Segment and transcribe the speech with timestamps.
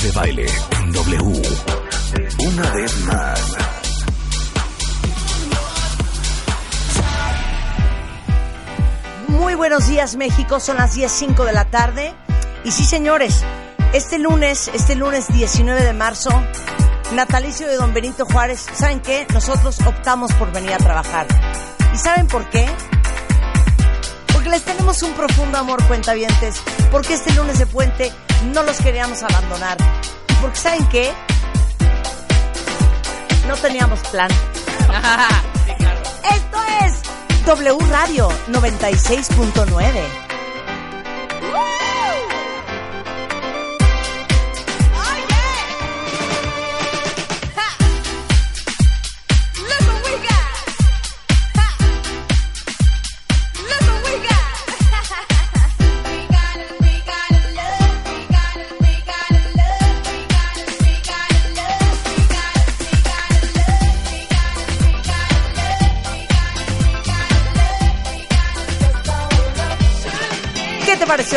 [0.00, 1.42] De baile en W.
[2.38, 3.56] Una vez más.
[9.28, 12.14] Muy buenos días México, son las 10.05 de la tarde.
[12.64, 13.44] Y sí señores,
[13.92, 16.30] este lunes, este lunes 19 de marzo,
[17.14, 19.26] natalicio de don Benito Juárez, ¿saben qué?
[19.32, 21.26] Nosotros optamos por venir a trabajar.
[21.94, 22.66] ¿Y saben por qué?
[24.32, 26.60] Porque les tenemos un profundo amor, cuentavientes.
[26.90, 28.10] Porque este lunes de puente
[28.52, 29.76] no los queríamos abandonar.
[30.40, 31.12] Porque ¿saben qué?
[33.46, 34.30] No teníamos plan.
[36.30, 37.02] Esto es
[37.46, 40.31] W Radio 96.9.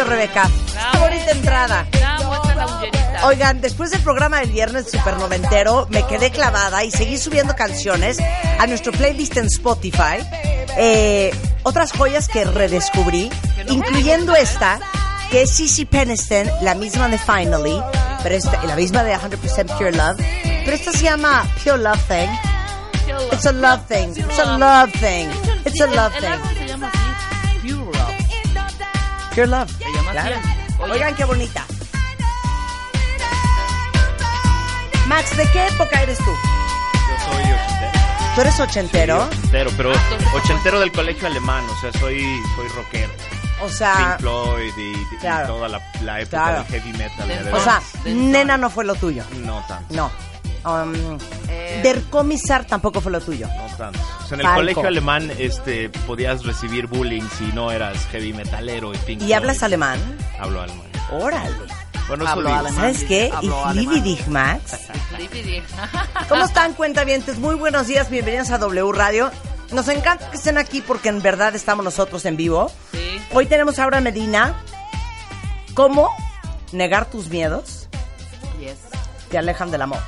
[0.06, 0.50] ¿Qué te pareció, Rebeca?
[0.92, 1.88] Qué bonita entrada.
[3.24, 8.18] Oigan, después del programa del viernes super noventero, me quedé clavada y seguí subiendo canciones
[8.60, 10.18] a nuestro playlist en Spotify.
[10.78, 11.32] Eh,
[11.64, 13.32] otras joyas que redescubrí,
[13.70, 14.80] incluyendo esta,
[15.32, 17.82] que es Cici Peniston, la misma de Finally,
[18.22, 20.18] pero esta, la misma de 100% Pure Love.
[20.44, 22.30] Pero esta se llama Pure Love Thing.
[23.32, 24.10] It's a love thing.
[24.18, 25.30] It's a love thing.
[25.66, 26.55] It's a love thing.
[29.36, 29.70] Pure Love.
[29.78, 30.12] Se llama.
[30.12, 30.36] Claro.
[30.80, 31.66] Oye, Oigan, qué bonita.
[35.08, 36.24] Max, ¿de qué época eres tú?
[36.32, 37.92] Yo soy ochentero.
[38.34, 39.24] ¿Tú eres ochentero?
[39.28, 43.12] Ochentero, pero entonces, ochentero del colegio alemán, o sea, soy, soy rockero.
[43.62, 45.48] O sea, Pink Floyd y, y claro.
[45.56, 46.64] toda la, la época Claro.
[46.64, 47.28] del heavy metal.
[47.28, 49.24] De o sea, nena no fue lo tuyo.
[49.44, 50.12] No tanto, No.
[50.66, 51.18] Um,
[51.48, 52.02] Eh, Der
[52.68, 53.48] tampoco fue lo tuyo.
[53.48, 54.00] no tanto.
[54.24, 54.56] O sea, en el Falco.
[54.62, 59.62] colegio alemán este, podías recibir bullying si no eras heavy metalero y Pink ¿Y hablas
[59.64, 60.00] alemán?
[60.40, 60.88] Hablo alemán.
[61.12, 61.56] Órale.
[62.08, 62.60] Bueno, Hablo eso digo.
[62.68, 62.76] alemán.
[62.96, 63.32] ¿Sabes qué?
[64.04, 64.78] Dich, Max.
[66.30, 67.38] ¿Cómo están, cuentavientes?
[67.40, 69.32] Muy buenos días, bienvenidos a W Radio.
[69.72, 72.72] Nos encanta que estén aquí porque en verdad estamos nosotros en vivo.
[72.92, 73.20] Sí.
[73.34, 74.56] Hoy tenemos a Aura Medina.
[75.74, 76.10] ¿Cómo
[76.72, 77.88] negar tus miedos
[78.60, 78.78] Yes.
[79.30, 80.00] te alejan del amor?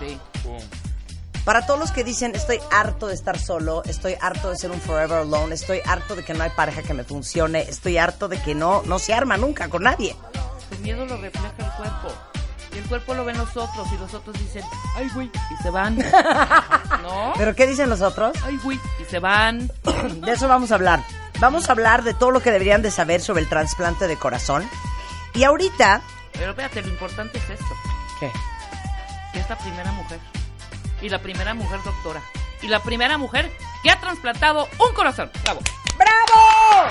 [0.00, 0.18] Sí.
[1.46, 4.80] Para todos los que dicen, estoy harto de estar solo, estoy harto de ser un
[4.80, 8.42] forever alone, estoy harto de que no hay pareja que me funcione, estoy harto de
[8.42, 10.16] que no, no se arma nunca con nadie.
[10.70, 12.08] Tu miedo lo refleja el cuerpo.
[12.74, 14.64] Y el cuerpo lo ven los otros y los otros dicen,
[14.96, 15.96] ay, güey, y se van.
[17.02, 17.32] ¿No?
[17.36, 18.36] ¿Pero qué dicen los otros?
[18.44, 19.70] Ay, güey, y se van.
[20.20, 21.04] De eso vamos a hablar.
[21.38, 24.68] Vamos a hablar de todo lo que deberían de saber sobre el trasplante de corazón.
[25.32, 26.00] Y ahorita...
[26.32, 27.74] Pero fíjate, lo importante es esto.
[28.18, 28.32] ¿Qué?
[29.36, 30.18] Que es la primera mujer.
[31.02, 32.22] Y la primera mujer doctora.
[32.62, 33.52] Y la primera mujer
[33.82, 35.30] que ha trasplantado un corazón.
[35.42, 35.60] Bravo.
[35.98, 36.88] ¡Bravo!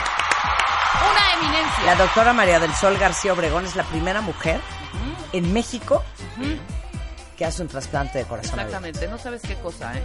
[1.12, 1.86] Una eminencia.
[1.86, 4.62] La doctora María del Sol García Obregón es la primera mujer
[5.34, 6.04] en México
[7.36, 8.60] que hace un trasplante de corazón.
[8.60, 8.78] abierto.
[8.78, 10.04] Exactamente, no sabes qué cosa, ¿eh?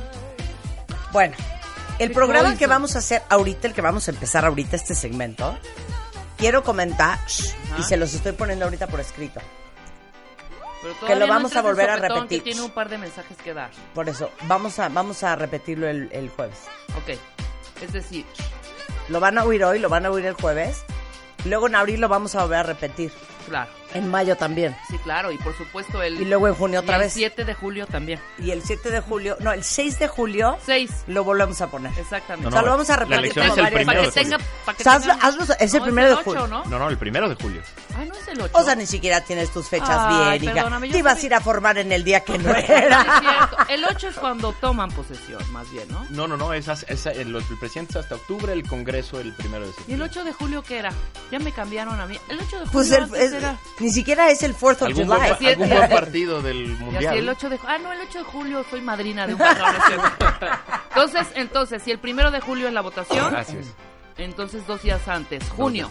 [1.13, 1.37] Bueno,
[1.99, 4.95] el ¿Qué programa que vamos a hacer ahorita, el que vamos a empezar ahorita este
[4.95, 5.59] segmento,
[6.39, 9.41] quiero comentar, shh, y se los estoy poniendo ahorita por escrito.
[10.83, 12.39] Pero Que lo no vamos a volver a repetir.
[12.43, 13.71] Que tiene un par de mensajes que dar.
[13.95, 16.59] Por eso, vamos a, vamos a repetirlo el, el jueves.
[16.97, 17.19] Ok.
[17.83, 18.25] Es decir,
[19.09, 20.85] Lo van a oír hoy, lo van a oír el jueves.
[21.45, 23.13] Luego en abril lo vamos a volver a repetir.
[23.49, 23.71] claro.
[23.95, 24.77] En mayo también.
[24.89, 25.33] Sí, claro.
[25.33, 26.21] Y por supuesto el...
[26.21, 27.13] Y luego en junio otra y el vez.
[27.13, 28.21] 7 de julio también.
[28.39, 30.91] Y el 7 de julio, no, el 6 de julio 6.
[31.09, 31.93] lo volvemos a poner.
[31.99, 32.49] Exactamente.
[32.49, 34.21] O sea, lo vamos a la repetir elección como es el varias primero Para que
[34.23, 34.39] tenga...
[34.65, 36.47] Para que O sea, hazlo- tenga- hazlo- es el No, primero de julio.
[36.47, 36.65] ¿no?
[36.67, 37.63] No, no, el primero de julio.
[37.97, 38.51] Ah, no es el 8.
[38.59, 40.55] O sea, ni siquiera tienes tus fechas Ay, bien, hija.
[40.63, 42.87] perdóname, Te ibas a sabía- ir a formar en el día que no es cierto.
[42.87, 43.67] era.
[43.69, 46.07] El 8 es cuando toman posesión, más bien, ¿no?
[46.11, 49.63] No, no, no, es, es- el, el presidente es hasta octubre, el Congreso el primero
[49.65, 50.09] de ¿Y el septiembre.
[50.11, 50.93] 8 de julio qué era?
[51.31, 52.19] Ya me cambiaron a mí.
[52.29, 53.57] El 8 de julio Pues el- es- era...
[53.81, 55.19] ni siquiera es el 4th of ¿Algún, July.
[55.19, 57.17] buen, algún buen partido del Y así mundial?
[57.17, 59.73] el 8 de Ah, no, el 8 de julio soy madrina de un patrón.
[59.73, 60.47] ¿no es cierto?
[60.91, 63.35] entonces, entonces, si el primero de julio es la votación,
[64.19, 65.89] entonces dos días antes, junio.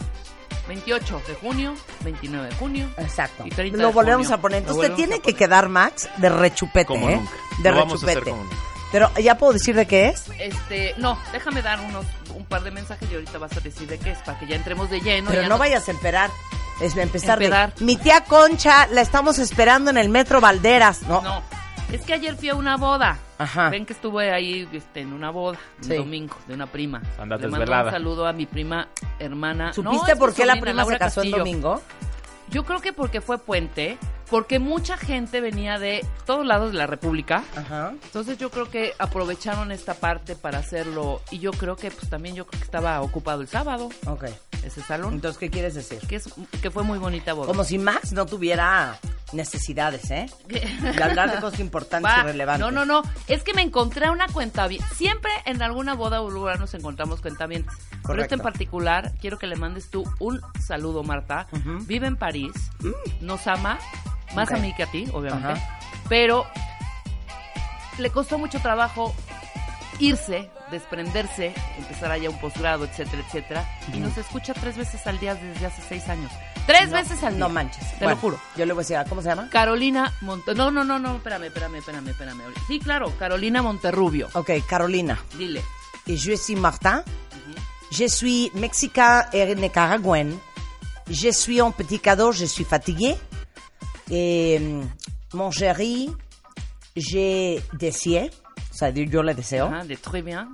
[0.68, 2.88] 28 de junio, 29 de junio.
[2.98, 3.42] Exacto.
[3.44, 4.36] Y 30 Lo de volvemos junio.
[4.38, 4.58] a poner.
[4.58, 7.16] Entonces te tiene que quedar, Max, de rechupete, Como ¿eh?
[7.16, 7.32] nunca.
[7.58, 8.30] De Lo vamos a hacer rechupete.
[8.30, 8.56] como nunca.
[8.92, 10.24] Pero ya puedo decir de qué es.
[10.38, 12.04] Este, no, déjame dar unos
[12.34, 14.56] un par de mensajes y ahorita vas a decir de qué es para que ya
[14.56, 15.30] entremos de lleno.
[15.30, 16.30] Pero ya no vayas a esperar.
[16.80, 17.72] Es empezar de.
[17.80, 21.02] Mi tía Concha la estamos esperando en el metro Valderas.
[21.02, 21.20] No.
[21.22, 21.42] No,
[21.92, 23.18] es que ayer fui a una boda.
[23.38, 23.68] Ajá.
[23.70, 25.94] Ven que estuve ahí este, en una boda, un Sí.
[25.96, 27.00] domingo, de una prima.
[27.18, 27.84] Andas Le mando desvelada.
[27.84, 28.88] un saludo a mi prima
[29.18, 29.72] hermana.
[29.72, 31.38] ¿Supiste por qué la prima se Laura casó en Castillo.
[31.38, 31.82] domingo?
[32.48, 33.96] Yo creo que porque fue puente,
[34.30, 37.42] porque mucha gente venía de todos lados de la República.
[37.56, 37.92] Ajá.
[38.04, 42.34] Entonces yo creo que aprovecharon esta parte para hacerlo y yo creo que pues también
[42.36, 44.24] yo creo que estaba ocupado el sábado Ok.
[44.64, 45.98] ese salón, Entonces, ¿qué quieres decir?
[46.06, 46.28] que es
[46.62, 47.46] que fue muy bonita boda.
[47.48, 48.98] Como si Max no tuviera
[49.32, 50.26] necesidades, ¿eh?
[50.48, 52.20] De hablar de cosas importantes Va.
[52.20, 52.60] y relevantes.
[52.60, 53.02] No, no, no.
[53.28, 54.60] Es que me encontré a una cuenta
[54.94, 57.72] Siempre en alguna boda o lugar nos encontramos cuentavientes.
[57.78, 58.34] Pero este Correcto.
[58.34, 61.46] en particular, quiero que le mandes tú un saludo, Marta.
[61.52, 61.78] Ujú.
[61.86, 62.52] Vive en París,
[63.20, 63.78] nos ama,
[64.34, 64.56] más Ok.
[64.56, 65.48] a mí que a ti, obviamente.
[65.52, 65.78] Ajá.
[66.08, 66.46] Pero
[67.98, 69.14] le costó mucho trabajo
[69.98, 73.68] irse, desprenderse, empezar allá un posgrado, etcétera, etcétera.
[73.92, 76.30] Y nos escucha tres veces al día desde hace seis años.
[76.66, 77.40] Tres No, veces al día.
[77.40, 77.84] No manches.
[77.98, 78.40] Te Bueno, lo juro.
[78.56, 79.48] Yo le voy a decir, ¿cómo se llama?
[79.50, 80.54] Carolina Monte...
[80.54, 82.42] No, no, no, no, espérame, espérame, espérame, espérame.
[82.66, 84.28] Sí, claro, Carolina Monterrubio.
[84.34, 85.18] Ok, Carolina.
[85.36, 85.62] Dile.
[86.06, 87.02] Et je suis Martin.
[87.90, 90.38] Je suis mexicain et nicaraguayen.
[91.08, 93.16] Je suis un petit cadeau, je suis fatigué.
[94.10, 94.88] Et mm,
[95.34, 96.10] mon chéri,
[96.96, 98.30] j'ai décié.
[98.72, 99.66] O sea, yo le deseo.
[99.66, 100.48] Ajá, de très bien.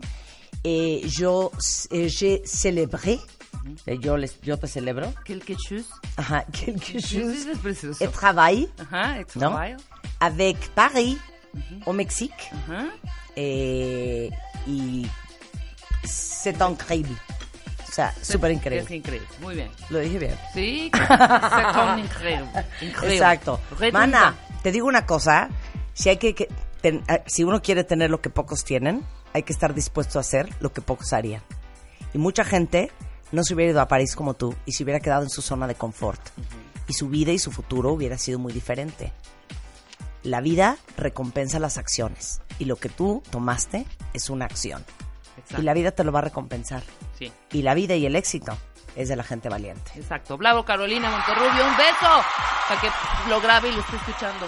[0.65, 1.53] Et yo,
[1.91, 3.19] eh, j'ai célébré.
[3.87, 5.13] Eh, Yo, les, yo te celebro.
[5.25, 5.87] Quelque chose.
[6.17, 7.35] Ajá, quelque chose.
[7.43, 8.05] Sí, es precioso.
[8.05, 9.41] Et travaille Ajá, et ¿no?
[9.49, 9.77] travail.
[10.21, 11.19] avec Paris,
[11.85, 12.51] au Mexique.
[12.53, 12.85] Ajá.
[13.37, 14.31] Eh,
[14.69, 15.07] y
[16.05, 17.15] c'est increíble.
[17.97, 18.95] Sea, súper Es increíble.
[18.97, 19.27] increíble.
[19.41, 19.71] Muy bien.
[19.89, 20.37] Lo dije bien.
[20.53, 20.91] Sí,
[21.93, 22.47] un increíble.
[22.83, 23.15] increíble.
[23.17, 23.59] Exacto.
[23.79, 23.99] Redunda.
[24.07, 25.49] Mana, te digo una cosa.
[25.95, 26.49] Si hay que, que-
[26.83, 29.03] ten- eh, si uno quiere tener lo que pocos tienen,
[29.33, 31.41] hay que estar dispuesto a hacer lo que pocos harían.
[32.13, 32.93] Y mucha gente
[33.33, 35.67] no se hubiera ido a París como tú y se hubiera quedado en su zona
[35.67, 36.21] de confort.
[36.89, 39.15] Y su vida y su futuro hubiera sido muy diferente.
[40.23, 44.85] La vida recompensa las acciones y lo que tú tomaste es una acción.
[45.39, 45.63] Exacto.
[45.63, 46.83] Y la vida te lo va a recompensar.
[47.19, 48.57] Sí, Y la vida y el éxito
[48.95, 49.93] es de la gente valiente.
[49.97, 50.37] exacto.
[50.37, 51.67] Bravo, Carolina Monterrubio.
[51.67, 52.25] Un beso.
[52.69, 52.89] Para que
[53.29, 54.47] lo grabe y lo esté escuchando.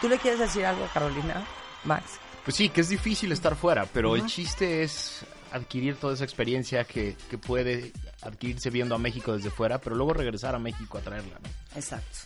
[0.00, 1.44] ¿Tú le quieres decir algo a Carolina,
[1.84, 2.18] Max?
[2.44, 6.84] Pues sí, que es difícil estar fuera, pero el chiste es adquirir toda esa experiencia
[6.84, 7.92] que, que puede
[8.22, 11.38] adquirirse viendo a México desde fuera, pero luego regresar a México a traerla.
[11.42, 11.48] ¿no?
[11.76, 12.18] Exacto.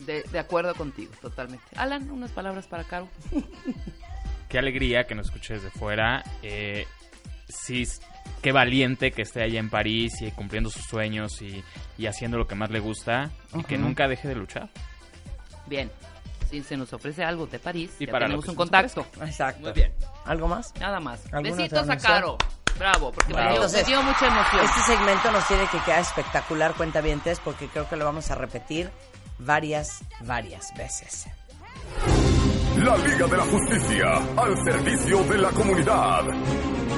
[0.00, 1.64] De, de acuerdo contigo, totalmente.
[1.76, 3.08] Alan, unas palabras para Caro.
[4.48, 6.24] Qué alegría que nos escuche desde fuera.
[6.42, 6.86] Eh,
[7.50, 7.86] sí,
[8.42, 11.62] qué valiente que esté allá en París y cumpliendo sus sueños y,
[11.98, 14.70] y haciendo lo que más le gusta y que nunca deje de luchar.
[15.66, 15.90] Bien.
[16.50, 19.06] Si se nos ofrece algo de París, Y ya para lo tenemos un contacto.
[19.20, 19.60] Exacto.
[19.60, 19.92] Muy bien.
[20.24, 20.74] ¿Algo más?
[20.80, 21.24] Nada más.
[21.32, 21.96] ¿Alguna Besitos a?
[21.96, 22.36] Caro.
[22.76, 24.64] Bravo, porque me dio, Entonces, me dio mucha emoción.
[24.64, 28.90] Este segmento nos tiene que quedar espectacular, cuentavientes, porque creo que lo vamos a repetir
[29.38, 31.26] varias, varias veces.
[32.76, 36.24] La Liga de la Justicia al servicio de la comunidad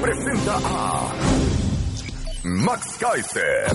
[0.02, 1.12] presenta a
[2.42, 3.70] Max Kaiser,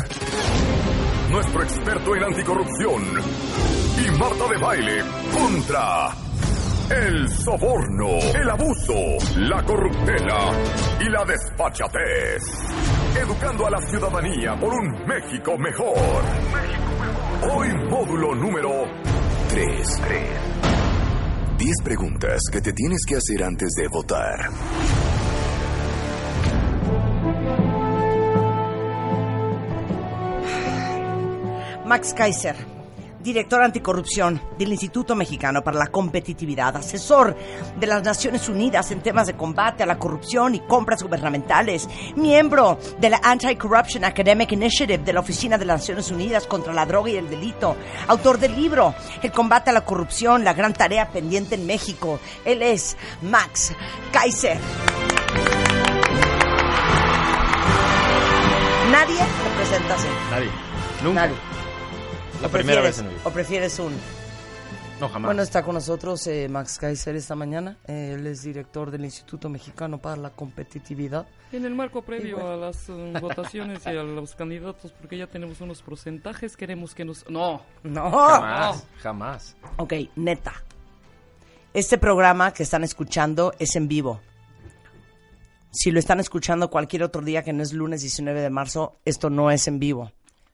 [1.32, 3.02] nuestro experto en anticorrupción,
[4.06, 6.10] y Marta de Baile contra
[6.90, 8.94] el soborno, el abuso,
[9.38, 10.52] la corruptela
[11.00, 12.44] y la despachatez.
[13.16, 16.24] Educando a la ciudadanía por un México mejor.
[17.50, 18.84] Hoy módulo número
[19.48, 20.02] 3.
[21.58, 25.17] 10 preguntas que te tienes que hacer antes de votar.
[31.88, 32.54] Max Kaiser,
[33.22, 37.34] director anticorrupción del Instituto Mexicano para la Competitividad, asesor
[37.80, 42.78] de las Naciones Unidas en temas de combate a la corrupción y compras gubernamentales, miembro
[43.00, 47.10] de la Anti-Corruption Academic Initiative de la Oficina de las Naciones Unidas contra la Droga
[47.10, 47.78] y el Delito,
[48.08, 52.20] autor del libro El combate a la corrupción, la gran tarea pendiente en México.
[52.44, 53.74] Él es Max
[54.12, 54.58] Kaiser.
[58.92, 60.08] Nadie te presenta así.
[60.32, 60.50] Nadie.
[61.02, 61.22] Nunca.
[61.28, 61.57] Nadie.
[62.42, 63.24] La ¿O primera vez en mi vida.
[63.26, 63.94] ¿O prefieres un...?
[65.00, 65.28] No, jamás.
[65.30, 67.78] Bueno, está con nosotros eh, Max Kaiser esta mañana.
[67.88, 71.28] Eh, él es director del Instituto Mexicano para la Competitividad.
[71.52, 75.62] En el marco previo a las um, votaciones y a los candidatos, porque ya tenemos
[75.62, 77.30] unos porcentajes, queremos que nos...
[77.30, 78.12] No, No.
[78.12, 78.88] Jamás.
[79.02, 79.56] Jamás.
[79.78, 80.54] Ok, neta.
[81.74, 84.20] Este programa que están escuchando es en vivo.
[85.72, 89.30] Si lo están escuchando cualquier otro día que no es lunes 19 de marzo, esto
[89.30, 90.12] no es en vivo.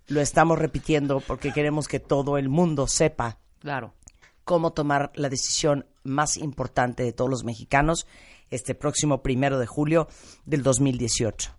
[0.08, 3.94] Lo estamos repitiendo porque queremos que todo el mundo sepa Claro.
[4.44, 8.06] cómo tomar la decisión más importante de todos los mexicanos
[8.50, 10.08] este próximo primero de julio
[10.46, 11.52] del 2018.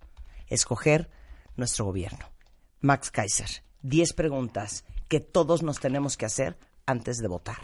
[0.47, 1.09] Escoger
[1.57, 2.25] nuestro gobierno.
[2.81, 3.49] Max Kaiser,
[3.81, 7.57] 10 preguntas que todos nos tenemos que hacer antes de votar.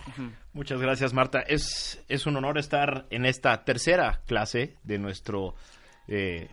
[0.54, 1.42] Muchas gracias, Marta.
[1.42, 5.54] Es, es un honor estar en esta tercera clase de nuestro
[6.08, 6.50] eh,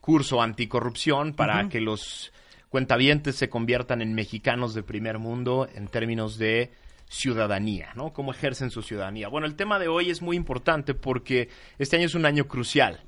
[0.00, 2.32] curso anticorrupción para que los
[2.76, 6.72] cuentavientes se conviertan en mexicanos de primer mundo en términos de
[7.08, 8.12] ciudadanía, ¿no?
[8.12, 9.28] Cómo ejercen su ciudadanía.
[9.28, 13.00] Bueno, el tema de hoy es muy importante porque este año es un año crucial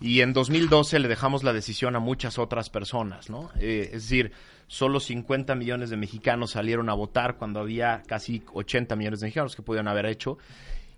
[0.00, 3.50] y en 2012 le dejamos la decisión a muchas otras personas, ¿no?
[3.58, 4.30] Eh, es decir,
[4.68, 9.56] solo 50 millones de mexicanos salieron a votar cuando había casi 80 millones de mexicanos
[9.56, 10.38] que podían haber hecho.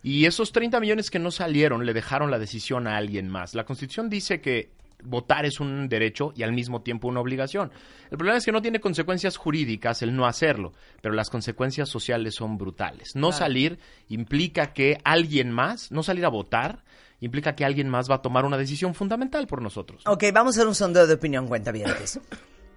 [0.02, 3.54] Y esos 30 millones que no salieron le dejaron la decisión a alguien más.
[3.54, 7.72] La Constitución dice que votar es un derecho y al mismo tiempo una obligación.
[8.10, 12.34] El problema es que no tiene consecuencias jurídicas el no hacerlo, pero las consecuencias sociales
[12.34, 13.14] son brutales.
[13.14, 13.78] No salir
[14.08, 16.82] implica que alguien más, no salir a votar,
[17.20, 20.02] implica que alguien más va a tomar una decisión fundamental por nosotros.
[20.06, 21.90] Ok, vamos a hacer un sondeo de opinión, cuenta bien.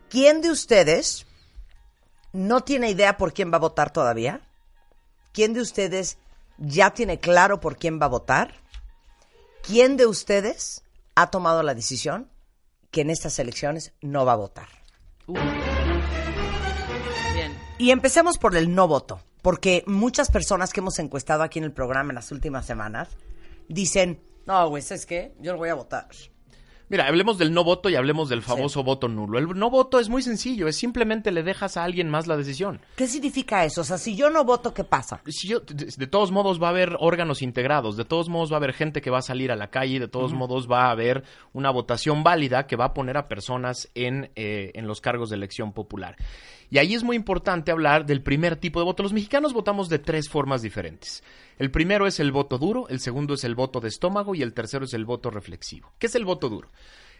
[0.09, 1.25] ¿Quién de ustedes
[2.33, 4.41] no tiene idea por quién va a votar todavía?
[5.31, 6.17] ¿Quién de ustedes
[6.57, 8.61] ya tiene claro por quién va a votar?
[9.63, 10.82] ¿Quién de ustedes
[11.15, 12.29] ha tomado la decisión
[12.91, 14.67] que en estas elecciones no va a votar?
[15.27, 15.33] Uh.
[17.33, 17.57] Bien.
[17.77, 21.71] Y empecemos por el no voto, porque muchas personas que hemos encuestado aquí en el
[21.71, 23.09] programa en las últimas semanas
[23.67, 25.33] dicen, no, güey, ¿sabes qué?
[25.39, 26.07] Yo no voy a votar.
[26.89, 29.39] Mira, hablemos del no voto y hablemos del famoso voto nulo.
[29.39, 32.81] El no voto es muy sencillo, es simplemente le dejas a alguien más la decisión.
[32.95, 33.81] ¿Qué significa eso?
[33.81, 35.21] O sea, si yo no voto, ¿qué pasa?
[35.27, 38.55] Si yo- de, de todos modos va a haber órganos integrados, de todos modos va
[38.55, 40.91] a haber gente que va a salir a la calle, de todos modos va a
[40.91, 41.23] haber
[41.53, 45.37] una votación válida que va a poner a personas en, eh, en los cargos de
[45.37, 46.15] elección popular.
[46.69, 49.03] Y ahí es muy importante hablar del primer tipo de voto.
[49.03, 51.23] Los mexicanos votamos de tres formas diferentes.
[51.57, 54.53] El primero es el voto duro, el segundo es el voto de estómago y el
[54.53, 55.93] tercero es el voto reflexivo.
[55.99, 56.69] ¿Qué es el voto duro?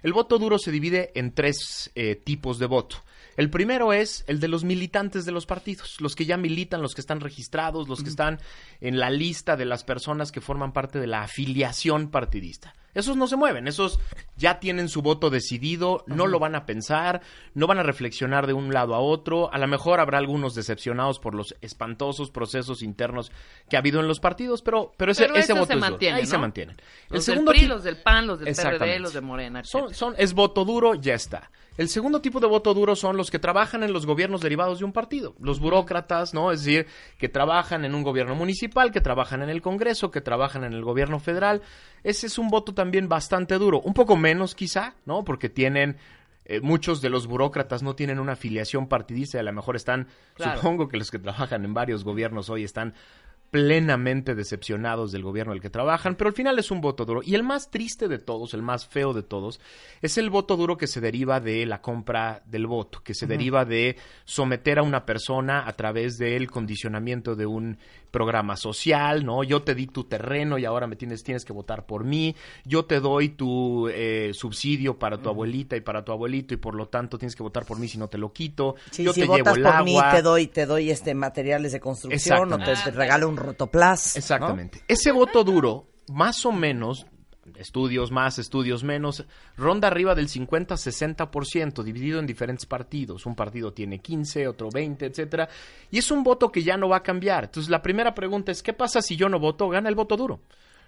[0.01, 2.97] El voto duro se divide en tres eh, tipos de voto.
[3.37, 6.93] El primero es el de los militantes de los partidos, los que ya militan, los
[6.93, 8.39] que están registrados, los que están
[8.81, 12.75] en la lista de las personas que forman parte de la afiliación partidista.
[12.93, 13.99] Esos no se mueven, esos
[14.35, 17.21] ya tienen su voto decidido, no lo van a pensar,
[17.53, 19.51] no van a reflexionar de un lado a otro.
[19.53, 23.31] A lo mejor habrá algunos decepcionados por los espantosos procesos internos
[23.69, 25.89] que ha habido en los partidos, pero, pero ese, Pero ese voto se es duro.
[25.91, 26.29] mantiene, Ahí ¿no?
[26.29, 26.77] se mantienen.
[27.09, 30.33] Los del PRI, los del PAN, los del PRD, los de Morena, Son, son- es
[30.33, 31.49] voto duro, ya está.
[31.75, 34.85] El segundo tipo de voto duro son los que trabajan en los gobiernos derivados de
[34.85, 35.33] un partido.
[35.39, 36.51] Los burócratas, ¿no?
[36.51, 36.85] Es decir,
[37.17, 40.83] que trabajan en un gobierno municipal, que trabajan en el Congreso, que trabajan en el
[40.83, 41.63] gobierno federal.
[42.03, 43.81] Ese es un voto también bastante duro.
[43.81, 45.23] Un poco menos, quizá, ¿no?
[45.23, 45.97] Porque tienen.
[46.45, 50.07] eh, muchos de los burócratas no tienen una afiliación partidista y a lo mejor están,
[50.33, 50.57] Claro.
[50.59, 52.95] supongo que los que trabajan en varios gobiernos hoy están
[53.53, 57.21] plenamente decepcionados del gobierno del que trabajan, pero al final es un voto duro.
[57.23, 59.59] Y el más triste de todos, el más feo de todos,
[60.01, 63.63] es el voto duro que se deriva de la compra del voto, que se deriva
[63.63, 63.95] de
[64.25, 67.77] someter a una persona a través del condicionamiento de un
[68.09, 69.43] programa social, ¿no?
[69.43, 72.85] Yo te di tu terreno y ahora me tienes, tienes que votar por mí, yo
[72.85, 76.87] te doy tu eh, subsidio para tu abuelita y para tu abuelito y por lo
[76.87, 79.27] tanto tienes que votar por mí si no te lo quito, Sí, yo si te
[79.27, 80.11] votas llevo el por mí, agua.
[80.11, 84.15] te doy, te doy este materiales de construcción o te regalo un rotoplas.
[84.15, 84.83] Exactamente.
[84.87, 87.05] Ese voto duro, más o menos,
[87.55, 89.25] estudios más, estudios menos,
[89.57, 93.25] ronda arriba del 50-60%, dividido en diferentes partidos.
[93.25, 95.49] Un partido tiene 15, otro 20, etcétera.
[95.91, 97.45] Y es un voto que ya no va a cambiar.
[97.45, 99.69] Entonces, la primera pregunta es, ¿qué pasa si yo no voto?
[99.69, 100.41] Gana el voto duro.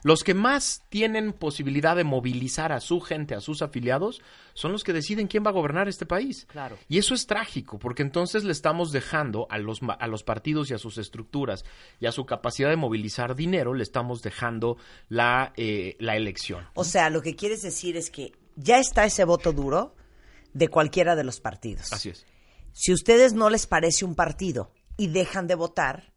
[0.06, 4.22] Los que más tienen posibilidad de movilizar a su gente, a sus afiliados,
[4.54, 6.46] son los que deciden quién va a gobernar este país.
[6.46, 6.78] Claro.
[6.88, 10.76] Y eso es trágico, porque entonces le estamos dejando a los, a los partidos y
[10.76, 11.66] a sus estructuras
[12.00, 14.78] y a su capacidad de movilizar dinero, le estamos dejando
[15.10, 16.68] la, eh, la elección.
[16.76, 19.96] O sea, lo que quieres decir es que ya está ese voto duro
[20.54, 21.92] de cualquiera de los partidos.
[21.92, 22.28] Así es.
[22.74, 26.14] Si a ustedes no les parece un partido y dejan de votar,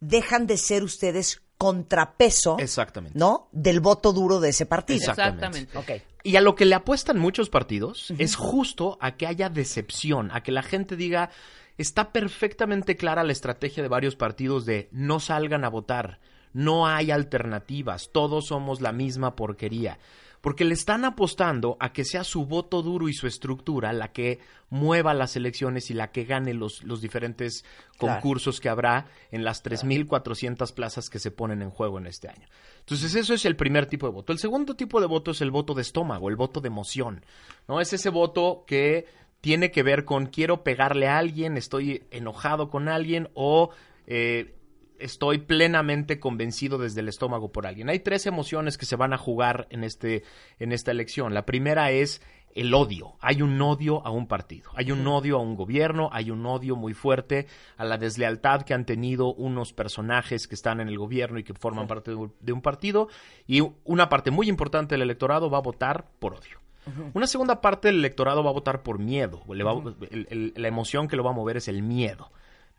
[0.00, 3.18] dejan de ser ustedes contrapeso, Exactamente.
[3.18, 3.48] ¿no?
[3.50, 4.98] Del voto duro de ese partido.
[4.98, 5.60] Exactamente.
[5.60, 6.02] Exactamente.
[6.02, 6.22] Ok.
[6.22, 10.42] Y a lo que le apuestan muchos partidos es justo a que haya decepción, a
[10.42, 11.30] que la gente diga,
[11.78, 16.20] está perfectamente clara la estrategia de varios partidos de no salgan a votar,
[16.52, 19.98] no hay alternativas, todos somos la misma porquería.
[20.44, 24.40] Porque le están apostando a que sea su voto duro y su estructura la que
[24.68, 27.64] mueva las elecciones y la que gane los, los diferentes
[27.96, 28.20] Claro.
[28.20, 32.46] concursos que habrá en las 3.400 plazas que se ponen en juego en este año.
[32.80, 34.34] Entonces, eso es el primer tipo de voto.
[34.34, 37.24] El segundo tipo de voto es el voto de estómago, el voto de emoción.
[37.66, 37.80] ¿no?
[37.80, 39.06] Es ese voto que
[39.40, 43.70] tiene que ver con quiero pegarle a alguien, estoy enojado con alguien o
[44.06, 44.54] eh,
[44.98, 47.88] estoy plenamente convencido desde el estómago por alguien.
[47.88, 50.22] Hay tres emociones que se van a jugar en, este,
[50.58, 51.34] en esta elección.
[51.34, 52.22] La primera es
[52.54, 53.16] el odio.
[53.20, 56.76] Hay un odio a un partido, hay un odio a un gobierno, hay un odio
[56.76, 57.46] muy fuerte
[57.76, 61.54] a la deslealtad que han tenido unos personajes que están en el gobierno y que
[61.54, 63.08] forman parte de un partido.
[63.46, 66.60] Y una parte muy importante del electorado va a votar por odio.
[67.14, 69.42] Una segunda parte del electorado va a votar por miedo.
[69.48, 72.30] la emoción que lo va a mover es el miedo.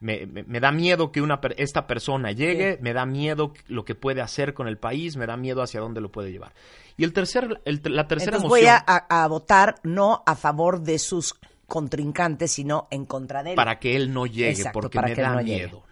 [0.05, 4.53] Me, da miedo que una, esta persona llegue, me da miedo lo que puede hacer
[4.53, 6.53] con el país, me da miedo hacia dónde lo puede llevar.
[6.95, 11.33] Y el tercer, la tercera Entonces voy a, votar no a favor de sus
[11.65, 13.55] contrincantes, sino en contra de él.
[13.55, 15.83] Para que él no llegue, porque me da miedo.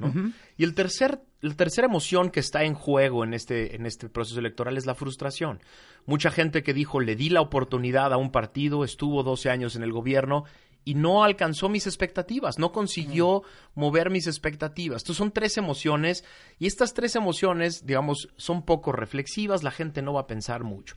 [0.57, 4.39] Y el tercer, la tercera emoción que está en juego en este, en este proceso
[4.39, 5.59] electoral es la frustración.
[6.05, 9.83] Mucha gente que dijo, le di la oportunidad a un partido, estuvo 12 años en
[9.83, 10.43] el gobierno
[10.85, 13.43] y no alcanzó mis expectativas, no consiguió
[13.75, 15.03] mover mis expectativas.
[15.03, 16.23] Entonces son tres emociones
[16.59, 20.95] y estas tres emociones, digamos, son poco reflexivas, la gente no va a pensar mucho.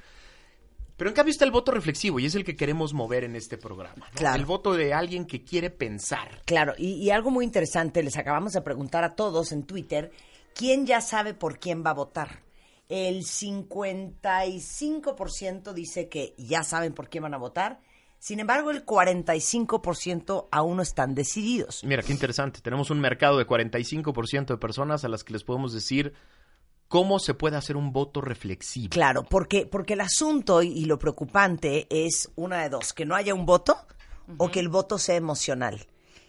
[0.96, 3.58] Pero en cambio está el voto reflexivo y es el que queremos mover en este
[3.58, 4.06] programa.
[4.34, 6.40] El voto de alguien que quiere pensar.
[6.46, 10.10] Claro, y, y algo muy interesante, les acabamos de preguntar a todos en Twitter,
[10.54, 12.46] ¿quién ya sabe por quién va a votar?
[12.88, 17.80] El 55% dice que ya saben por quién van a votar
[18.26, 21.84] sin embargo, el 45% aún no están decididos.
[21.84, 22.60] Mira, qué interesante.
[22.60, 26.12] Tenemos un mercado de 45% de personas a las que les podemos decir
[26.88, 28.90] cómo se puede hacer un voto reflexivo.
[28.90, 33.32] Claro, porque, porque el asunto y, lo preocupante es una de dos, que no haya
[33.32, 33.76] un voto
[34.38, 35.86] o que el voto sea emocional.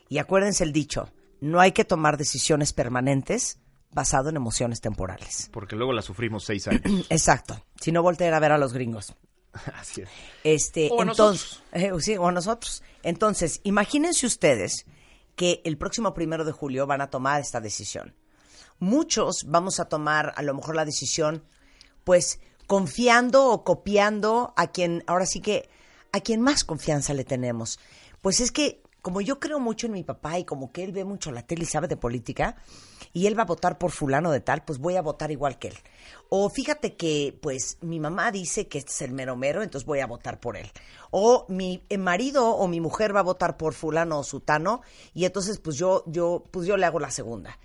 [0.07, 1.09] Y acuérdense el dicho,
[1.41, 3.57] no hay que tomar decisiones permanentes
[3.91, 5.49] basado en emociones temporales.
[5.51, 7.07] Porque luego las sufrimos seis años.
[7.09, 7.59] Exacto.
[7.81, 9.15] Si no, voltear a ver a los gringos.
[9.79, 10.09] Así es.
[10.43, 12.83] Este, o entonces, eh, sí, o nosotros.
[13.03, 14.85] Entonces, imagínense ustedes
[15.35, 18.15] que el próximo primero de julio van a tomar esta decisión.
[18.79, 21.43] Muchos vamos a tomar a lo mejor la decisión,
[22.03, 25.69] pues, confiando o copiando a quien, ahora sí que,
[26.11, 27.79] a quien más confianza le tenemos.
[28.21, 31.05] Pues es que como yo creo mucho en mi papá y como que él ve
[31.05, 32.57] mucho la tele y sabe de política,
[33.13, 35.69] y él va a votar por fulano de tal, pues voy a votar igual que
[35.69, 35.77] él.
[36.27, 40.01] O fíjate que, pues, mi mamá dice que este es el mero mero, entonces voy
[40.01, 40.69] a votar por él.
[41.09, 44.81] O mi eh, marido o mi mujer va a votar por fulano o sutano,
[45.13, 47.57] y entonces, pues yo, yo, pues yo le hago la segunda.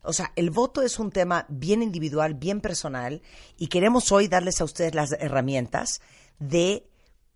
[0.00, 3.20] O sea, el voto es un tema bien individual, bien personal,
[3.58, 6.00] y queremos hoy darles a ustedes las herramientas
[6.38, 6.87] de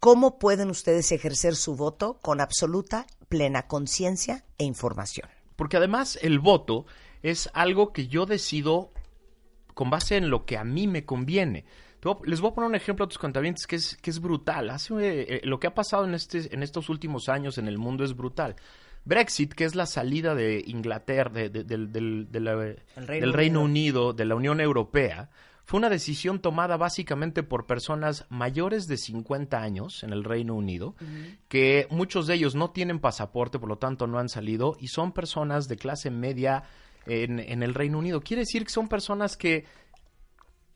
[0.03, 5.29] cómo pueden ustedes ejercer su voto con absoluta plena conciencia e información.
[5.55, 6.87] Porque además el voto
[7.23, 8.91] es algo que yo decido
[9.75, 11.67] con base en lo que a mí me conviene.
[12.25, 14.71] Les voy a poner un ejemplo a tus contamientos que es, que es brutal.
[14.71, 18.03] Hace, eh, lo que ha pasado en, este, en estos últimos años en el mundo
[18.03, 18.57] es brutal.
[19.05, 25.31] Brexit, que es la salida de Inglaterra, del, Reino Unido, de la Unión Europea,
[25.73, 30.95] fue una decisión tomada básicamente por personas mayores de 50 años en el Reino Unido,
[31.49, 35.13] que muchos de ellos no tienen pasaporte, por lo tanto no han salido, y son
[35.13, 36.65] personas de clase media
[37.07, 38.21] en, el Reino Unido.
[38.21, 39.65] Quiere decir que son personas que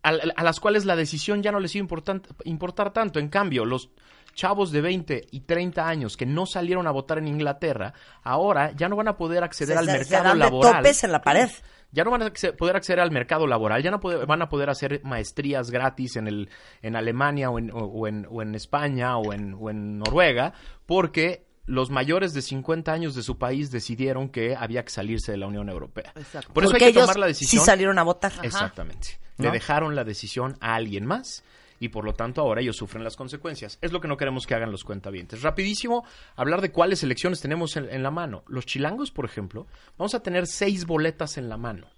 [0.03, 3.19] a, las cuales la decisión ya no les iba a importar tanto.
[3.19, 3.91] En cambio, los
[4.33, 8.89] chavos de 20 y 30 años que no salieron a votar en Inglaterra, ahora ya
[8.89, 10.77] no van a poder acceder al mercado laboral.
[10.77, 11.51] topes en la pared
[11.97, 15.01] ya no van a poder acceder al mercado laboral, ya no van a poder hacer
[15.03, 16.51] maestrías gratis en, el,
[16.83, 20.53] en Alemania o en, o, en, o en España o en, o en Noruega,
[20.85, 25.39] porque los mayores de 50 años de su país decidieron que había que salirse de
[25.39, 26.13] la Unión Europea.
[26.53, 27.63] Por eso hay que tomar la decisión.
[27.63, 28.33] Sí salieron a votar.
[28.43, 29.19] Exactamente.
[29.39, 31.45] Le dejaron la decisión a alguien más
[31.81, 33.79] y por lo tanto ahora ellos sufren las consecuencias.
[33.81, 35.43] Es lo que no queremos que hagan los cuentavientes.
[35.43, 36.05] Rapidísimo,
[36.37, 38.45] hablar de cuáles elecciones tenemos en, la mano.
[38.49, 39.67] Los chilangos, por ejemplo,
[39.99, 41.89] vamos a tener seis boletas en la mano.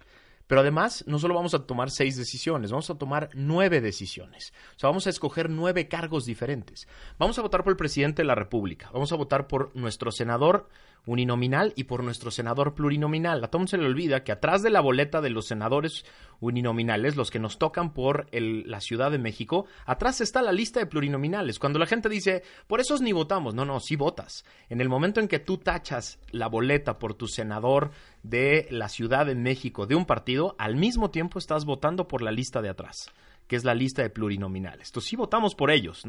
[0.47, 4.51] Pero además, no solo vamos a tomar seis decisiones, vamos a tomar nueve decisiones.
[4.75, 6.87] O sea, vamos a escoger nueve cargos diferentes.
[7.19, 10.67] Vamos a votar por el presidente de la República, vamos a votar por nuestro senador
[11.09, 13.43] uninominal y por nuestro senador plurinominal.
[13.43, 16.05] A Tom se le olvida que atrás de la boleta de los senadores
[16.39, 20.85] uninominales, los que nos tocan por la Ciudad de México, atrás está la lista de
[20.85, 21.57] plurinominales.
[21.57, 24.45] Cuando la gente dice, por esos ni votamos, no, no, sí votas.
[24.69, 27.89] En el momento en que tú tachas la boleta por tu senador
[28.21, 32.31] de la Ciudad de México de un partido, al mismo tiempo estás votando por la
[32.31, 33.11] lista de atrás
[33.49, 34.89] que es la lista de plurinominales.
[34.89, 36.03] Entonces sí votamos por ellos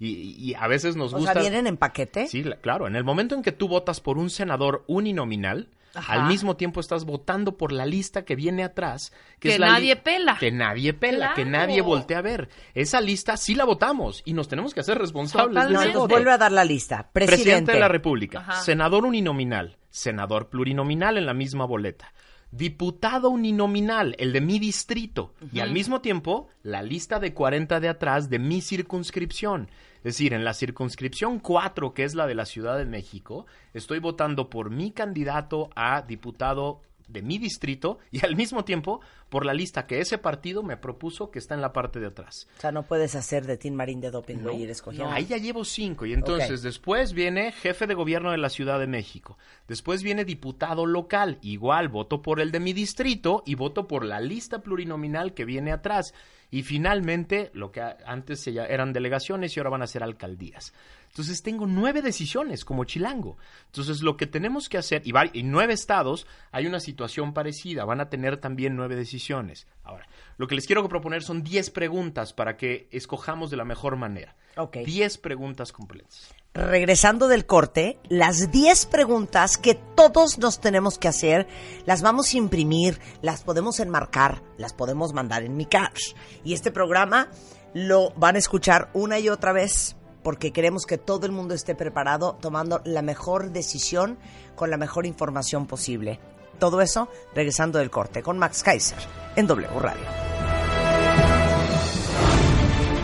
[0.00, 1.30] y, a veces nos gusta...
[1.30, 2.26] O sea, ¿vienen en paquete?
[2.26, 2.88] Sí, claro.
[2.88, 6.12] En el momento en que tú votas por un senador uninominal, Ajá.
[6.12, 9.12] Al mismo tiempo estás votando por la lista que viene atrás.
[9.40, 10.36] Que, Que es la nadie pela.
[10.38, 12.50] Que nadie pela, que nadie voltea a ver.
[12.74, 16.36] Esa lista sí la votamos y nos tenemos que hacer responsables de No, vuelve a
[16.36, 17.08] dar la lista.
[17.10, 17.44] Presidente.
[17.44, 18.60] Presidente de la República, Ajá.
[18.60, 22.12] senador uninominal, senador plurinominal en la misma boleta,
[22.56, 27.88] diputado uninominal, el de mi distrito, y al mismo tiempo la lista de 40 de
[27.88, 29.68] atrás de mi circunscripción.
[29.98, 33.98] Es decir, en la circunscripción 4, que es la de la Ciudad de México, estoy
[33.98, 39.54] votando por mi candidato a diputado de mi distrito y al mismo tiempo por la
[39.54, 42.46] lista que ese partido me propuso que está en la parte de atrás.
[42.58, 45.12] O sea, no puedes hacer de Tin Marín de doping, güey, ir escogiendo.
[45.12, 46.06] Ahí ya llevo cinco.
[46.06, 49.36] Y entonces después viene jefe de gobierno de la Ciudad de México.
[49.66, 51.38] Después viene diputado local.
[51.42, 55.72] Igual voto por el de mi distrito y voto por la lista plurinominal que viene
[55.72, 56.14] atrás.
[56.50, 60.72] Y finalmente, lo que antes eran delegaciones y ahora van a ser alcaldías.
[61.16, 63.38] Entonces tengo nueve decisiones como chilango.
[63.64, 68.02] Entonces lo que tenemos que hacer, y, y nueve estados, hay una situación parecida, van
[68.02, 69.66] a tener también nueve decisiones.
[69.82, 73.96] Ahora, lo que les quiero proponer son diez preguntas para que escojamos de la mejor
[73.96, 74.36] manera.
[74.58, 74.76] Ok.
[74.84, 76.34] Diez preguntas completas.
[76.52, 81.46] regresando del corte, las 10 preguntas que todos nos tenemos que hacer,
[81.86, 86.14] las vamos a imprimir, las podemos enmarcar, las podemos mandar en mi cash.
[86.44, 87.28] Y este programa
[87.72, 89.95] lo van a escuchar una y otra vez
[90.26, 94.18] porque queremos que todo el mundo esté preparado tomando la mejor decisión
[94.56, 96.18] con la mejor información posible.
[96.58, 98.98] Todo eso regresando del corte con Max Kaiser
[99.36, 100.02] en W Radio.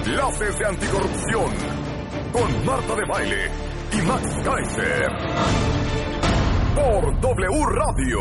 [0.03, 1.53] Clases de anticorrupción
[2.33, 3.51] con Marta de Baile
[3.93, 5.07] y Max Kaiser.
[6.75, 8.21] Por W Radio.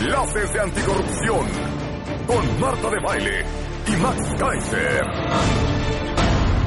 [0.00, 1.69] Clases de anticorrupción
[2.30, 3.44] con Marta de Baile
[3.88, 5.02] y Max Kaiser.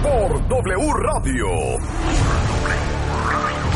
[0.03, 1.47] Por W Radio.
[3.29, 3.73] Radio.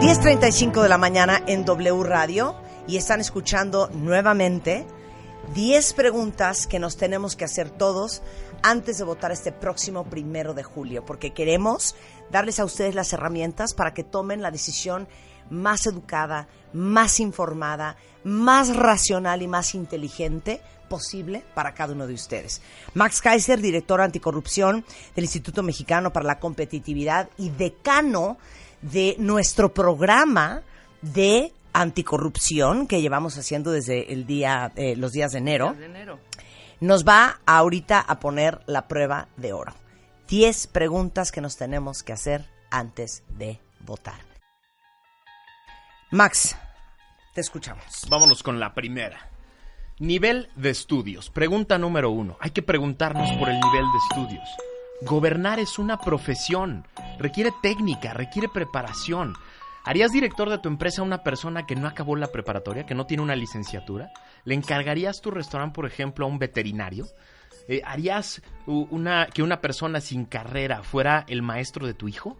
[0.00, 2.56] 10.35 de la mañana en W Radio
[2.88, 4.86] y están escuchando nuevamente
[5.54, 8.22] 10 preguntas que nos tenemos que hacer todos
[8.62, 11.94] antes de votar este próximo primero de julio, porque queremos
[12.30, 15.08] darles a ustedes las herramientas para que tomen la decisión
[15.52, 22.60] más educada, más informada, más racional y más inteligente posible para cada uno de ustedes.
[22.94, 24.84] Max Kaiser, director anticorrupción
[25.14, 28.38] del Instituto Mexicano para la Competitividad y decano
[28.82, 30.62] de nuestro programa
[31.00, 36.18] de anticorrupción que llevamos haciendo desde el día, eh, los días de enero, de enero,
[36.80, 39.72] nos va ahorita a poner la prueba de oro.
[40.28, 44.31] Diez preguntas que nos tenemos que hacer antes de votar.
[46.12, 46.54] Max,
[47.32, 47.86] te escuchamos.
[48.10, 49.30] Vámonos con la primera.
[49.98, 51.30] Nivel de estudios.
[51.30, 52.36] Pregunta número uno.
[52.38, 54.46] Hay que preguntarnos por el nivel de estudios.
[55.00, 56.86] Gobernar es una profesión.
[57.18, 59.32] Requiere técnica, requiere preparación.
[59.84, 63.06] ¿Harías director de tu empresa a una persona que no acabó la preparatoria, que no
[63.06, 64.10] tiene una licenciatura?
[64.44, 67.06] ¿Le encargarías tu restaurante, por ejemplo, a un veterinario?
[67.68, 68.42] Eh, ¿Harías
[69.32, 72.36] que una persona sin carrera fuera el maestro de tu hijo?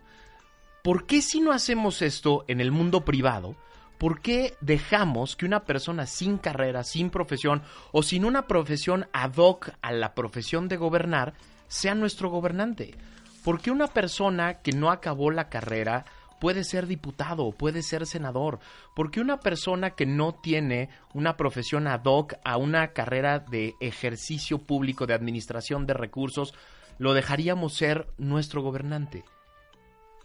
[0.82, 3.54] ¿Por qué si no hacemos esto en el mundo privado?
[3.98, 9.36] ¿Por qué dejamos que una persona sin carrera, sin profesión o sin una profesión ad
[9.36, 11.34] hoc a la profesión de gobernar
[11.68, 12.96] sea nuestro gobernante?
[13.44, 16.04] ¿Por qué una persona que no acabó la carrera
[16.40, 18.58] puede ser diputado, puede ser senador?
[18.96, 23.76] ¿Por qué una persona que no tiene una profesión ad hoc a una carrera de
[23.78, 26.54] ejercicio público, de administración de recursos,
[26.98, 29.22] lo dejaríamos ser nuestro gobernante?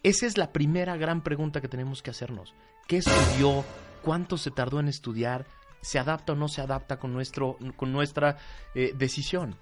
[0.07, 2.53] Esa es la primera gran pregunta que tenemos que hacernos.
[2.87, 3.65] ¿Qué estudió?
[4.01, 5.45] ¿Cuánto se tardó en estudiar?
[5.81, 8.37] ¿Se adapta o no se adapta con, nuestro, con nuestra
[8.73, 9.57] eh, decisión?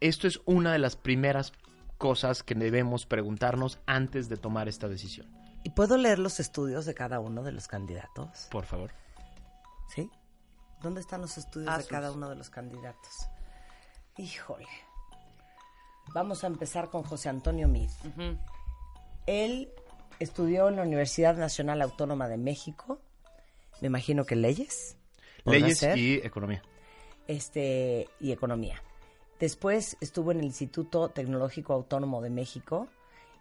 [0.00, 1.52] Esto es una de las primeras
[1.96, 5.28] cosas que debemos preguntarnos antes de tomar esta decisión.
[5.62, 8.48] ¿Y puedo leer los estudios de cada uno de los candidatos?
[8.50, 8.90] Por favor.
[9.94, 10.10] ¿Sí?
[10.82, 11.84] ¿Dónde están los estudios Asus.
[11.84, 13.28] de cada uno de los candidatos?
[14.16, 14.66] Híjole.
[16.12, 17.90] Vamos a empezar con José Antonio Mid.
[18.04, 18.36] Ujú.
[19.28, 19.68] Él
[20.20, 22.98] estudió en la Universidad Nacional Autónoma de México,
[23.82, 24.96] me imagino que leyes.
[25.44, 25.98] ¿podrá Leyes ser?
[25.98, 26.62] y economía.
[27.26, 28.82] este, y economía.
[29.38, 32.88] Después estuvo en el Instituto Tecnológico Autónomo de México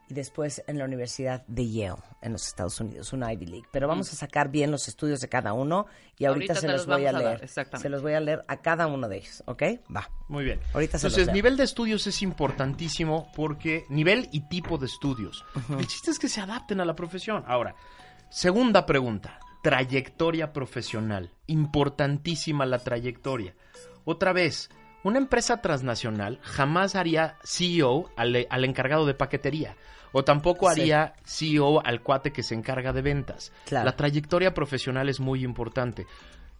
[0.09, 3.65] y después en la Universidad de Yale en los Estados Unidos, una Ivy League.
[3.71, 5.85] Pero vamos a sacar bien los estudios de cada uno
[6.17, 7.43] y ahorita, Ahorita se los los voy a a leer.
[7.43, 7.83] exactamente.
[7.83, 9.63] Se los voy a leer a cada uno de ellos, ¿ok?
[9.95, 10.09] Va.
[10.29, 10.59] Muy bien.
[10.73, 11.33] Ahorita se los Entonces, leo.
[11.35, 15.43] nivel de estudios es importantísimo porque nivel y tipo de estudios.
[15.77, 17.43] El chiste es que se adapten a la profesión.
[17.47, 17.75] Ahora,
[18.29, 19.39] segunda pregunta.
[19.61, 21.31] Trayectoria profesional.
[21.47, 23.53] Importantísima la trayectoria.
[24.05, 24.69] Otra vez,
[25.07, 29.77] Una empresa transnacional jamás haría CEO al, al encargado de paquetería.
[30.11, 30.81] O tampoco Sí.
[30.81, 33.53] haría CEO al cuate que se encarga de ventas.
[33.67, 33.85] Claro.
[33.85, 36.05] La trayectoria profesional es muy importante.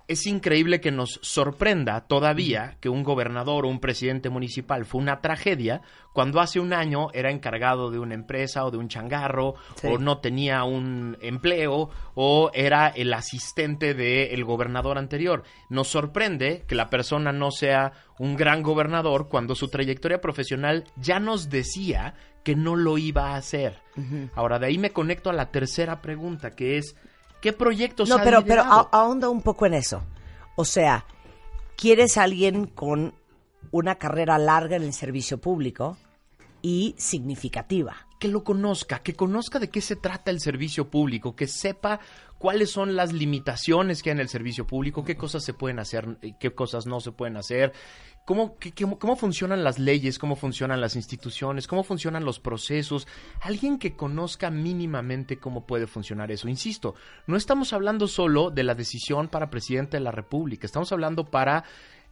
[0.07, 5.19] Es increíble que nos sorprenda todavía que un gobernador o un presidente municipal fue una
[5.19, 5.81] tragedia
[6.13, 9.87] cuando hace un año era encargado de una empresa o de un changarro Sí.
[9.87, 15.43] o no tenía un empleo o era el asistente del gobernador anterior.
[15.69, 21.19] Nos sorprende que la persona no sea un gran gobernador cuando su trayectoria profesional ya
[21.19, 22.13] nos decía
[22.45, 23.81] que no lo iba a hacer.
[24.35, 26.95] Ahora, de ahí me conecto a la tercera pregunta, que es,
[27.41, 28.89] ¿qué proyectos No, ha pero, pero liderado?
[28.91, 30.03] ahonda un poco en eso.
[30.55, 31.05] O sea,
[31.75, 33.13] quieres a alguien con
[33.71, 35.97] una carrera larga en el servicio público
[36.61, 37.95] y significativa.
[38.19, 41.99] que lo conozca, que conozca de qué se trata el servicio público, que sepa
[42.39, 46.17] cuáles son las limitaciones que hay en el servicio público, qué cosas se pueden hacer,
[46.23, 47.73] y qué cosas no se pueden hacer,
[48.27, 48.57] cómo,
[48.99, 53.07] cómo funcionan las leyes, cómo funcionan las instituciones, cómo funcionan los procesos.
[53.39, 56.49] Alguien que conozca mínimamente cómo puede funcionar eso.
[56.49, 56.93] Insisto,
[57.25, 61.63] no estamos hablando solo de la decisión para presidente de la República, estamos hablando para...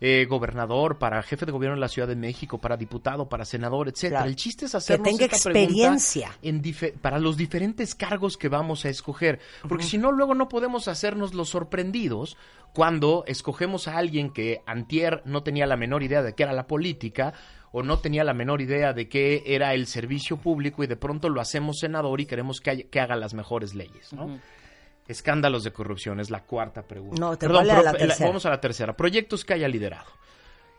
[0.02, 3.88] eh, gobernador, para jefe de gobierno de la Ciudad de México, para diputado, para senador,
[3.88, 4.20] etcétera.
[4.20, 4.30] Claro.
[4.30, 6.32] El chiste es Que hacernos tenga esta experiencia.
[6.42, 6.62] en
[7.02, 9.40] para los diferentes cargos que vamos a escoger.
[9.68, 12.38] Porque si no, luego no podemos hacernos los sorprendidos
[12.74, 16.68] cuando escogemos a alguien que antier no tenía la menor idea de qué era la
[16.68, 17.34] política
[17.72, 21.30] o no tenía la menor idea de qué era el servicio público y de pronto
[21.30, 24.12] lo hacemos senador y queremos que, haya- que haga las mejores leyes.
[24.14, 24.40] ¿no?
[25.08, 27.20] Escándalos de corrupción es la cuarta pregunta.
[27.20, 28.28] No, te vale a la profe- tercera.
[28.28, 28.96] Vamos a la tercera.
[28.96, 30.08] Proyectos que haya liderado.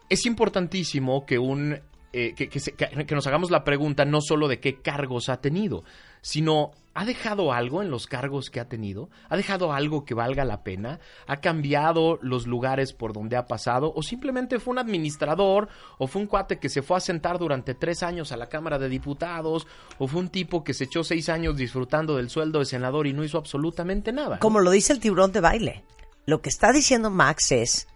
[0.08, 1.78] Es importantísimo que un
[2.12, 5.40] eh, que, que se- que nos hagamos la pregunta no solo de qué cargos ha
[5.40, 5.84] tenido,
[6.22, 9.10] sino ¿ha dejado algo en los cargos que ha tenido?
[9.28, 10.98] ¿Ha dejado algo que valga la pena?
[11.26, 13.92] ¿Ha cambiado los lugares por donde ha pasado?
[13.94, 15.68] ¿O simplemente fue un administrador?
[15.98, 18.78] ¿O fue un cuate que se fue a sentar durante tres años a la Cámara
[18.78, 19.66] de Diputados?
[19.98, 23.12] ¿O fue un tipo que se echó seis años disfrutando del sueldo de senador y
[23.12, 24.38] no hizo absolutamente nada?
[24.38, 25.84] Como lo dice el tiburón de baile.
[26.24, 27.86] Lo que está diciendo Max es,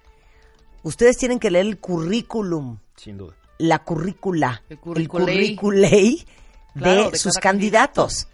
[0.83, 3.35] ustedes tienen que leer el currículum, Sin duda.
[3.59, 5.57] la currícula, El el curriculei.
[5.57, 6.27] curriculei
[6.75, 8.29] de, Claro, de sus candidatos.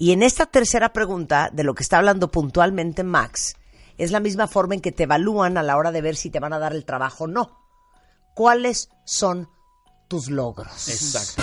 [0.00, 3.56] Y en esta tercera pregunta, de lo que está hablando puntualmente Max,
[3.98, 6.40] es la misma forma en que te evalúan a la hora de ver si te
[6.40, 7.58] van a dar el trabajo o no.
[8.34, 9.50] ¿Cuáles son
[10.08, 10.88] tus logros?
[10.88, 11.42] Exacto.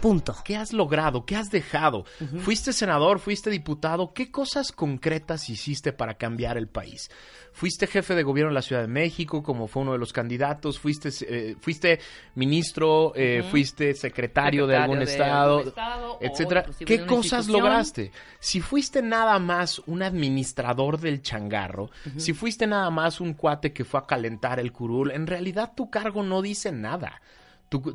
[0.00, 0.36] Punto.
[0.44, 1.24] ¿Qué has logrado?
[1.24, 2.04] ¿Qué has dejado?
[2.38, 3.18] ¿Fuiste senador?
[3.18, 4.12] ¿Fuiste diputado?
[4.12, 7.10] ¿Qué cosas concretas hiciste para cambiar el país?
[7.52, 10.78] ¿Fuiste jefe de gobierno de la Ciudad de México, como fue uno de los candidatos?
[10.78, 11.98] ¿Fuiste, eh, fuiste
[12.36, 13.12] ministro?
[13.16, 15.56] eh, ¿Fuiste secretario, de algún de estado?
[15.56, 16.64] algún estado, o etcétera.
[16.86, 18.12] ¿Qué cosas lograste?
[18.38, 23.84] Si fuiste nada más un administrador del changarro, si fuiste nada más un cuate que
[23.84, 27.20] fue a calentar el curul, en realidad tu cargo no dice nada.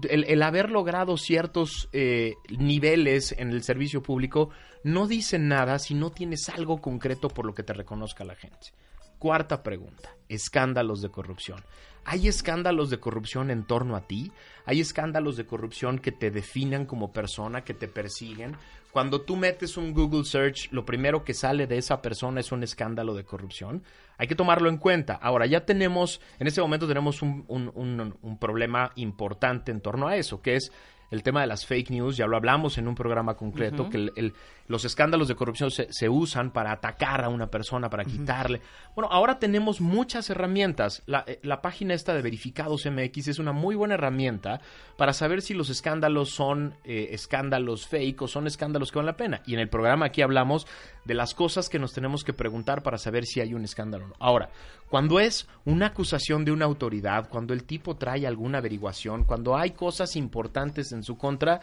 [0.10, 4.50] El haber logrado ciertos eh, niveles en el servicio público
[4.84, 8.74] no dice nada si no tienes algo concreto por lo que te reconozca la gente.
[9.18, 11.64] Cuarta pregunta, escándalos de corrupción.
[12.06, 14.32] ¿Hay escándalos de corrupción en torno a ti?
[14.66, 18.58] ¿Hay escándalos de corrupción que te definan como persona, que te persiguen?
[18.94, 22.62] Cuando tú metes un Google Search, lo primero que sale de esa persona es un
[22.62, 23.82] escándalo de corrupción.
[24.20, 25.16] Hay que tomarlo en cuenta.
[25.16, 30.08] Ahora, ya tenemos, en este momento tenemos un, un- un- un problema importante en torno
[30.08, 30.72] a eso, que es
[31.12, 34.13] el tema de las fake news, ya lo hablamos en un programa concreto, que el-
[34.16, 34.34] el-
[34.68, 38.62] los escándalos de corrupción se, se usan para atacar a una persona, para quitarle.
[38.96, 41.04] Bueno, ahora tenemos muchas herramientas.
[41.06, 44.62] La, eh, la página esta de Verificados MX es una muy buena herramienta
[44.98, 49.18] para saber si los escándalos son eh, escándalos fake o son escándalos que valen la
[49.18, 49.42] pena.
[49.46, 50.66] Y en el programa aquí hablamos
[51.06, 54.08] de las cosas que nos tenemos que preguntar para saber si hay un escándalo o
[54.10, 54.16] no.
[54.20, 54.50] Ahora,
[54.89, 59.72] cuando es una acusación de una autoridad, cuando el tipo trae alguna averiguación, cuando hay
[59.72, 61.62] cosas importantes en su contra,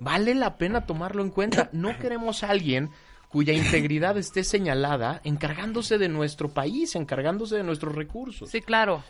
[0.00, 1.70] vale la pena tomarlo en cuenta.
[1.72, 2.90] No queremos a alguien
[3.28, 8.50] cuya integridad esté señalada encargándose de nuestro país, encargándose de nuestros recursos.
[8.50, 9.02] Sí, claro.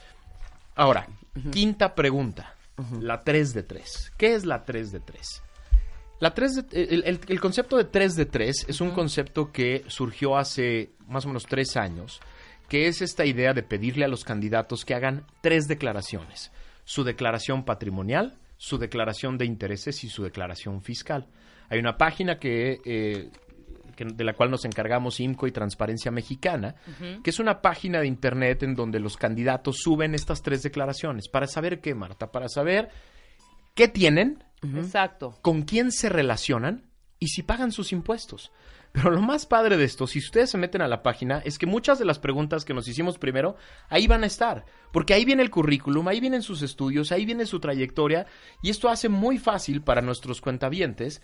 [0.75, 1.07] Ahora,
[1.51, 2.55] quinta pregunta,
[3.01, 4.13] la 3 de 3.
[4.17, 5.43] ¿Qué es la 3 de 3?
[6.23, 9.83] La 3 de, el, el- el concepto de 3 de 3 es un concepto que
[9.89, 12.21] surgió hace más o menos tres años,
[12.69, 16.53] que es esta idea de pedirle a los candidatos que hagan tres declaraciones.
[16.85, 21.27] Su declaración patrimonial, su declaración de intereses y su declaración fiscal.
[21.69, 23.31] Hay una página que, eh,
[23.97, 26.77] que- de la cual nos encargamos IMCO y Transparencia Mexicana,
[27.25, 31.29] que es una página de internet en donde los candidatos suben estas tres declaraciones.
[31.29, 32.31] ¿Para saber qué, Marta?
[32.31, 32.91] Para saber
[33.75, 35.39] qué tienen, Exacto.
[35.43, 38.53] con quién se relacionan y si pagan sus impuestos.
[38.93, 41.65] Pero lo más padre de esto, si ustedes se meten a la página, es que
[41.65, 43.57] muchas de las preguntas que nos hicimos primero,
[43.89, 44.67] ahí van a estar.
[44.93, 48.27] Porque ahí viene el currículum, ahí vienen sus estudios, ahí viene su trayectoria.
[48.61, 51.23] Y esto hace muy fácil para nuestros cuentavientes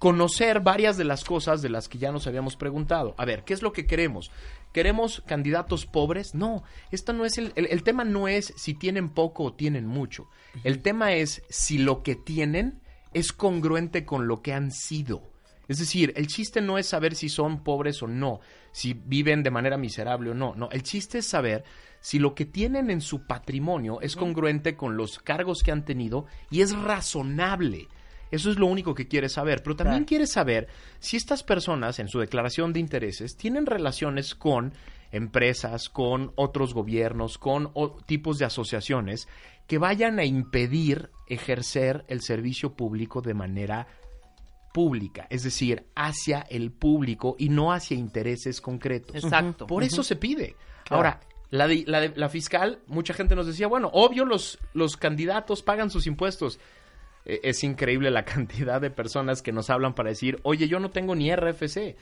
[0.00, 3.14] conocer varias de las cosas de las que ya nos habíamos preguntado.
[3.18, 4.30] A ver, ¿qué es lo que queremos?
[4.72, 6.34] ¿Queremos candidatos pobres?
[6.34, 10.26] No, esto no es el, el, tema no es si tienen poco o tienen mucho.
[10.64, 12.80] El tema es si lo que tienen
[13.12, 15.30] es congruente con lo que han sido.
[15.68, 18.40] Es decir, el chiste no es saber si son pobres o no,
[18.72, 20.54] si viven de manera miserable o no.
[20.54, 21.62] No, el chiste es saber
[22.00, 26.24] si lo que tienen en su patrimonio es congruente con los cargos que han tenido
[26.50, 27.88] y es razonable.
[28.30, 29.62] Eso es lo único que quiere saber.
[29.62, 34.72] Pero también quiere saber si estas personas, en su declaración de intereses, tienen relaciones con
[35.12, 37.72] empresas, con otros gobiernos, con
[38.06, 39.28] tipos de asociaciones
[39.66, 43.86] que vayan a impedir ejercer el servicio público de manera
[44.72, 49.14] pública, es decir, hacia el público y no hacia intereses concretos.
[49.14, 49.66] Exacto.
[49.66, 50.56] Por eso se pide.
[50.88, 55.90] Ahora, la, la, la, fiscal, mucha gente nos decía, bueno, obvio los, los candidatos pagan
[55.90, 56.58] sus impuestos.
[57.30, 60.90] E, es increíble la cantidad de personas que nos hablan para decir, oye, yo no
[60.90, 61.96] tengo ni RFC.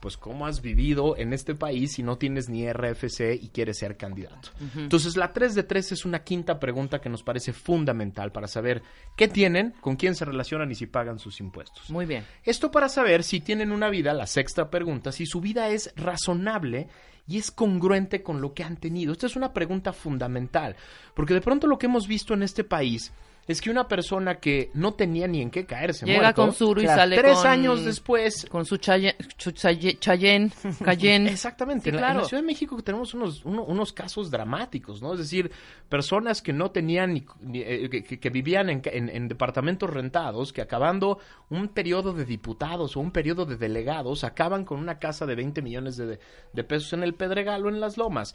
[0.00, 3.98] Pues cómo has vivido en este país si no tienes ni RFC y quieres ser
[3.98, 4.48] candidato.
[4.74, 8.82] Entonces la 3 de 3 es una quinta pregunta que nos parece fundamental para saber
[9.14, 11.90] qué tienen, con quién se relacionan y si pagan sus impuestos.
[11.90, 12.24] Muy bien.
[12.44, 16.88] Esto para saber si tienen una vida, la sexta pregunta, si su vida es razonable
[17.28, 19.12] y es congruente con lo que han tenido.
[19.12, 20.76] Esta es una pregunta fundamental,
[21.12, 23.12] porque de pronto lo que hemos visto en este país
[23.50, 26.86] es que una persona que no tenía ni en qué caerse llega con Suru y
[26.86, 29.16] sale tres años después con su Chayenne,
[30.84, 31.30] Cayenne.
[31.30, 31.90] Exactamente.
[31.90, 35.14] en, la, Ciudad de México tenemos unos, unos casos dramáticos, ¿no?
[35.14, 35.50] Es decir,
[35.88, 37.88] personas que no tenían ni, eh,
[38.20, 43.46] que, vivían en, en, departamentos rentados, que acabando un periodo de diputados o un periodo
[43.46, 46.20] de delegados acaban con una casa de 20 millones de,
[46.52, 48.34] de pesos en el Pedregal o en las Lomas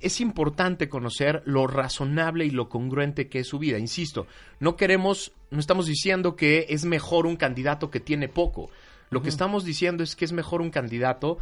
[0.00, 3.78] es importante conocer lo razonable y lo congruente que es su vida.
[3.78, 4.26] Insisto,
[4.58, 8.70] no queremos, no estamos diciendo que es mejor un candidato que tiene poco.
[9.10, 11.38] Lo que estamos diciendo es que es mejor un candidato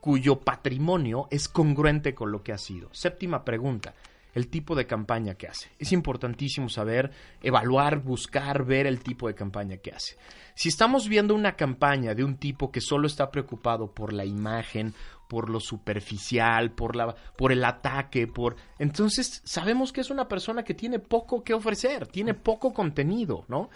[0.00, 2.88] cuyo patrimonio es congruente con lo que ha sido.
[2.92, 3.94] Séptima pregunta
[4.34, 5.70] el tipo de campaña que hace.
[5.78, 7.10] Es importantísimo saber,
[7.42, 10.16] evaluar, buscar, ver el tipo de campaña que hace.
[10.54, 14.94] Si estamos viendo una campaña de un tipo que solo está preocupado por la imagen
[15.30, 20.64] por lo superficial, por la por el ataque, por entonces sabemos que es una persona
[20.64, 23.70] que tiene poco que ofrecer, tiene poco contenido, ¿no?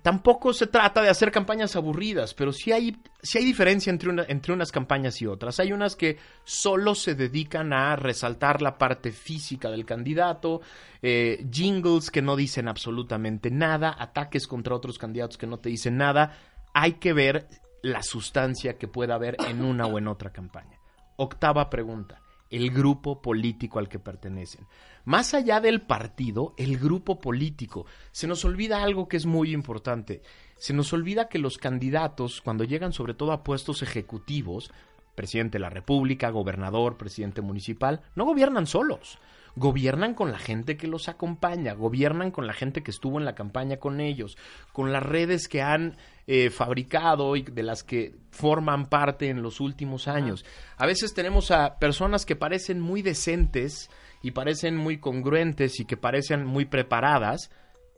[0.00, 2.96] Tampoco se trata de hacer campañas aburridas, pero sí hay,
[3.34, 5.58] hay diferencia entre, una, entre unas campañas y otras.
[5.58, 10.60] Hay unas que solo se dedican a resaltar la parte física del candidato,
[11.02, 15.96] eh, jingles que no dicen absolutamente nada, ataques contra otros candidatos que no te dicen
[15.96, 16.36] nada.
[16.74, 17.48] Hay que ver
[17.86, 20.78] la sustancia que pueda haber en una o en otra campaña.
[21.16, 22.20] Octava pregunta,
[22.50, 24.66] el grupo político al que pertenecen.
[25.04, 27.86] Más allá del partido, el grupo político.
[28.10, 30.22] Se nos olvida algo que es muy importante.
[30.56, 34.72] Se nos olvida que los candidatos, cuando llegan sobre todo a puestos ejecutivos,
[35.14, 39.18] presidente de la República, gobernador, presidente municipal, no gobiernan solos
[39.56, 43.34] gobiernan con la gente que los acompaña, gobiernan con la gente que estuvo en la
[43.34, 44.36] campaña con ellos,
[44.72, 45.96] con las redes que han
[46.28, 50.44] eh, fabricado y de las que forman parte en los últimos años.
[50.76, 53.90] A veces tenemos a personas que parecen muy decentes
[54.22, 57.50] y parecen muy congruentes y que parecen muy preparadas,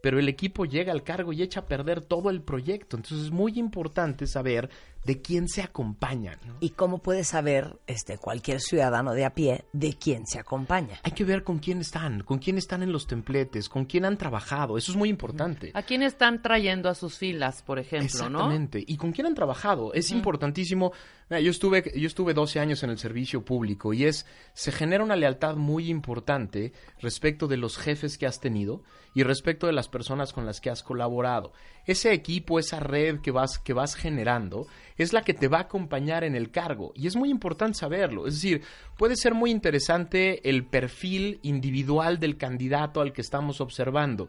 [0.03, 2.97] pero el equipo llega al cargo y echa a perder todo el proyecto.
[2.97, 4.69] Entonces es muy importante saber
[5.05, 6.39] de quién se acompañan.
[6.61, 11.01] ¿Y cómo puede saber este, cualquier ciudadano de a pie de quién se acompaña?
[11.03, 14.19] Hay que ver con quién están, con quién están en los templetes, con quién han
[14.19, 14.77] trabajado.
[14.77, 15.71] Eso es muy importante.
[15.75, 18.07] ¿A quién están trayendo a sus filas, por ejemplo?
[18.07, 18.85] Exactamente.
[18.87, 19.93] Y con quién han trabajado.
[19.95, 20.93] Es importantísimo.
[21.31, 25.17] Yo estuve, yo estuve 12 años en el servicio público y es, se genera una
[25.17, 28.83] lealtad muy importante respecto de los jefes que has tenido
[29.15, 31.53] y respecto de las personas con las que has colaborado.
[31.87, 34.67] Ese equipo, esa red que vas, que vas generando,
[34.99, 36.93] es la que te va a acompañar en el cargo.
[36.95, 38.27] Y es muy importante saberlo.
[38.27, 38.63] Es decir,
[38.97, 44.29] puede ser muy interesante el perfil individual del candidato al que estamos observando.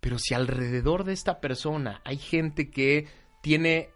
[0.00, 3.06] Pero si alrededor de esta persona hay gente que
[3.42, 3.90] tiene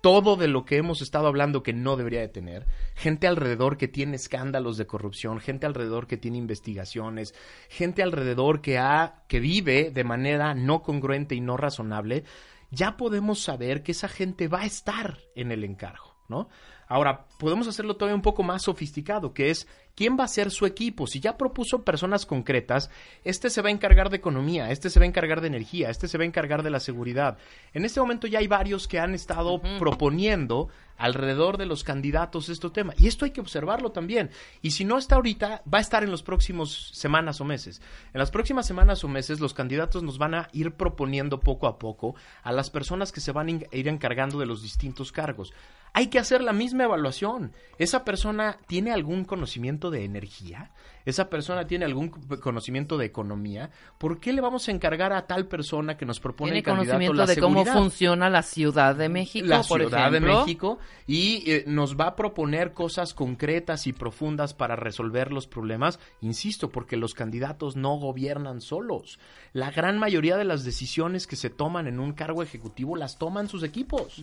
[0.00, 3.88] todo de lo que hemos estado hablando que no debería de tener, gente alrededor que
[3.88, 7.34] tiene escándalos de corrupción, gente alrededor que tiene investigaciones,
[7.68, 12.24] gente alrededor que ha que vive de manera no congruente y no razonable,
[12.70, 16.48] ya podemos saber que esa gente va a estar en el encargo, ¿no?
[16.86, 19.68] Ahora, podemos hacerlo todavía un poco más sofisticado, que es
[20.00, 21.06] quién va a ser su equipo.
[21.06, 22.88] Si ya propuso personas concretas,
[23.22, 26.08] este se va a encargar de economía, este se va a encargar de energía, este
[26.08, 27.36] se va a encargar de la seguridad.
[27.74, 32.70] En este momento ya hay varios que han estado proponiendo alrededor de los candidatos este
[32.70, 32.94] tema.
[32.96, 34.30] Y esto hay que observarlo también.
[34.62, 37.82] Y si no está ahorita, va a estar en los próximos semanas o meses.
[38.14, 41.78] En las próximas semanas o meses, los candidatos nos van a ir proponiendo poco a
[41.78, 45.52] poco a las personas que se van a ir encargando de los distintos cargos
[45.92, 47.52] hay que hacer la misma evaluación.
[47.78, 50.70] ¿Esa persona tiene algún conocimiento de energía?
[51.04, 53.70] ¿Esa persona tiene algún conocimiento de economía?
[53.98, 57.26] ¿Por qué le vamos a encargar a tal persona que nos propone el candidato conocimiento
[57.26, 62.08] de cómo funciona la Ciudad de México, La Ciudad de México y eh, nos va
[62.08, 67.96] a proponer cosas concretas y profundas para resolver los problemas, insisto, porque los candidatos no
[67.96, 69.18] gobiernan solos.
[69.52, 73.48] La gran mayoría de las decisiones que se toman en un cargo ejecutivo las toman
[73.48, 74.22] sus equipos.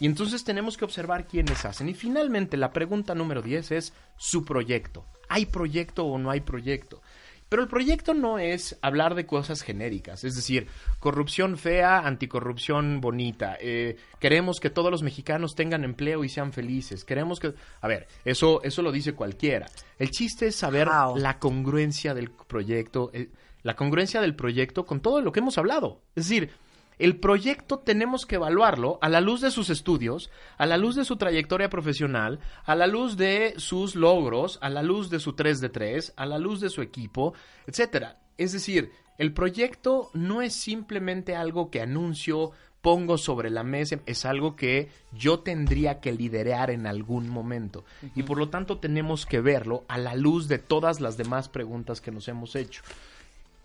[0.00, 1.88] Y entonces tenemos que observar quiénes hacen.
[1.88, 5.04] Y finalmente, la pregunta número 10 es su proyecto.
[5.28, 7.00] ¿Hay proyecto o no hay proyecto?
[7.48, 10.66] Pero el proyecto no es hablar de cosas genéricas, es decir,
[11.00, 13.56] corrupción fea, anticorrupción bonita.
[13.58, 17.04] Eh, queremos que todos los mexicanos tengan empleo y sean felices.
[17.04, 19.66] Queremos que, a ver, eso eso lo dice cualquiera.
[19.98, 23.30] El chiste es saber la congruencia del proyecto, eh,
[23.62, 26.02] la congruencia del proyecto con todo lo que hemos hablado.
[26.14, 26.50] Es decir,
[26.98, 31.04] el proyecto tenemos que evaluarlo a la luz de sus estudios, a la luz de
[31.04, 35.60] su trayectoria profesional, a la luz de sus logros, a la luz de su 3
[35.60, 37.34] de 3, a la luz de su equipo,
[37.66, 38.18] etcétera.
[38.36, 44.24] Es decir, el proyecto no es simplemente algo que anuncio, pongo sobre la mesa, es
[44.24, 47.84] algo que yo tendría que liderar en algún momento.
[48.14, 52.00] Y por lo tanto tenemos que verlo a la luz de todas las demás preguntas
[52.00, 52.82] que nos hemos hecho.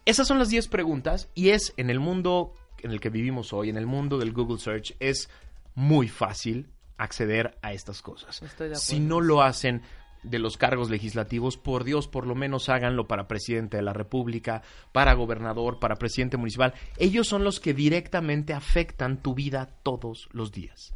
[0.05, 2.53] Esas son las 10 preguntas y es en el mundo
[2.84, 5.29] en el que vivimos hoy, en el mundo del Google Search, es
[5.75, 6.67] muy fácil
[6.97, 8.41] acceder a estas cosas.
[8.75, 9.81] Si no lo hacen
[10.23, 14.61] de los cargos legislativos, por Dios, por lo menos háganlo para presidente de la República,
[14.91, 16.73] para gobernador, para presidente municipal.
[16.97, 20.93] Ellos son los que directamente afectan tu vida todos los días.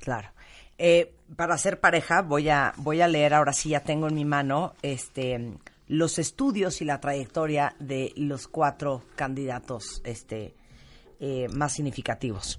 [0.00, 0.30] Claro.
[0.78, 4.24] Eh, para ser pareja, voy a, voy a leer ahora sí, ya tengo en mi
[4.24, 10.54] mano este, los estudios y la trayectoria de los cuatro candidatos este,
[11.20, 12.58] eh, más significativos.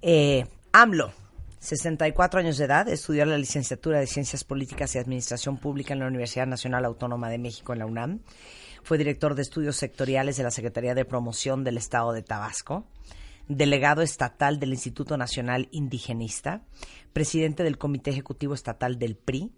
[0.00, 1.12] Eh, AMLO,
[1.58, 6.06] 64 años de edad, estudió la licenciatura de Ciencias Políticas y Administración Pública en la
[6.06, 8.20] Universidad Nacional Autónoma de México en la UNAM.
[8.84, 12.86] Fue director de estudios sectoriales de la Secretaría de Promoción del Estado de Tabasco,
[13.48, 16.62] delegado estatal del Instituto Nacional Indigenista,
[17.12, 19.50] presidente del Comité Ejecutivo Estatal del PRI,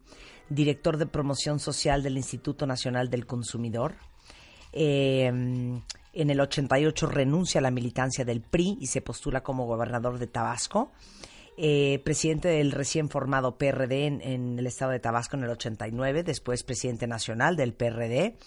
[0.49, 3.97] director de Promoción Social del Instituto Nacional del Consumidor,
[4.73, 5.81] eh,
[6.13, 10.27] en el 88 renuncia a la militancia del PRI y se postula como gobernador de
[10.27, 10.91] Tabasco.
[11.63, 16.63] Eh, presidente del recién formado PRD en, el estado de Tabasco en el 89, después
[16.63, 18.39] presidente nacional del PRD,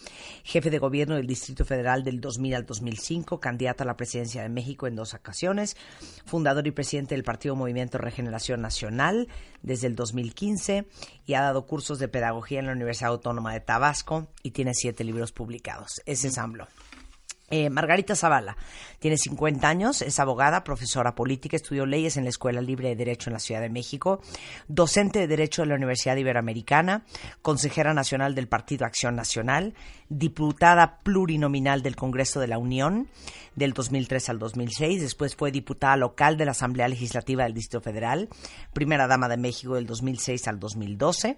[0.43, 4.49] jefe de gobierno del Distrito Federal del 2000 al 2005, candidato a la presidencia de
[4.49, 5.77] México en dos ocasiones,
[6.25, 9.27] fundador y presidente del Partido Movimiento Regeneración Nacional
[9.61, 10.87] desde el 2015
[11.27, 15.03] y ha dado cursos de pedagogía en la Universidad Autónoma de Tabasco y tiene siete
[15.03, 16.01] libros publicados.
[16.07, 16.67] Ese es AMLO.
[17.55, 18.57] Eh, Margarita Zavala
[18.97, 23.29] tiene 50 años, es abogada, profesora política, estudió leyes en la Escuela Libre de Derecho
[23.29, 24.21] en la Ciudad de México,
[24.67, 27.05] docente de Derecho de la Universidad Iberoamericana,
[27.43, 29.75] consejera nacional del Partido Acción Nacional,
[30.09, 33.07] diputada plurinominal del Congreso de la Unión
[33.55, 38.29] del 2003 al 2006, después fue diputada local de la Asamblea Legislativa del Distrito Federal,
[38.73, 41.37] primera dama de México del 2006 al 2012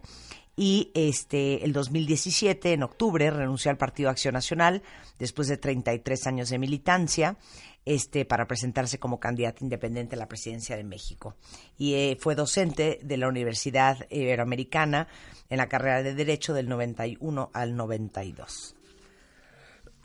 [0.55, 4.83] y este el 2017 en octubre renunció al Partido Acción Nacional
[5.19, 7.37] después de 33 años de militancia
[7.85, 11.35] este para presentarse como candidata independiente a la presidencia de México.
[11.77, 15.07] Y eh, fue docente de la Universidad Iberoamericana
[15.49, 18.75] en la carrera de derecho del 91 al 92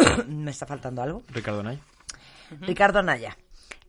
[0.28, 1.80] me está faltando algo Ricardo Naya
[2.60, 3.36] Ricardo Naya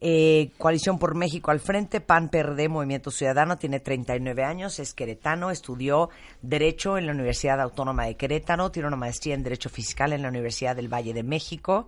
[0.02, 5.52] eh, Coalición por México al frente, PAN PRD, Movimiento Ciudadano, tiene 39 años, es queretano,
[5.52, 6.10] estudió
[6.42, 10.30] Derecho en la Universidad Autónoma de Querétaro, tiene una maestría en Derecho Fiscal en la
[10.30, 11.88] Universidad del Valle de México,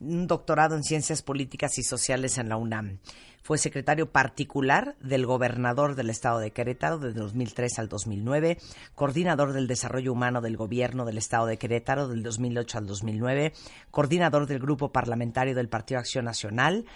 [0.00, 2.98] un doctorado en Ciencias Políticas y Sociales en la UNAM.
[3.42, 8.56] Fue secretario particular del gobernador del estado de Querétaro de 2003 al 2009,
[8.94, 13.52] coordinador del desarrollo humano del gobierno del estado de Querétaro del 2008 al 2009,
[13.90, 16.86] coordinador del grupo parlamentario del Partido Acción Nacional,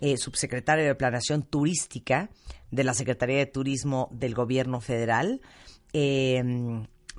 [0.00, 2.30] eh, subsecretario de Planeación Turística
[2.70, 5.42] de la Secretaría de Turismo del Gobierno Federal.
[5.92, 6.42] Eh,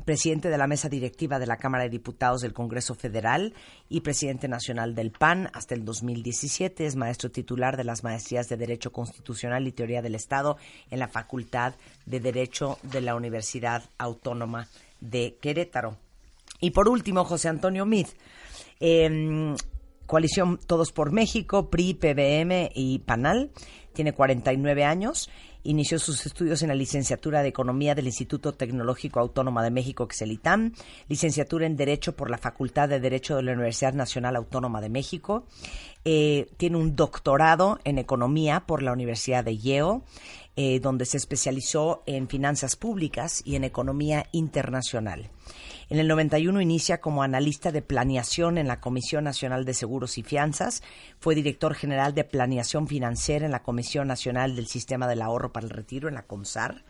[0.06, 3.54] presidente de la mesa directiva de la Cámara de Diputados del Congreso Federal
[3.90, 6.86] y presidente nacional del PAN hasta el 2017.
[6.86, 10.58] Es maestro titular de las maestrías de Derecho Constitucional y Teoría del Estado
[10.90, 11.76] en la Facultad
[12.06, 14.68] de Derecho de la Universidad Autónoma
[15.00, 15.98] de Querétaro.
[16.60, 18.08] Y por último, José Antonio Mid.
[18.80, 19.56] Em,
[20.06, 23.52] coalición Todos por México, PRI, PBM y PANAL.
[23.94, 25.30] Tiene 49 años
[25.64, 30.74] Inició sus estudios en la licenciatura de Economía del Instituto Tecnológico Autónomo de México, XELITAM,
[31.08, 35.46] licenciatura en Derecho por la Facultad de Derecho de la Universidad Nacional Autónoma de México,
[36.04, 40.02] eh, tiene un doctorado en Economía por la Universidad de Yale,
[40.56, 45.30] eh, donde se especializó en finanzas públicas y en economía internacional.
[45.92, 50.24] En el 91 inicia como analista de planeación en la Comisión Nacional de Seguros y
[50.24, 50.84] Fianzas.
[51.20, 55.66] Fue director general de planeación financiera en la Comisión Nacional del Sistema del Ahorro para
[55.66, 56.86] el Retiro, en la CONSAR.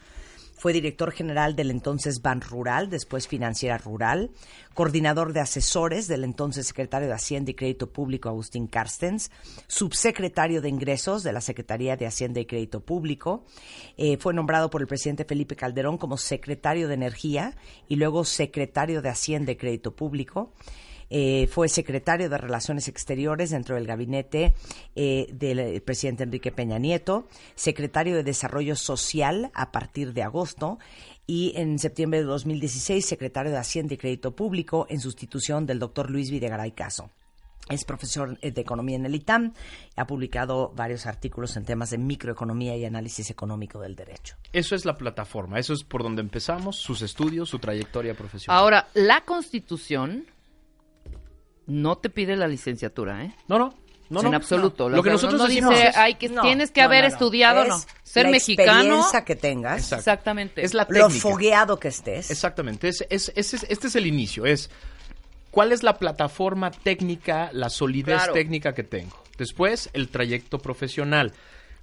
[0.62, 4.30] Fue director general del entonces Ban Rural, después Financiera Rural,
[4.76, 9.32] coordinador de asesores del entonces secretario de Hacienda y Crédito Público Agustín Carstens,
[9.66, 13.43] subsecretario de Ingresos de la Secretaría de Hacienda y Crédito Público.
[13.97, 17.55] Eh, fue nombrado por el presidente Felipe Calderón como secretario de Energía
[17.88, 20.53] y luego secretario de Hacienda y Crédito Público.
[21.14, 24.53] Eh, fue secretario de Relaciones Exteriores dentro del gabinete
[24.95, 30.80] eh, del presidente Enrique Peña Nieto, secretario de Desarrollo Social a partir de agosto
[31.28, 36.09] y en septiembre de 2016 secretario de Hacienda y Crédito Público en sustitución del doctor
[36.09, 37.09] Luis Videgaray Caso.
[37.70, 39.53] Es profesor de economía en el ITAM.
[39.95, 44.36] Ha publicado varios artículos en temas de microeconomía y análisis económico del derecho.
[44.51, 48.59] Eso es la plataforma, eso es por donde empezamos, sus estudios, su trayectoria profesional.
[48.59, 50.26] Ahora, la Constitución
[51.72, 53.36] no te pide la licenciatura, ¿eh?
[53.47, 53.74] No, no.
[54.09, 54.89] No, en absoluto.
[54.89, 57.80] Lo, que nosotros no dice, hay que tienes que haber estudiado, no.
[58.03, 58.72] Ser la mexicano.
[58.82, 59.89] experiencia que tengas.
[59.93, 60.65] Exactamente.
[60.65, 61.22] Es la Lo técnica.
[61.30, 62.30] fogueado que estés.
[62.30, 62.89] Exactamente.
[62.89, 64.45] Es, es- es- es- este es el inicio.
[64.45, 64.69] Es
[65.49, 68.34] cuál es la plataforma técnica, la solidez Claro.
[68.34, 69.17] técnica que tengo.
[69.38, 71.32] Después, el trayecto profesional.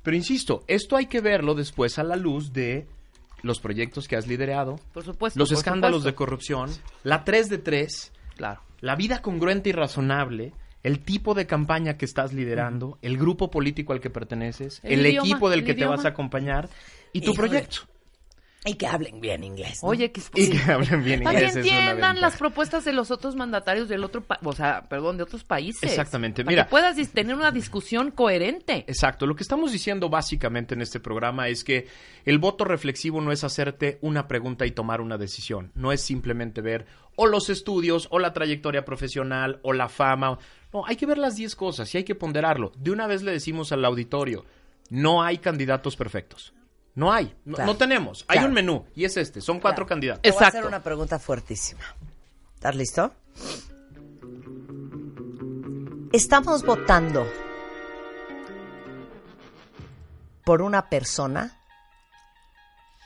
[0.03, 2.86] Pero insisto, esto hay que verlo después a la luz de
[3.43, 5.39] los proyectos que has liderado, Por supuesto.
[5.39, 6.70] los por escándalos de corrupción,
[7.05, 8.61] la 3 de 3, Claro.
[8.81, 10.53] La vida congruente y razonable,
[10.83, 15.07] el tipo de campaña que estás liderando, el grupo político al que perteneces, El el,
[15.07, 16.68] idioma, equipo del el que te vas a acompañar
[17.12, 17.49] y tu Híjole.
[17.49, 17.79] proyecto.
[18.65, 19.81] Y que hablen bien inglés.
[19.83, 19.89] ¿no?
[19.91, 22.93] Oye, que, Y que hablen bien Para que inglés es una entiendan las propuestas de
[22.93, 25.83] los otros mandatarios del otro, pa- o sea, perdón, de otros países.
[25.85, 26.65] Exactamente, Para mira.
[26.65, 28.85] que puedas tener una discusión coherente.
[28.89, 31.87] Exacto, lo que estamos diciendo básicamente en este programa es que
[32.25, 36.61] el voto reflexivo no es hacerte una pregunta y tomar una decisión, no es simplemente
[36.61, 40.39] ver o los estudios o la trayectoria profesional o la fama,
[40.73, 42.73] no, hay que ver las 10 cosas y hay que ponderarlo.
[42.77, 44.45] De una vez le decimos al auditorio,
[44.91, 46.53] no hay candidatos perfectos.
[46.99, 47.73] No hay, no, Claro.
[47.73, 48.25] no tenemos.
[48.27, 48.49] Hay Claro.
[48.49, 50.21] un menú y es este, son cuatro candidatos.
[50.23, 51.85] Te voy a hacer una pregunta fuertísima.
[52.57, 53.13] ¿Estás listo?
[56.13, 57.25] ¿Estamos votando
[60.45, 61.57] por una persona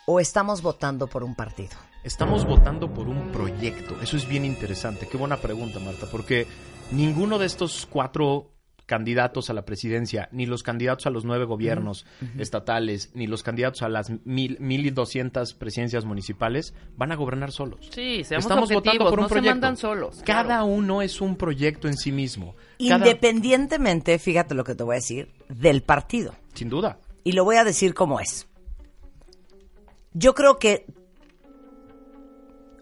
[0.07, 1.77] o estamos votando por un partido?
[2.03, 4.01] Estamos votando por un proyecto.
[4.01, 5.07] Eso es bien interesante.
[5.07, 6.47] Qué buena pregunta, Marta, porque
[6.93, 8.52] ninguno de estos cuatro
[8.87, 12.05] candidatos a la presidencia, ni los candidatos a los nueve gobiernos
[12.39, 17.53] estatales, ni los candidatos a las mil, mil y doscientas presidencias municipales van a gobernar
[17.53, 17.89] solos.
[17.93, 19.55] Sí, seamos Estamos votando por un no se proyecto.
[19.55, 20.23] mandan solos.
[20.25, 20.67] Cada claro.
[20.67, 22.55] uno es un proyecto en sí mismo.
[22.79, 26.35] Cada- Independientemente, fíjate lo que te voy a decir, del partido.
[26.55, 26.99] sin duda.
[27.25, 28.47] Y lo voy a decir como es.
[30.13, 30.85] Yo creo que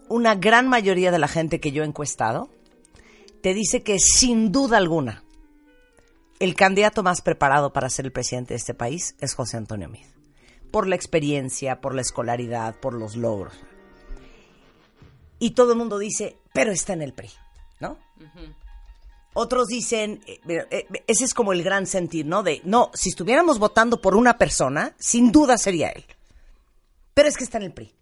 [0.09, 2.49] una gran mayoría de la gente que yo he encuestado
[3.41, 5.23] te dice que sin duda alguna
[6.41, 10.09] el candidato más preparado para ser el presidente de este país es José Antonio Meade.
[10.71, 13.53] Por la experiencia, por la escolaridad, por los logros.
[15.37, 17.29] Y todo el mundo dice, pero está en el PRI,
[17.79, 17.99] ¿no?
[19.33, 22.41] Otros dicen, eh, eh, ese es como el gran sentir, ¿no?
[22.41, 26.05] De, no, si estuviéramos votando por una persona, sin duda sería él.
[27.13, 27.93] Pero es que está en el PRI.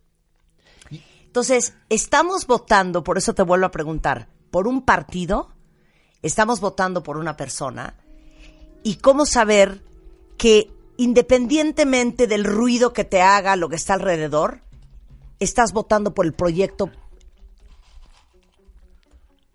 [1.26, 5.50] Entonces, estamos votando, por eso te vuelvo a preguntar, por un partido,
[6.22, 7.96] estamos votando por una persona,
[8.84, 9.82] y cómo saber
[10.38, 14.62] que independientemente del ruido que te haga lo que está alrededor,
[15.40, 16.92] estás votando por el proyecto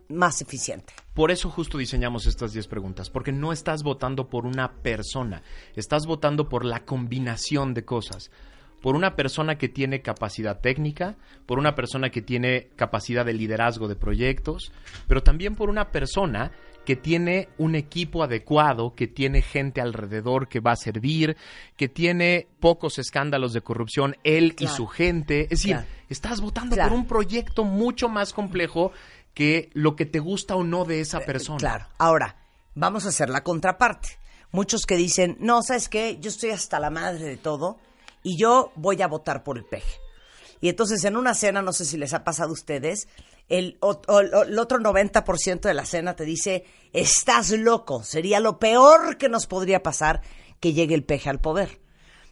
[0.08, 0.92] más eficiente.
[1.14, 5.42] Por eso justo diseñamos estas 10 preguntas, porque no estás votando por una persona,
[5.76, 8.30] estás votando por la combinación de cosas.
[8.82, 11.16] Por una persona que tiene capacidad técnica,
[11.46, 14.72] por una persona que tiene capacidad de liderazgo de proyectos,
[15.08, 16.52] pero también por una persona
[16.84, 21.36] que tiene un equipo adecuado, que tiene gente alrededor que va a servir,
[21.76, 25.42] que tiene pocos escándalos de corrupción, él y su gente.
[25.44, 25.86] Es decir, Claro.
[26.08, 26.90] estás votando Claro.
[26.90, 28.92] por un proyecto mucho más complejo
[29.32, 31.56] que lo que te gusta o no de esa persona.
[31.56, 31.86] Eh, Claro.
[31.98, 32.36] Ahora,
[32.74, 34.08] vamos a hacer la contraparte.
[34.52, 36.18] Muchos que dicen, no, ¿sabes qué?
[36.20, 37.78] Yo estoy hasta la madre de todo
[38.22, 39.98] y yo voy a votar por el peje.
[40.60, 43.08] Y entonces en una cena, no sé si les ha pasado a ustedes,
[43.48, 48.58] el, o- o- el otro 90% de la cena te dice, estás loco, sería lo
[48.58, 50.22] peor que nos podría pasar
[50.60, 51.80] que llegue el peje al poder.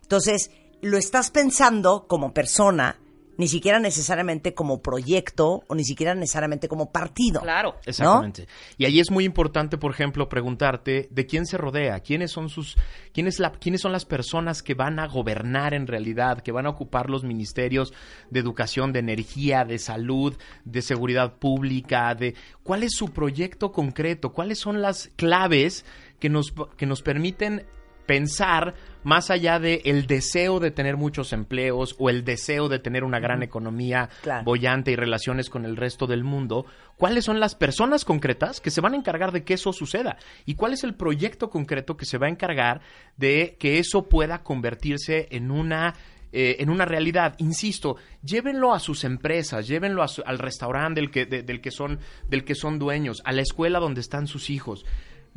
[0.02, 0.50] Entonces,
[0.80, 2.98] lo estás pensando como persona,
[3.36, 7.40] ni siquiera necesariamente como proyecto o ni siquiera necesariamente como partido.
[7.40, 7.76] Claro.
[7.84, 8.46] Exactamente.
[8.78, 12.76] Y ahí es muy importante, por ejemplo, preguntarte de quién se rodea, quiénes son sus,
[13.12, 16.70] quiénes la, quiénes son las personas que van a gobernar en realidad, que van a
[16.70, 17.92] ocupar los ministerios
[18.30, 24.32] de educación, de energía, de salud, de seguridad pública, de cuál es su proyecto concreto,
[24.32, 25.84] cuáles son las claves
[26.18, 27.66] que nos, que nos permiten
[28.12, 33.04] pensar más allá de el deseo de tener muchos empleos o el deseo de tener
[33.04, 34.44] una gran economía Claro.
[34.44, 36.66] bollante y relaciones con el resto del mundo,
[36.98, 40.56] cuáles son las personas concretas que se van a encargar de que eso suceda y
[40.56, 42.82] cuál es el proyecto concreto que se va a encargar
[43.16, 45.94] de que eso pueda convertirse en una
[46.34, 51.10] eh, en una realidad, insisto, llévenlo a sus empresas, llévenlo a su- al restaurante del
[51.10, 54.48] que, de- del que son, del que son dueños, a la escuela donde están sus
[54.48, 54.86] hijos.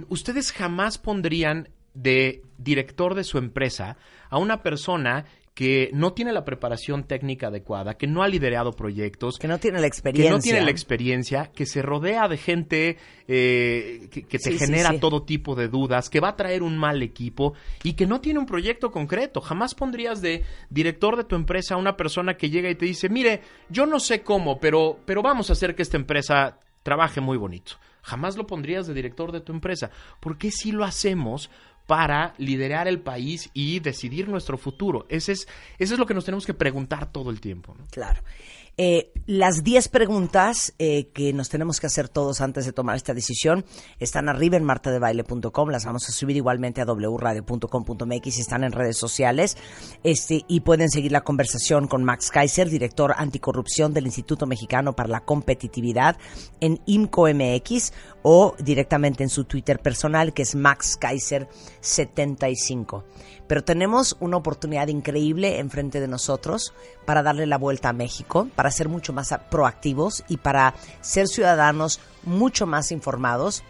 [0.07, 3.97] Ustedes jamás pondrían de director de su empresa
[4.29, 9.37] a una persona que no tiene la preparación técnica adecuada, que no ha liderado proyectos,
[9.39, 10.31] Que no tiene la que experiencia.
[10.33, 12.97] no tiene la experiencia, que se rodea de gente
[13.29, 14.99] eh, que, que te Sí, sí, genera sí.
[14.99, 18.39] todo tipo de dudas, que va a traer un mal equipo y que no tiene
[18.39, 19.39] un proyecto concreto.
[19.39, 23.07] Jamás pondrías de director de tu empresa a una persona que llega y te dice,
[23.07, 23.39] mire,
[23.69, 27.77] yo no sé cómo, pero, pero vamos a hacer que esta empresa trabaje muy bonito.
[28.01, 29.89] Jamás lo pondrías de director de tu empresa.
[30.19, 31.49] ¿Por qué si lo hacemos?
[31.85, 35.05] Para liderar el país y decidir nuestro futuro.
[35.09, 37.75] Ese es, eso es lo que nos tenemos que preguntar todo el tiempo.
[37.91, 38.21] Claro.
[38.77, 43.13] Eh, las 10 preguntas eh, que nos tenemos que hacer todos antes de tomar esta
[43.13, 43.65] decisión
[43.99, 49.57] están arriba en martadebaile.com, las vamos a subir igualmente a wradio.com.mx, están en redes sociales
[50.03, 55.09] este, y pueden seguir la conversación con Max Kaiser, director anticorrupción del Instituto Mexicano para
[55.09, 56.17] la Competitividad
[56.59, 61.47] en IMCO-MX o directamente en su Twitter personal que es Max Kaiser
[61.79, 63.05] 75.
[63.47, 66.73] Pero tenemos una oportunidad increíble enfrente de nosotros
[67.05, 71.99] para darle la vuelta a México, para ser mucho más proactivos y para ser ciudadanos
[72.23, 73.63] mucho más informados.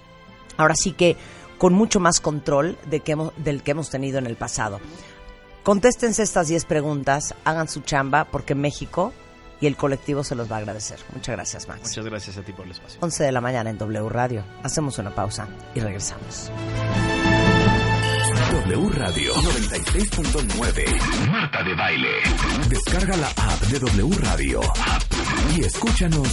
[0.57, 1.17] Ahora sí que
[1.57, 4.79] con mucho más control de que hemos- del que hemos tenido en el pasado.
[5.63, 9.13] Contéstense estas 10 preguntas, hagan su chamba porque México
[9.59, 10.99] y el colectivo se los va a agradecer.
[11.13, 11.81] Muchas gracias, Max.
[11.89, 12.99] Muchas gracias a ti por el espacio.
[13.01, 14.43] 11 de la mañana en W Radio.
[14.63, 16.51] Hacemos una pausa y regresamos.
[18.51, 21.29] W Radio 96.9.
[21.29, 22.09] Marta de Baile.
[22.69, 24.61] Descarga la app de W Radio.
[25.55, 26.29] Y escúchanos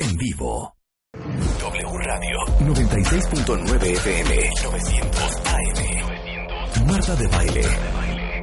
[0.00, 0.74] en vivo.
[1.12, 6.86] W Radio 96.9 FM 900 AM.
[6.86, 7.64] Marta de Baile.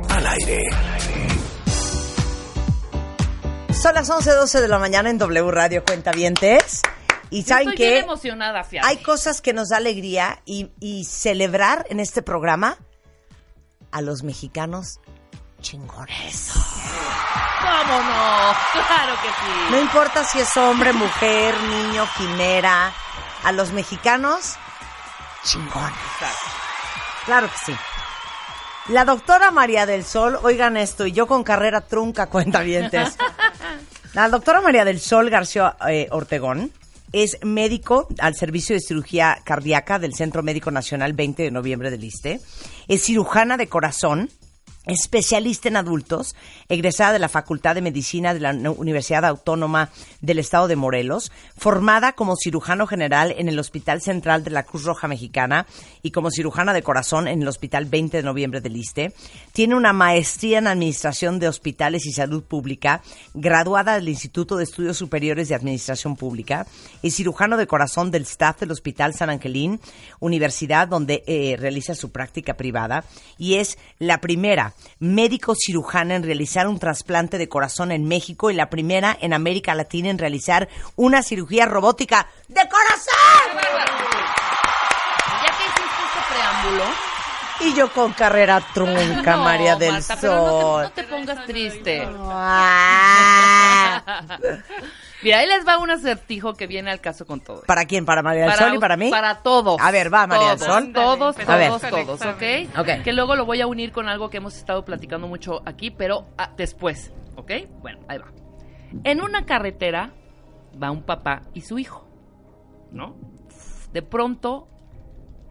[0.09, 0.61] Al aire.
[3.73, 6.81] Son las 11.12 de la mañana en W Radio Cuentavientes.
[7.29, 11.99] Y Yo saben que emocionada, hay cosas que nos da alegría y, y celebrar en
[11.99, 12.77] este programa
[13.91, 14.99] a los mexicanos
[15.61, 16.51] chingones.
[17.61, 18.55] ¿Cómo no?
[18.87, 19.71] Claro que sí.
[19.71, 22.93] No importa si es hombre, mujer, niño, quimera,
[23.43, 24.55] a los mexicanos
[25.43, 25.97] chingones.
[27.25, 27.75] Claro que sí.
[28.89, 33.17] La doctora María del Sol, oigan esto, y yo con carrera trunca cuentavientes.
[34.13, 36.73] La doctora María del Sol García eh, Ortegón
[37.11, 42.03] es médico al servicio de cirugía cardíaca del Centro Médico Nacional 20 de noviembre del
[42.03, 42.39] ISTE.
[42.87, 44.29] Es cirujana de corazón
[44.91, 46.35] especialista en adultos,
[46.67, 49.89] egresada de la Facultad de Medicina de la Uni- Universidad Autónoma
[50.21, 54.83] del Estado de Morelos, formada como cirujano general en el Hospital Central de la Cruz
[54.83, 55.65] Roja Mexicana
[56.01, 59.13] y como cirujana de corazón en el Hospital 20 de Noviembre del ISTE.
[59.53, 63.01] Tiene una maestría en Administración de Hospitales y Salud Pública,
[63.33, 66.65] graduada del Instituto de Estudios Superiores de Administración Pública,
[67.03, 69.79] es cirujano de corazón del staff del Hospital San Angelín,
[70.19, 73.03] universidad donde eh, realiza su práctica privada,
[73.37, 78.53] y es la primera médico cirujana en realizar un trasplante de corazón en México y
[78.53, 83.59] la primera en América Latina en realizar una cirugía robótica de corazón.
[85.43, 86.83] Ya que hiciste este preámbulo,
[87.61, 90.83] Y yo con carrera trunca, No, María del Marta, pero no te- Sol.
[90.83, 92.07] no te pongas triste.
[95.21, 97.63] Mira, ahí les va un acertijo que viene al caso con todo.
[97.67, 98.05] ¿Para quién?
[98.05, 99.09] ¿Para María del Sol y para mí?
[99.09, 99.79] Para todos.
[99.81, 100.93] A ver, va, María del Todos, Sol.
[100.93, 101.67] Todos, A ver.
[101.69, 102.79] todos, todos, ¿ok?
[102.79, 103.03] Ok.
[103.03, 106.27] Que luego lo voy a unir con algo que hemos estado platicando mucho aquí, pero
[106.37, 107.51] ah, después, ¿ok?
[107.81, 108.31] Bueno, ahí va.
[109.03, 110.13] En una carretera
[110.81, 112.07] va un papá y su hijo,
[112.91, 113.17] ¿no?
[113.91, 114.67] De pronto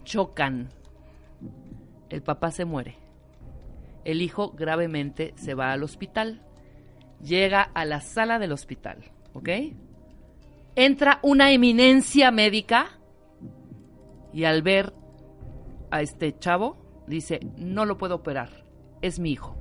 [0.05, 0.71] chocan.
[2.09, 2.97] El papá se muere.
[4.05, 6.43] El hijo gravemente se va al hospital.
[7.23, 9.05] Llega a la sala del hospital,
[9.39, 9.49] ¿ok?
[10.76, 12.99] Entra una eminencia médica
[14.32, 14.93] y al ver
[15.91, 16.76] a este chavo
[17.07, 18.51] dice, no lo puedo operar,
[19.03, 19.57] es mi hijo.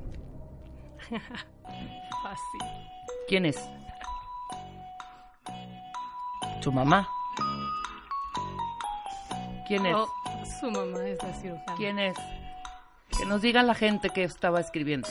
[1.10, 2.62] Fácil.
[3.28, 3.58] ¿Quién es?
[6.62, 7.08] Tu mamá.
[9.68, 9.96] ¿Quién es?
[9.96, 10.08] Oh,
[10.60, 11.76] su mamá es la cirujana.
[11.78, 12.18] ¿Quién es?
[13.18, 15.08] Que nos diga la gente que estaba escribiendo.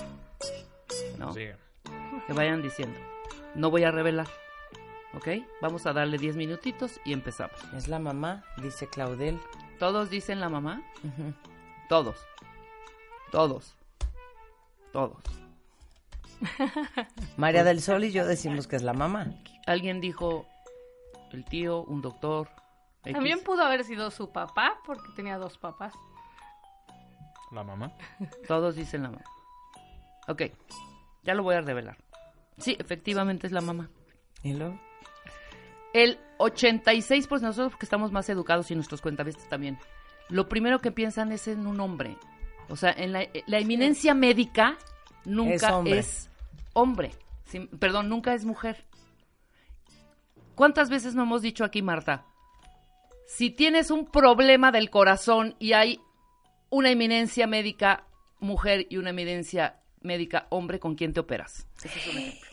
[1.19, 1.47] No, Sí.
[2.27, 2.99] que vayan diciendo.
[3.55, 4.27] No voy a revelar.
[5.17, 5.29] ¿Ok?
[5.63, 7.57] Vamos a darle 10 minutitos y empezamos.
[7.75, 9.41] Es la mamá, dice Claudel.
[9.79, 10.83] ¿Todos dicen la mamá?
[11.89, 12.19] Todos.
[13.33, 13.75] Todos.
[14.93, 15.23] Todos.
[17.39, 19.27] María del Sol y yo decimos que es la mamá.
[19.67, 20.47] Alguien dijo
[21.33, 22.51] el tío, un doctor.
[23.03, 23.15] X.
[23.15, 25.95] También pudo haber sido su papá, porque tenía dos papás.
[27.53, 27.93] La mamá.
[28.47, 29.25] Todos dicen la mamá.
[30.29, 30.43] Ok,
[31.23, 31.97] ya lo voy a revelar.
[32.59, 33.89] Sí, efectivamente es la mamá.
[34.43, 34.79] ¿Y luego?
[35.97, 39.79] El 86% de nosotros, porque estamos más educados y nuestros cuentavistas también,
[40.29, 42.19] lo primero que piensan es en un hombre.
[42.69, 45.99] O sea, en la, la eminencia médica Es nunca hombre.
[46.01, 46.29] es
[46.75, 47.13] hombre.
[47.47, 48.85] Sí, perdón, nunca es mujer.
[50.55, 52.27] ¿Cuántas veces no hemos dicho aquí, Marta?
[53.27, 55.99] Si tienes un problema del corazón y hay
[56.69, 58.05] una eminencia médica
[58.39, 61.67] mujer y una eminencia médica hombre, ¿con quién te operas?
[61.83, 62.51] Ese es un ejemplo.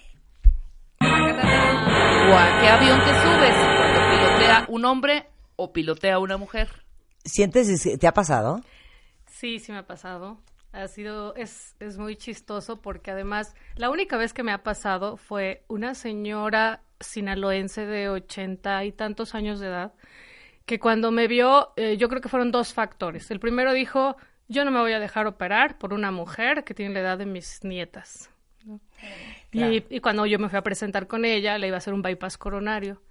[2.23, 3.55] ¿O a qué avión te subes?
[3.55, 6.69] ¿Cuando pilotea un hombre o pilotea una mujer?
[7.25, 8.61] ¿Sientes, te ha pasado?
[9.27, 10.39] Sí, sí me ha pasado.
[10.71, 15.17] Ha sido, es, es muy chistoso porque además la única vez que me ha pasado
[15.17, 19.93] fue una señora sinaloense de ochenta y tantos años de edad
[20.65, 23.29] que cuando me vio, eh, yo creo que fueron dos factores.
[23.31, 24.15] El primero dijo,
[24.47, 27.25] yo no me voy a dejar operar por una mujer que tiene la edad de
[27.25, 28.29] mis nietas.
[28.63, 28.79] ¿no?
[29.53, 29.71] Claro.
[29.73, 32.01] Y, y cuando yo me fui a presentar con ella, le iba a hacer un
[32.01, 33.01] bypass coronario.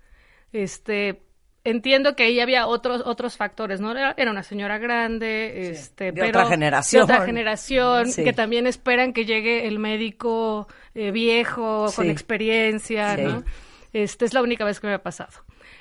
[0.53, 1.23] Este,
[1.65, 3.93] entiendo que ahí había otros otros factores, ¿no?
[3.93, 7.07] Era, era una señora grande, este, de pero otra generación.
[7.07, 8.25] de otra generación, Sí.
[8.25, 13.17] que también esperan que llegue el médico eh, viejo con experiencia.
[13.17, 13.45] ¿no?
[13.93, 15.33] Este es la única vez que me ha pasado.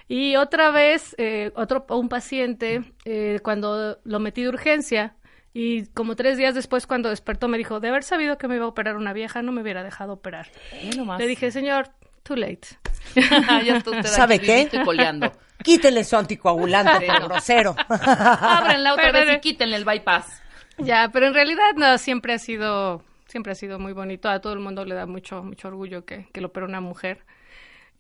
[0.07, 5.16] Y otra vez, eh, otro un paciente, eh, cuando lo metí de urgencia,
[5.54, 8.66] y como tres días después, cuando despertó, me dijo, de haber sabido que me iba
[8.66, 10.49] a operar una vieja, no me hubiera dejado operar.
[10.95, 11.20] Nomás.
[11.20, 11.89] Le dije, señor,
[12.24, 12.68] too late.
[13.66, 14.56] ya tú te ¿Sabe aquí qué?
[14.58, 15.32] vivito y coleando.
[15.64, 17.76] Quítenle su anticoagulante, por grosero.
[17.89, 20.41] Ábrenla otra Pero- vez y quítenle el bypass.
[20.78, 24.30] Ya, pero en realidad no, siempre ha sido, siempre ha sido muy bonito.
[24.30, 27.24] A todo el mundo le da mucho, mucho orgullo que, que lo opere una mujer.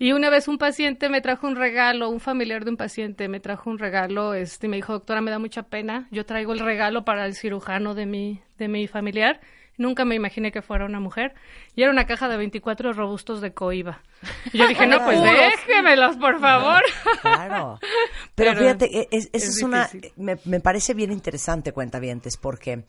[0.01, 3.39] Y una vez un paciente me trajo un regalo, un familiar de un paciente me
[3.39, 6.59] trajo un regalo, este, y me dijo, doctora, me da mucha pena, yo traigo el
[6.59, 9.41] regalo para el cirujano de mi, de mi familiar.
[9.77, 11.35] Nunca me imaginé que fuera una mujer.
[11.75, 14.01] Y era una caja de 24 robustos de coiba.
[14.51, 16.81] Y yo dije, no, pues déjemelos, por favor.
[17.21, 17.79] Claro.
[18.33, 19.87] Pero, Pero fíjate, e- es, es es, una.
[20.15, 22.85] Me, me parece bien interesante, cuentavientes, porque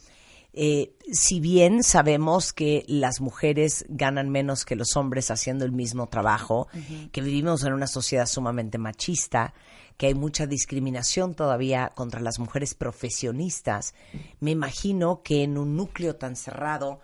[0.55, 6.09] eh, si bien sabemos que las mujeres ganan menos que los hombres haciendo el mismo
[6.09, 6.69] trabajo,
[7.11, 9.55] que vivimos en una sociedad sumamente machista,
[9.97, 13.95] que hay mucha discriminación todavía contra las mujeres profesionistas,
[14.41, 17.01] me imagino que en un núcleo tan cerrado,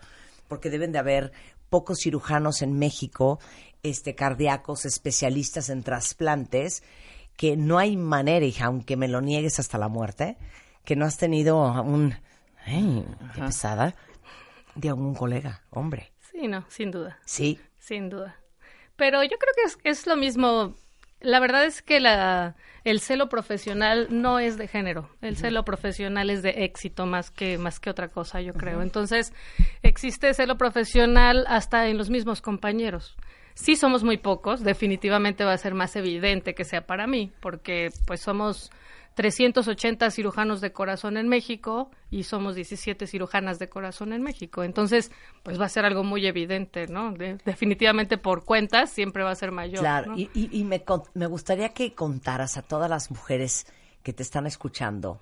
[0.47, 1.31] porque deben de haber
[1.69, 3.39] pocos cirujanos en México,
[3.81, 6.83] este cardíacos, especialistas en trasplantes,
[7.35, 10.37] que no hay manera, hija, aunque me lo niegues hasta la muerte,
[10.83, 12.13] que no has tenido un
[12.69, 13.05] ay,
[13.35, 13.95] qué pesada
[14.75, 16.11] de algún colega, hombre.
[16.31, 17.19] Sí, no, sin duda.
[17.25, 18.35] Sí, Sin duda.
[18.95, 20.75] Pero yo creo que es, es lo mismo.
[21.21, 25.09] La verdad es que la, el celo profesional no es de género.
[25.21, 28.81] El celo profesional es de éxito más que, más que otra cosa, yo creo.
[28.81, 29.33] Entonces,
[29.81, 33.17] existe celo profesional hasta en los mismos compañeros.
[33.53, 37.89] Sí somos muy pocos, definitivamente va a ser más evidente que sea para mí, porque
[38.05, 38.71] pues somos
[39.23, 44.63] 380 cirujanos de corazón en México y somos 17 cirujanas de corazón en México.
[44.63, 45.11] Entonces,
[45.43, 47.11] pues va a ser algo muy evidente, ¿no?
[47.11, 49.81] De- definitivamente por cuentas siempre va a ser mayor.
[49.81, 50.11] claro.
[50.13, 50.17] ¿no?
[50.17, 50.81] Y, y- y me,
[51.15, 53.67] me gustaría que contaras a todas las mujeres
[54.03, 55.19] que te están escuchando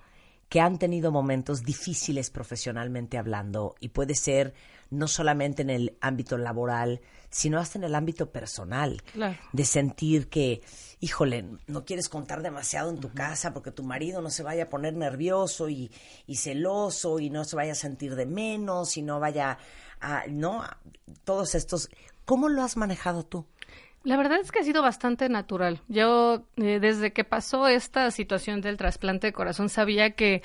[0.48, 4.54] que han tenido momentos difíciles profesionalmente hablando y puede ser
[4.90, 9.36] no solamente en el ámbito laboral, sino hasta en el ámbito personal, Claro.
[9.52, 10.62] de sentir que,
[11.00, 14.68] híjole, no quieres contar demasiado en tu casa porque tu marido no se vaya a
[14.70, 15.90] poner nervioso y,
[16.26, 19.58] y celoso y no se vaya a sentir de menos y no vaya
[20.00, 20.64] a, no,
[21.24, 21.90] todos estos,
[22.24, 23.44] ¿cómo lo has manejado tú?
[24.08, 25.80] La verdad es que ha sido bastante natural.
[25.88, 30.42] Yo, eh, desde que pasó esta situación del trasplante de corazón, sabía que,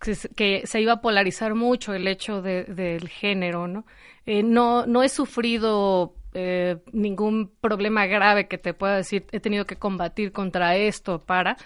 [0.00, 3.86] que, se- que se iba a polarizar mucho el hecho de- del género, ¿no?
[4.26, 9.64] Eh, no, no he sufrido eh, ningún problema grave que te pueda decir, he tenido
[9.64, 11.56] que combatir contra esto para,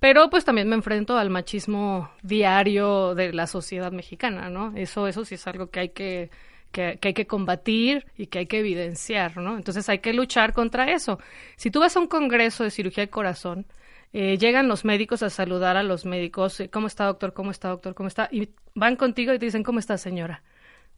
[0.00, 4.72] pero pues también me enfrento al machismo diario de la sociedad mexicana, ¿no?
[4.76, 6.30] Eso, eso sí es algo que hay que
[6.76, 9.56] que, que hay que combatir y que hay que evidenciar, ¿no?
[9.56, 11.18] Entonces hay que luchar contra eso.
[11.56, 13.66] Si tú vas a un congreso de cirugía de corazón,
[14.12, 17.32] eh, llegan los médicos a saludar a los médicos, eh, ¿cómo está doctor?
[17.32, 17.94] ¿Cómo está doctor?
[17.94, 18.28] ¿Cómo está?
[18.30, 20.42] Y van contigo y te dicen, ¿cómo está señora?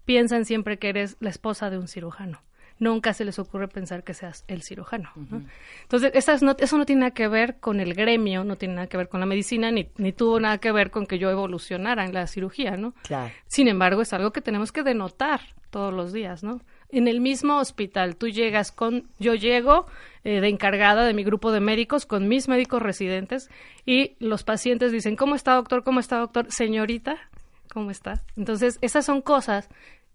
[0.05, 2.43] Piensan siempre que eres la esposa de un cirujano.
[2.81, 5.11] Nunca se les ocurre pensar que seas el cirujano.
[5.17, 5.43] ¿no?
[5.83, 8.87] Entonces, esas no- eso no tiene nada que ver con el gremio, no tiene nada
[8.87, 12.05] que ver con la medicina, ni, ni tuvo nada que ver con que yo evolucionara
[12.05, 12.95] en la cirugía, ¿no?
[13.03, 13.33] Claro.
[13.49, 15.41] Sin embargo, es algo que tenemos que denotar
[15.71, 16.61] todos los días, ¿no?
[16.91, 19.87] En el mismo hospital, tú llegas con, yo llego
[20.25, 23.51] eh, de encargada de mi grupo de médicos con mis médicos residentes
[23.85, 25.85] y los pacientes dicen, ¿cómo está doctor?
[25.85, 26.51] ¿Cómo está doctor?
[26.51, 27.17] Señorita,
[27.73, 28.23] ¿cómo está?
[28.37, 29.69] Entonces, esas son cosas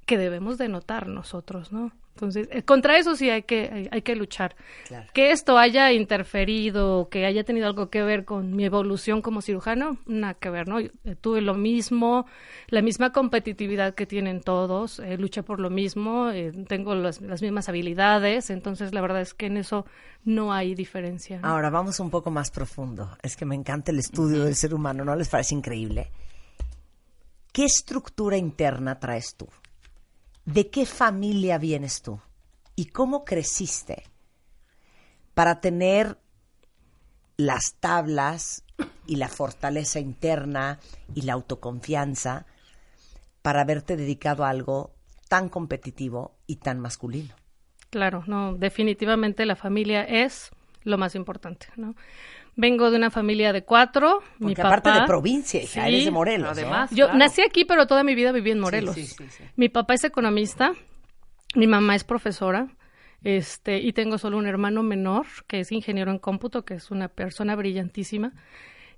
[0.06, 1.92] que debemos denotar nosotros, ¿no?
[2.16, 4.56] Entonces, eh, contra eso sí hay que, hay, hay que luchar.
[4.88, 5.10] Claro.
[5.14, 9.98] Que esto haya interferido, que haya tenido algo que ver con mi evolución como cirujano,
[10.06, 10.80] nada que ver, ¿no?
[10.80, 12.26] Yo, eh, tuve lo mismo,
[12.68, 17.42] la misma competitividad que tienen todos, eh, luché por lo mismo, eh, tengo las, las
[17.42, 19.86] mismas habilidades, entonces la verdad es que en eso
[20.24, 21.40] no hay diferencia.
[21.40, 21.48] ¿no?
[21.48, 23.18] Ahora vamos un poco más profundo.
[23.22, 26.12] Es que me encanta el estudio del ser humano, ¿no les parece increíble?
[27.52, 29.48] ¿Qué estructura interna traes tú?
[30.46, 32.20] ¿De qué familia vienes tú?
[32.76, 34.04] ¿Y cómo creciste
[35.34, 36.18] para tener
[37.38, 38.64] las tablas
[39.08, 40.80] y la fortaleza interna
[41.16, 42.46] y la autoconfianza
[43.42, 44.94] para haberte dedicado a algo
[45.30, 47.36] tan competitivo y tan masculino?
[47.90, 50.52] Claro, no, definitivamente la familia es
[50.84, 51.96] lo más importante, ¿no?
[52.56, 54.20] Vengo de una familia de cuatro.
[54.40, 56.52] mi Porque aparte papá, de provincia, hija, eres de Morelos, ¿no?
[56.52, 56.92] además.
[56.92, 57.18] Yo Claro.
[57.18, 58.96] nací aquí, pero toda mi vida viví en Morelos.
[58.96, 59.44] sí, sí, sí.
[59.56, 60.74] Mi papá es economista,
[61.56, 62.68] mi mamá es profesora,
[63.24, 67.08] este, y tengo solo un hermano menor que es ingeniero en cómputo, que es una
[67.08, 68.34] persona brillantísima.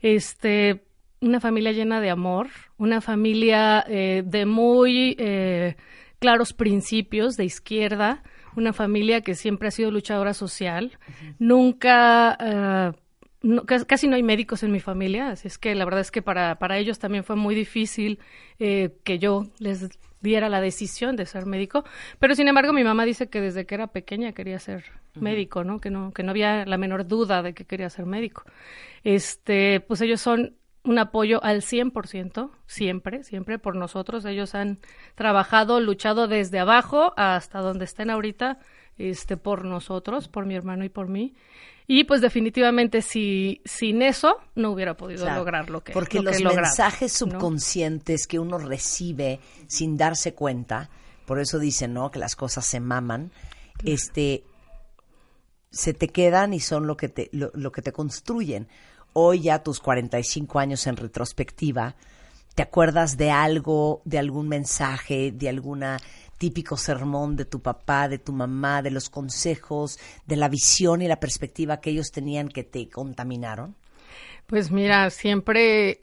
[0.02, 0.84] Este,
[1.22, 2.48] una familia llena de amor,
[2.78, 5.76] una familia eh, de muy eh,
[6.20, 8.22] claros principios de izquierda,
[8.56, 10.98] una familia que siempre ha sido luchadora social,
[11.40, 12.92] nunca eh,
[13.46, 16.12] no, cas- casi no hay médicos en mi familia, así es que la verdad es
[16.12, 18.20] que para, para ellos también fue muy difícil
[18.60, 19.90] eh, que yo les
[20.22, 21.84] diera la decisión de ser médico,
[22.20, 24.84] pero sin embargo mi mamá dice que desde que era pequeña quería ser
[25.20, 25.80] médico, ¿no?
[25.80, 28.44] Que no que no había la menor duda de que quería ser médico.
[29.04, 34.26] Este, pues ellos son un apoyo al 100%, siempre, siempre por nosotros.
[34.26, 34.80] Ellos han
[35.16, 38.60] trabajado, luchado desde abajo hasta donde estén ahorita,
[38.98, 41.34] este, por nosotros, por mi hermano y por mí.
[41.88, 46.32] Y pues definitivamente si sin eso no hubiera podido Claro, lograr lo que porque lo
[46.32, 47.30] que los logrado, mensajes ¿no?
[47.30, 50.90] subconscientes que uno recibe sin darse cuenta,
[51.26, 52.10] por eso dicen, ¿no?
[52.10, 53.32] Que las cosas se maman,
[53.84, 54.44] este,
[55.70, 58.68] se te quedan y son lo que te, lo, lo que te construyen.
[59.14, 61.96] Hoy ya tus 45 años en retrospectiva,
[62.56, 66.00] ¿te acuerdas de algo, de algún mensaje, de alguna
[66.38, 71.08] típico sermón de tu papá, de tu mamá, de los consejos, de la visión y
[71.08, 73.76] la perspectiva que ellos tenían que te contaminaron?
[74.48, 75.98] Pues mira, siempre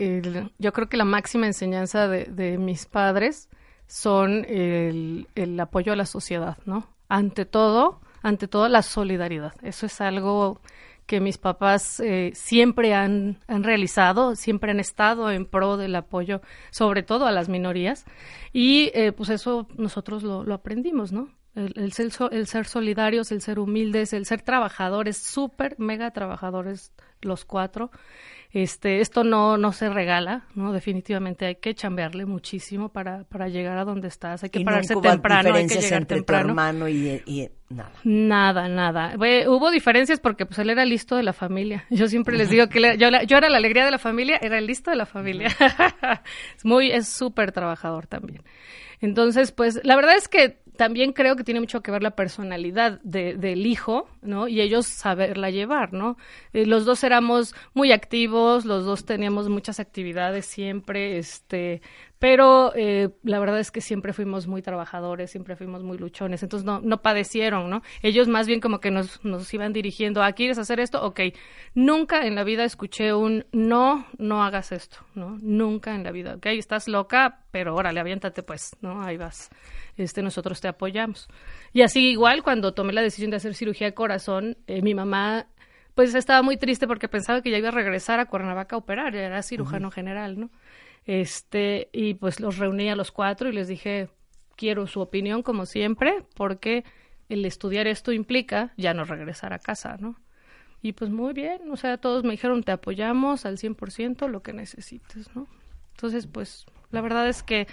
[0.59, 3.49] yo creo que la máxima enseñanza de, de mis padres
[3.87, 6.89] son el, el apoyo a la sociedad, ¿no?
[7.09, 9.53] Ante todo, ante todo la solidaridad.
[9.63, 10.61] Eso es algo
[11.07, 16.41] que mis papás eh, siempre han, han realizado, siempre han estado en pro del apoyo,
[16.71, 18.05] sobre todo a las minorías.
[18.53, 21.29] Y eh, pues eso nosotros lo, lo aprendimos, ¿no?
[21.55, 26.93] El, el ser, el ser solidarios, el ser humildes, el ser trabajadores, súper mega trabajadores
[27.21, 27.91] los cuatro.
[28.55, 30.75] Este, esto no, no se regala, ¿no?
[30.75, 34.45] Definitivamente hay que chambearle muchísimo para, para llegar a donde estás.
[34.45, 36.49] Hay que y no pararse hubo temprano, hay que llegar entre tu temprano.
[36.51, 37.93] hermano y, y- nada.
[38.05, 39.15] Nada, nada.
[39.17, 41.87] Hubo diferencias porque pues él era listo de la familia.
[41.91, 44.37] Yo siempre les digo que era- yo, la- yo era la alegría de la familia,
[44.43, 45.49] era el listo de la familia.
[46.57, 48.43] es muy, es súper trabajador también.
[49.01, 53.01] Entonces, pues la verdad es que también creo que tiene mucho que ver la personalidad
[53.03, 54.49] de, del hijo, ¿no?
[54.49, 56.17] Y ellos saberla llevar, ¿no?
[56.53, 61.83] Eh, los dos éramos muy activos, los dos teníamos muchas actividades siempre, este,
[62.19, 66.65] pero eh, la verdad es que siempre fuimos muy trabajadores, siempre fuimos muy luchones, entonces
[66.65, 67.83] no, no padecieron, ¿no?
[68.03, 71.05] Ellos más bien como que nos, nos iban dirigiendo, ¿a quieres hacer esto?
[71.05, 71.21] Ok,
[71.75, 75.37] nunca en la vida escuché un no, no hagas esto, ¿no?
[75.43, 79.03] Nunca en la vida, ok, estás loca, pero órale, aviéntate pues, ¿no?
[79.03, 79.51] Ahí vas
[79.97, 81.29] este, nosotros te apoyamos.
[81.73, 85.47] Y así igual cuando tomé la decisión de hacer cirugía de corazón, eh, mi mamá
[85.95, 89.15] pues estaba muy triste porque pensaba que ya iba a regresar a Cuernavaca a operar,
[89.15, 90.51] era cirujano general, ¿no?
[91.05, 94.09] Este, y pues los reuní a los cuatro y les dije,
[94.57, 96.85] quiero su opinión como siempre, porque
[97.29, 100.17] el estudiar esto implica ya no regresar a casa, ¿no?
[100.81, 104.53] Y pues muy bien, o sea, todos me dijeron, te apoyamos al 100% lo que
[104.53, 105.47] necesites, ¿no?
[105.95, 107.67] Entonces, pues la verdad es que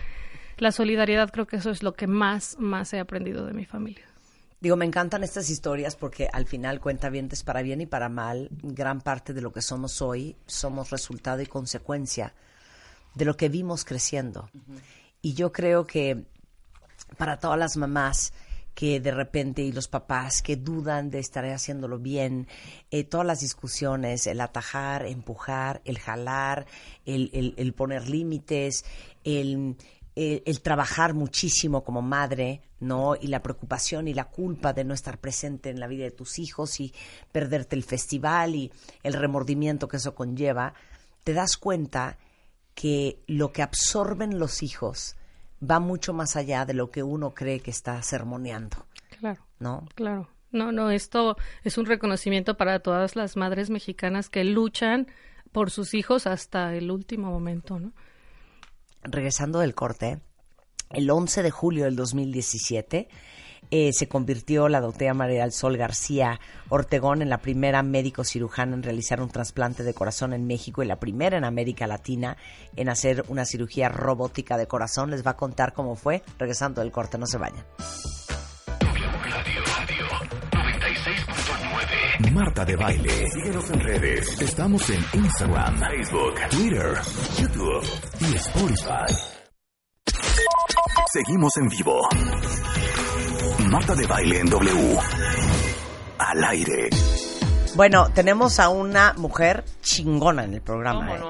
[0.59, 4.05] la solidaridad creo que eso es lo que más, más he aprendido de mi familia.
[4.61, 8.49] Digo, me encantan estas historias porque al final cuenta vientes para bien y para mal.
[8.61, 12.33] Gran parte de lo que somos hoy somos resultado y consecuencia
[13.15, 14.49] de lo que vimos creciendo.
[15.21, 16.25] Y yo creo que
[17.17, 18.33] para todas las mamás
[18.75, 22.47] que de repente y los papás que dudan de estar haciéndolo bien,
[22.91, 26.65] eh, todas las discusiones, el atajar, empujar, el jalar,
[27.05, 28.85] el poner límites,
[29.23, 29.75] el
[30.19, 33.15] el trabajar muchísimo como madre, ¿no?
[33.15, 36.39] Y la preocupación y la culpa de no estar presente en la vida de tus
[36.39, 36.93] hijos y
[37.31, 38.71] perderte el festival y
[39.03, 40.73] el remordimiento que eso conlleva,
[41.23, 42.17] te das cuenta
[42.75, 45.15] que lo que absorben los hijos
[45.63, 48.85] va mucho más allá de lo que uno cree que está sermoneando.
[49.19, 49.45] Claro.
[49.59, 49.85] ¿No?
[49.95, 50.29] Claro.
[50.51, 55.07] No, no, esto es un reconocimiento para todas las madres mexicanas que luchan
[55.51, 57.93] por sus hijos hasta el último momento, ¿no?
[59.03, 60.21] Regresando del corte,
[60.89, 63.07] el 11 de julio del 2017
[63.71, 66.39] eh, se convirtió la doctora María del Sol García
[66.69, 70.87] Ortegón en la primera médico cirujana en realizar un trasplante de corazón en México y
[70.87, 72.37] la primera en América Latina
[72.75, 75.11] en hacer una cirugía robótica de corazón.
[75.11, 76.23] Les va a contar cómo fue.
[76.39, 77.63] Regresando del corte, no se vayan.
[82.19, 83.29] Marta de Baile.
[83.31, 84.41] Síguenos en redes.
[84.41, 86.97] Estamos en Instagram, Facebook, Twitter,
[87.37, 87.83] YouTube
[88.19, 89.15] y Spotify.
[91.13, 92.01] Seguimos en vivo.
[93.69, 94.97] Marta de Baile en W.
[96.19, 96.89] Al aire.
[97.75, 101.15] Bueno, tenemos a una mujer chingona en el programa.
[101.15, 101.21] ¿eh?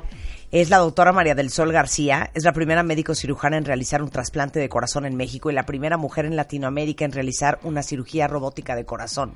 [0.52, 4.10] Es la doctora María del Sol García, es la primera médico cirujana en realizar un
[4.10, 8.28] trasplante de corazón en México y la primera mujer en Latinoamérica en realizar una cirugía
[8.28, 9.36] robótica de corazón.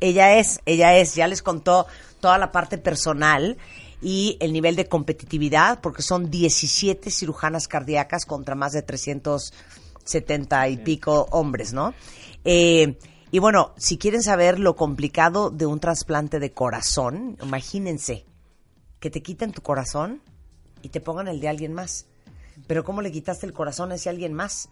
[0.00, 1.86] Ella es, ella es, ya les contó
[2.20, 3.56] toda la parte personal
[4.00, 10.76] y el nivel de competitividad, porque son 17 cirujanas cardíacas contra más de 370 y
[10.78, 11.94] pico hombres, ¿no?
[12.44, 12.98] Eh,
[13.30, 18.26] y bueno, si quieren saber lo complicado de un trasplante de corazón, imagínense
[19.00, 20.22] que te quiten tu corazón
[20.82, 22.06] y te pongan el de alguien más.
[22.66, 24.70] Pero ¿cómo le quitaste el corazón a ese alguien más?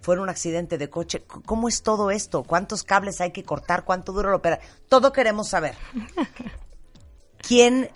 [0.00, 1.24] Fue un accidente de coche.
[1.46, 2.42] ¿Cómo es todo esto?
[2.42, 3.84] ¿Cuántos cables hay que cortar?
[3.84, 4.70] ¿Cuánto dura la operación?
[4.88, 5.74] Todo queremos saber.
[7.38, 7.90] ¿Quién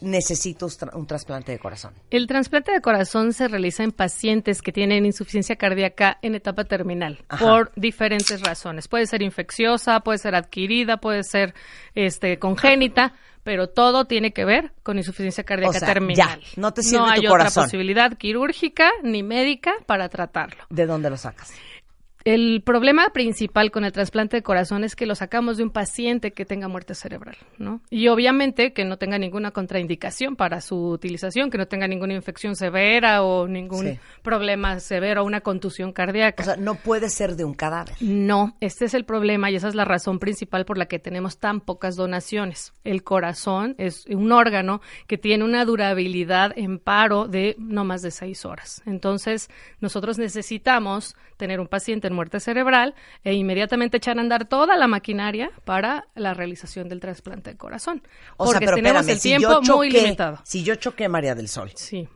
[0.00, 1.94] necesita un trasplante de corazón?
[2.10, 7.24] El trasplante de corazón se realiza en pacientes que tienen insuficiencia cardíaca en etapa terminal
[7.38, 8.88] por diferentes razones.
[8.88, 11.54] Puede ser infecciosa, puede ser adquirida, puede ser
[11.94, 13.14] este congénita
[13.44, 16.40] pero todo tiene que ver con insuficiencia cardíaca terminal.
[16.40, 20.64] Ya, no te sirve no hay otra posibilidad quirúrgica ni médica para tratarlo.
[20.70, 21.52] ¿De dónde lo sacas?
[22.24, 26.32] El problema principal con el trasplante de corazón es que lo sacamos de un paciente
[26.32, 27.82] que tenga muerte cerebral, ¿no?
[27.90, 32.56] Y obviamente que no tenga ninguna contraindicación para su utilización, que no tenga ninguna infección
[32.56, 36.42] severa o ningún problema severo o una contusión cardíaca.
[36.42, 37.94] O sea, no puede ser de un cadáver.
[38.00, 41.36] No, este es el problema y esa es la razón principal por la que tenemos
[41.36, 42.72] tan pocas donaciones.
[42.84, 48.10] El corazón es un órgano que tiene una durabilidad en paro de no más de
[48.10, 48.80] seis horas.
[48.86, 49.50] Entonces,
[49.80, 54.86] nosotros necesitamos tener un paciente en muerte cerebral e inmediatamente echar a andar toda la
[54.86, 58.02] maquinaria para la realización del trasplante de corazón.
[58.36, 60.40] O porque sea, tenemos el tiempo muy limitado.
[60.44, 61.70] Si yo choqué María del Sol.
[61.74, 62.08] Sí.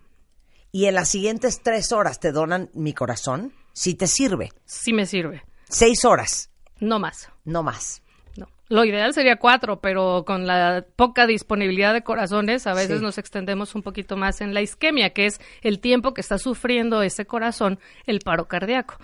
[0.73, 4.51] Y en las siguientes tres horas te donan mi corazón, ¿sí te sirve?
[4.65, 5.43] Sí me sirve.
[5.69, 6.51] Seis horas.
[6.81, 7.31] No más.
[7.45, 8.03] No más.
[8.37, 8.47] No.
[8.69, 13.75] Lo ideal sería cuatro, pero con la poca disponibilidad de corazones, a veces nos extendemos
[13.75, 17.81] un poquito más en la isquemia, que es el tiempo que está sufriendo ese corazón
[18.07, 18.99] el paro cardíaco.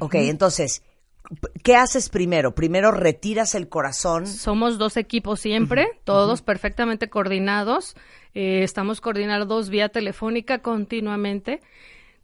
[0.00, 0.82] Ok, entonces,
[1.62, 2.54] ¿qué haces primero?
[2.54, 4.26] Primero retiras el corazón.
[4.26, 7.96] Somos dos equipos siempre, todos perfectamente coordinados.
[8.34, 11.60] Eh, estamos coordinados vía telefónica continuamente.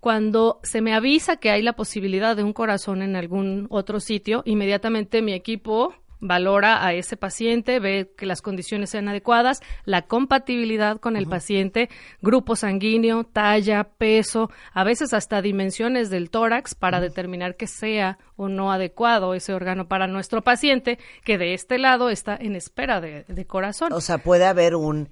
[0.00, 4.42] Cuando se me avisa que hay la posibilidad de un corazón en algún otro sitio,
[4.46, 11.00] inmediatamente mi equipo valora a ese paciente, ve que las condiciones sean adecuadas, la compatibilidad
[11.00, 11.88] con el paciente,
[12.20, 18.48] grupo sanguíneo, talla, peso, a veces hasta dimensiones del tórax para determinar que sea o
[18.48, 23.24] no adecuado ese órgano para nuestro paciente, que de este lado está en espera de,
[23.24, 23.92] de corazón.
[23.92, 25.08] O sea, puede haber un...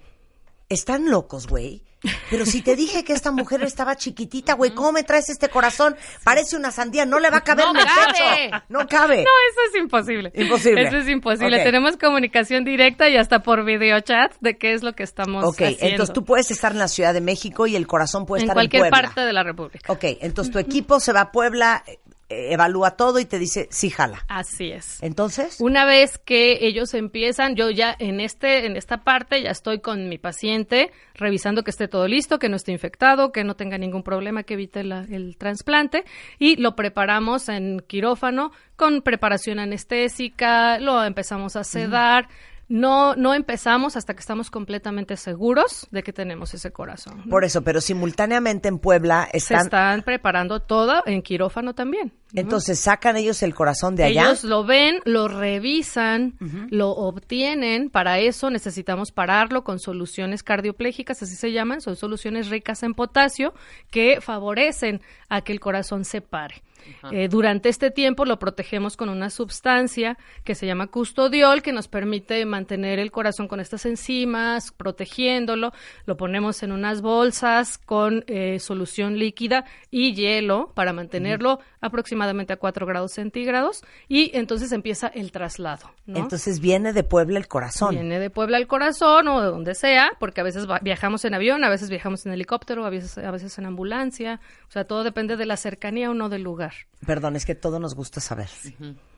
[0.69, 1.88] Están locos, güey.
[2.31, 5.97] Pero si te dije que esta mujer estaba chiquitita, güey, ¿cómo me traes este corazón?
[6.23, 8.13] Parece una sandía, no le va a caber No en el cabe.
[8.51, 8.65] pecho.
[8.69, 9.17] No cabe.
[9.25, 10.31] No, eso es imposible.
[10.35, 10.83] Imposible.
[10.87, 11.57] Eso es imposible.
[11.57, 11.63] Ok.
[11.65, 15.87] Tenemos comunicación directa y hasta por videochat de qué es lo que estamos Ok, haciendo.
[15.87, 18.55] entonces tú puedes estar en la Ciudad de México y el corazón puede en estar
[18.55, 19.09] cualquier en Puebla.
[19.09, 19.93] parte de la República.
[19.93, 21.83] Ok, entonces tu equipo se va a Puebla,
[22.29, 24.25] evalúa todo y te dice, sí, jala.
[24.29, 25.03] Así es.
[25.03, 29.81] Entonces, Una vez que ellos empiezan, yo ya en este en esta parte ya estoy
[29.81, 33.79] con mi paciente revisando que esté todo listo, que no esté infectado, que no tenga
[33.79, 36.05] ningún problema, que evite la- el trasplante
[36.39, 42.29] y lo preparamos en quirófano con preparación anestésica, lo empezamos a sedar.
[42.69, 47.23] No, no empezamos hasta que estamos completamente seguros de que tenemos ese corazón.
[47.25, 47.31] ¿no?
[47.31, 49.63] por eso, pero simultáneamente en Puebla Se están...
[49.63, 52.13] están preparando todo en quirófano también.
[52.33, 52.41] ¿no?
[52.41, 54.25] Entonces sacan ellos el corazón de allá.
[54.25, 56.37] Ellos lo ven, lo revisan,
[56.69, 57.89] lo obtienen.
[57.89, 61.81] Para eso necesitamos pararlo con soluciones cardioplégicas, así se llaman.
[61.81, 63.55] Son soluciones ricas en potasio
[63.91, 65.01] que favorecen
[65.31, 66.63] a que el corazón se pare.
[67.11, 71.89] Eh, durante este tiempo lo protegemos con una sustancia que se llama custodiol, que nos
[71.89, 75.73] permite mantener el corazón con estas enzimas, protegiéndolo.
[76.07, 82.57] Lo ponemos en unas bolsas con eh, solución líquida y hielo para mantenerlo aproximadamente a
[82.57, 85.91] 4 grados centígrados y entonces empieza el traslado.
[86.07, 86.19] ¿no?
[86.19, 87.91] Entonces viene de Puebla el corazón.
[87.91, 91.65] Viene de Puebla al corazón o de donde sea, porque a veces viajamos en avión,
[91.65, 94.41] a veces viajamos en helicóptero, a veces, a veces en ambulancia.
[94.69, 96.68] O sea, todo depende de la cercanía o no del lugar.
[97.07, 98.49] Perdón, es que todo nos gusta saber.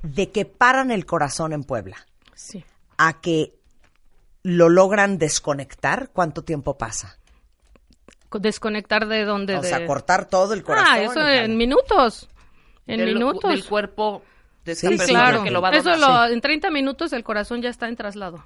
[0.02, 1.96] De que paran el corazón en Puebla
[2.34, 2.64] Sí.
[2.98, 3.54] a que
[4.42, 7.18] lo logran desconectar, ¿cuánto tiempo pasa?
[8.28, 9.56] Co- Desconectar de donde.
[9.56, 9.68] O de...
[9.68, 10.88] sea, cortar todo el corazón.
[10.90, 12.28] Ah, eso en minutos.
[12.86, 13.50] En del, minutos.
[13.50, 14.22] del cuerpo
[14.64, 15.42] de esta Sí, persona claro.
[15.44, 16.28] que lo va a Eso donar.
[16.28, 18.44] lo- en 30 minutos el corazón ya está en traslado.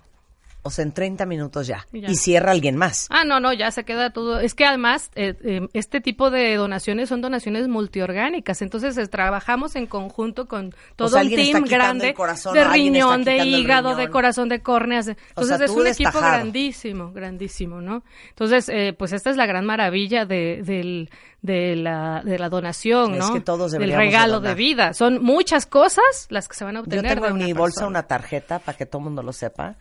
[0.67, 1.87] O sea, en 30 minutos ya.
[1.93, 2.09] Ya.
[2.11, 3.07] Y cierra alguien más.
[3.11, 4.41] Ah, no, no, ya se queda todo.
[4.41, 8.63] Es que además, eh, eh, este tipo de donaciones son donaciones multiorgánicas.
[8.63, 12.55] Entonces, eh, trabajamos en conjunto con todo sea, un alguien está team grande el corazón,
[12.55, 15.09] de o riñón, de hígado, de corazón, de córneas.
[15.09, 18.03] O Entonces, sea, es un equipo grandísimo, grandísimo, ¿no?
[18.31, 21.11] Entonces, eh, pues esta es la gran maravilla de, del-
[21.43, 23.35] de, la, de la donación, Es ¿no?
[23.35, 24.95] que todos Del de regalo de, vida.
[24.95, 27.13] Son muchas cosas las que se van a Yo obtener.
[27.13, 29.77] tengo de en mi bolsa una tarjeta, para que todo el mundo lo sepa,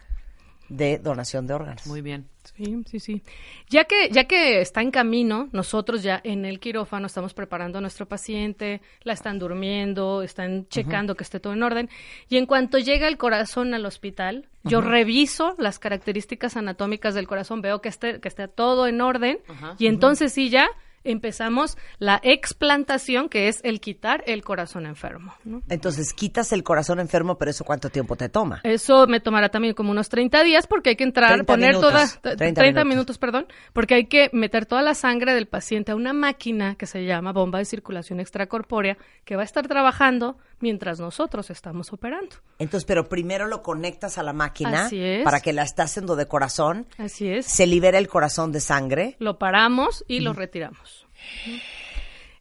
[0.76, 1.86] de donación de órganos.
[1.86, 2.28] Muy bien.
[2.44, 3.24] Sí, sí, sí.
[3.70, 7.82] Ya que, ya que está en camino, nosotros ya en el quirófano estamos preparando a
[7.82, 11.90] nuestro paciente, la están durmiendo, están checando que esté todo en orden.
[12.28, 17.62] Y en cuanto llega el corazón al hospital, yo reviso las características anatómicas del corazón,
[17.62, 19.40] veo que esté, que esté todo en orden.
[19.78, 20.68] y entonces sí ya
[21.04, 25.34] empezamos la explantación, que es el quitar el corazón enfermo.
[25.44, 25.62] ¿no?
[25.70, 28.62] Entonces quitas el corazón enfermo, pero eso cuánto tiempo te toma?
[28.64, 31.92] Eso me tomará también como unos 30 días porque hay que entrar, 30 poner minutos,
[32.22, 32.86] toda, 30 30, minutos.
[32.86, 33.18] minutos.
[33.18, 37.06] perdón, porque hay que meter toda la sangre del paciente a una máquina que se
[37.06, 42.38] llama bomba de circulación extracorpórea que va a estar trabajando mientras nosotros estamos operando.
[42.58, 45.24] Entonces, pero primero lo conectas a la máquina Así es.
[45.24, 47.46] para que la está haciendo de corazón, Así es.
[47.46, 49.16] se libera el corazón de sangre.
[49.20, 51.06] Lo paramos y lo retiramos.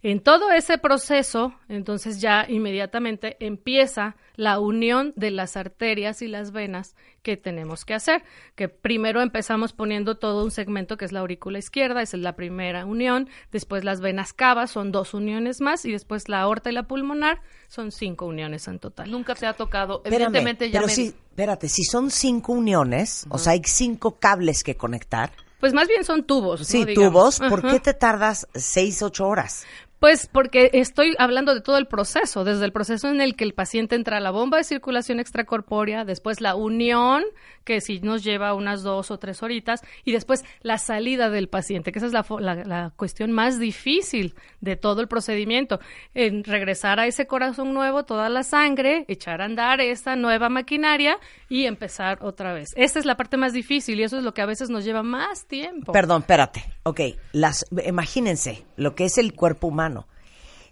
[0.04, 6.50] En todo ese proceso, entonces ya inmediatamente empieza la unión de las arterias y las
[6.50, 8.24] venas que tenemos que hacer.
[8.56, 12.34] Que primero empezamos poniendo todo un segmento que es la aurícula izquierda, esa es la
[12.34, 13.28] primera unión.
[13.52, 17.40] Después las venas cavas son dos uniones más y después la aorta y la pulmonar
[17.68, 19.08] son cinco uniones en total.
[19.08, 19.98] Nunca te ha tocado.
[20.04, 24.18] Espérame, Evidentemente ya pero me- sí, espérate, si son cinco uniones, o sea, hay cinco
[24.18, 25.30] cables que conectar.
[25.60, 26.66] Pues más bien son tubos.
[26.66, 27.38] Sí, tubos.
[27.38, 27.70] ¿Por Ajá.
[27.70, 29.64] qué te tardas seis, ocho horas?
[30.02, 33.54] Pues porque estoy hablando de todo el proceso, desde el proceso en el que el
[33.54, 37.22] paciente entra a la bomba de circulación extracorpórea, después la unión,
[37.62, 41.92] que sí nos lleva unas dos o tres horitas, y después la salida del paciente,
[41.92, 42.24] que esa es la-
[42.64, 45.78] la cuestión más difícil de todo el procedimiento.
[46.14, 51.16] En regresar a ese corazón nuevo, toda la sangre, echar a andar esta nueva maquinaria
[51.48, 52.70] y empezar otra vez.
[52.74, 55.04] Esta es la parte más difícil y eso es lo que a veces nos lleva
[55.04, 55.92] más tiempo.
[55.92, 56.64] Perdón, espérate.
[56.84, 57.00] Ok,
[57.32, 60.08] las, imagínense lo que es el cuerpo humano.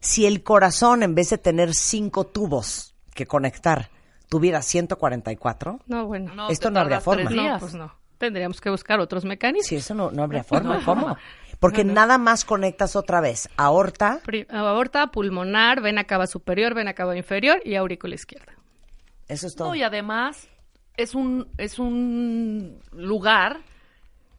[0.00, 3.90] Si el corazón, en vez de tener cinco tubos que conectar,
[4.28, 6.34] tuviera 144, No, bueno.
[6.34, 7.24] No, Esto no habría forma.
[7.24, 7.60] tres No, días.
[7.60, 7.92] pues no.
[8.18, 9.66] Tendríamos que buscar otros mecanismos.
[9.66, 11.16] si eso no, no habría forma, ¿cómo?
[11.60, 17.16] Porque nada más conectas otra vez aorta, Pri- aorta, pulmonar, vena cava superior, vena cava
[17.16, 18.52] inferior y aurícula izquierda.
[19.28, 19.68] eso es todo.
[19.68, 20.48] No, y además
[20.96, 23.60] es un, es un lugar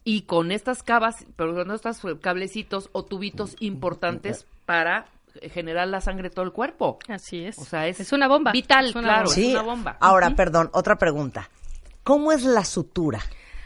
[0.04, 5.06] y con estas cavas, pero con estos cablecitos o tubitos importantes para
[5.52, 7.00] generar la sangre todo el cuerpo.
[7.08, 7.58] Así es.
[7.58, 8.52] O sea, es, una bomba.
[8.52, 9.26] Vital, Es una claro.
[9.26, 9.32] bomba.
[9.32, 9.52] es Sí.
[9.52, 9.98] una bomba.
[10.00, 11.50] Ahora, perdón, otra pregunta.
[12.04, 13.20] ¿Cómo es la sutura?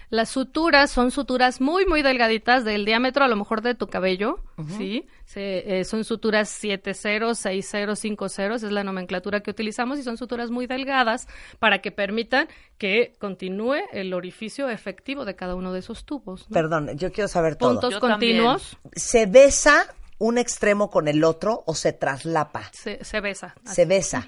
[0.09, 4.39] Las suturas son suturas muy, muy delgaditas del diámetro a lo mejor de tu cabello,
[4.77, 5.07] ¿sí?
[5.25, 10.17] Se- eh, son suturas 7-0, 6-0, 5-0, esa es la nomenclatura que utilizamos y son
[10.17, 11.27] suturas muy delgadas
[11.59, 16.49] para que permitan que continúe el orificio efectivo de cada uno de esos tubos.
[16.49, 16.53] ¿no?
[16.53, 17.71] Perdón, yo quiero saber todo.
[17.71, 19.87] Puntos Yo continuos ¿Se besa
[20.17, 22.69] un extremo con el otro o se traslapa?
[22.73, 23.55] se, se besa.
[23.65, 24.27] Se besa.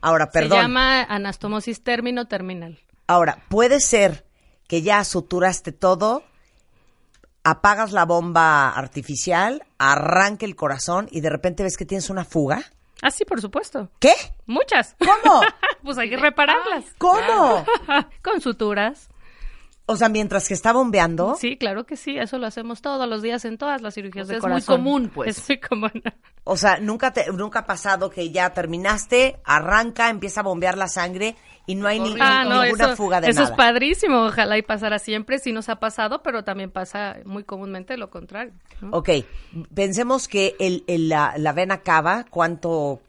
[0.00, 0.58] Ahora, perdón.
[0.58, 2.78] Se llama anastomosis término terminal.
[3.06, 4.24] Ahora, puede ser
[4.72, 6.22] que ya suturaste todo,
[7.44, 12.64] apagas la bomba artificial, arranque el corazón y de repente ves que tienes una fuga.
[13.02, 13.90] Ah, sí, por supuesto.
[13.98, 14.14] ¿Qué?
[14.46, 14.96] Muchas.
[14.98, 15.42] ¿Cómo?
[15.84, 16.86] pues hay que repararlas.
[16.96, 17.66] ¿Cómo?
[18.22, 19.10] Con suturas.
[19.84, 21.36] O sea, mientras que está bombeando.
[21.38, 24.28] Sí, claro que sí, eso lo hacemos todos los días en todas las cirugías O
[24.28, 25.36] sea, de es muy común, pues.
[25.36, 26.02] Es muy común.
[26.44, 30.88] O sea, nunca te, nunca ha pasado que ya terminaste, arranca, empieza a bombear la
[30.88, 31.36] sangre
[31.66, 33.50] y no hay ni, Ah, no, ninguna eso, fuga de eso nada.
[33.52, 37.96] es padrísimo, ojalá y pasara siempre, sí nos ha pasado, pero también pasa muy comúnmente
[37.96, 38.52] lo contrario.
[38.80, 38.90] ¿no?
[38.90, 39.10] Ok,
[39.74, 43.00] pensemos que el, el- la, la vena cava, ¿cuánto,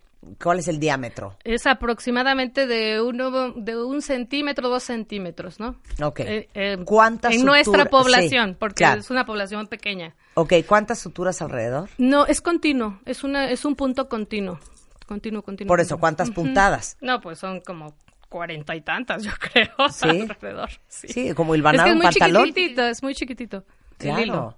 [0.42, 1.36] cuál es el diámetro?
[1.44, 5.76] Es aproximadamente de uno, de un centímetro, dos centímetros, ¿no?
[6.02, 6.20] Ok.
[6.22, 9.00] Eh, eh, ¿Cuántas En nuestra población, Sí, porque claro.
[9.02, 10.16] es una población pequeña.
[10.36, 11.90] Ok, ¿cuántas suturas alrededor?
[11.98, 14.60] No, es continuo, es una, es un punto continuo,
[15.08, 15.68] continuo, continuo.
[15.70, 16.00] Por eso, continuo.
[16.00, 16.98] ¿cuántas puntadas?
[17.02, 17.96] No, pues son como
[18.34, 20.08] cuarenta y tantas, yo creo, ¿Sí?
[20.22, 20.70] alrededor.
[20.88, 22.46] Sí, Sí, como es hilvanar que es un muy pantalón.
[22.48, 23.64] chiquitito, es muy chiquitito.
[24.00, 24.58] el hilo.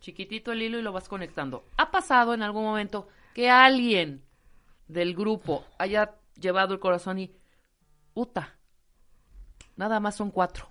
[0.00, 1.64] Chiquitito el hilo y lo vas conectando.
[1.78, 4.22] ¿Ha pasado en algún momento que alguien
[4.86, 7.32] del grupo haya llevado el corazón y...
[8.12, 8.56] Uta,
[9.76, 10.69] nada más son cuatro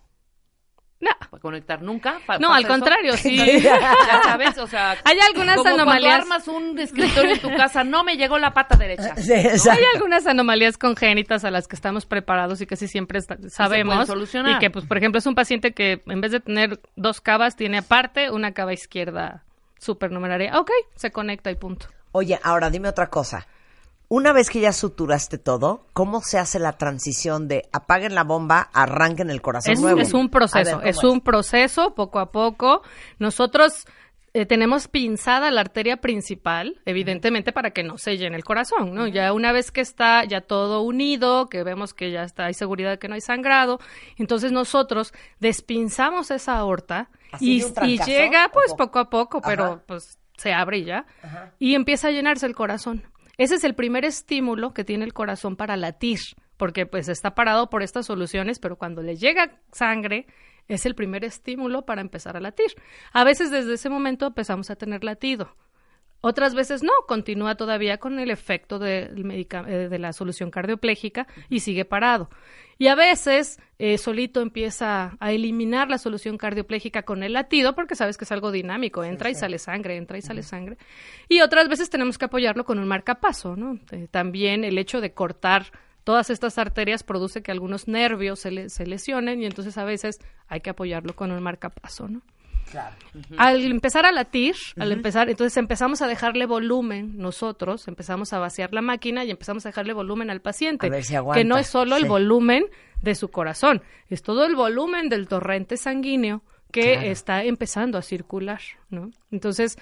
[1.02, 1.12] No.
[1.30, 1.82] para conectar.
[1.82, 2.20] ¿Nunca?
[2.26, 2.68] Pa- No, al eso?
[2.74, 3.38] contrario, sí.
[3.62, 4.98] Ya sabes, o sea...
[5.06, 6.26] Hay algunas como anomalías.
[6.26, 9.16] cuando armas un escritorio en tu casa, no me llegó la pata derecha.
[9.16, 9.80] Sí, exacto.
[9.80, 13.20] Hay algunas anomalías congénitas a las que estamos preparados y que sí siempre
[13.50, 14.08] sabemos.
[14.08, 14.56] solucionar.
[14.58, 17.56] Y que, pues, por ejemplo, es un paciente que en vez de tener dos cavas,
[17.56, 19.44] tiene aparte una cava izquierda
[19.80, 20.60] supernumeraria.
[20.60, 21.88] Ok, se conecta y punto.
[22.12, 23.48] Oye, ahora dime otra cosa.
[24.12, 28.70] Una vez que ya suturaste todo, ¿cómo se hace la transición de apaguen la bomba,
[28.74, 30.00] arranquen el corazón Es, nuevo?
[30.02, 32.82] es un proceso, ver, es ¿cómo un proceso poco a poco.
[33.20, 33.86] Nosotros
[34.34, 39.08] eh, tenemos pinzada la arteria principal, evidentemente para que no se llene el corazón, ¿no?
[39.08, 42.90] Ya una vez que está ya todo unido, que vemos que ya está, hay seguridad
[42.90, 43.80] de que no hay sangrado,
[44.18, 49.84] entonces nosotros despinzamos esa aorta ¿Así y, llega pues poco a poco, pero Ajá.
[49.86, 51.06] pues se abre ya
[51.60, 53.04] y empieza a llenarse el corazón.
[53.40, 56.20] Ese es el primer estímulo que tiene el corazón para latir,
[56.58, 60.28] porque pues está parado por estas soluciones, pero cuando le llega sangre
[60.68, 62.72] es el primer estímulo para empezar a latir.
[63.14, 65.56] A veces desde ese momento empezamos a tener latido.
[66.22, 71.86] Otras veces no, continúa todavía con el efecto eh, de la solución cardioplégica y sigue
[71.86, 72.30] parado.
[72.78, 77.96] Y a veces eh, solito empieza a eliminar la solución cardioplégica con el latido porque
[77.96, 80.78] sabes que es algo dinámico, entra y sale sangre, entra y sale sangre.
[81.28, 83.80] Y otras veces tenemos que apoyarlo con un marcapaso, ¿no?
[83.92, 85.68] Eh, también el hecho de cortar
[86.06, 90.20] todas estas arterias produce que algunos nervios se, le- se lesionen y entonces a veces
[90.48, 92.22] hay que apoyarlo con un marcapaso, ¿no?
[93.38, 98.74] Al empezar a latir, al empezar, entonces empezamos a dejarle volumen nosotros, empezamos a vaciar
[98.74, 100.88] la máquina y empezamos a dejarle volumen al paciente.
[100.88, 102.04] A ver si que no es solo sí.
[102.04, 102.66] el volumen
[103.02, 106.42] de su corazón, es todo el volumen del torrente sanguíneo
[106.72, 109.12] que está empezando a circular, ¿no?
[109.32, 109.78] Entonces,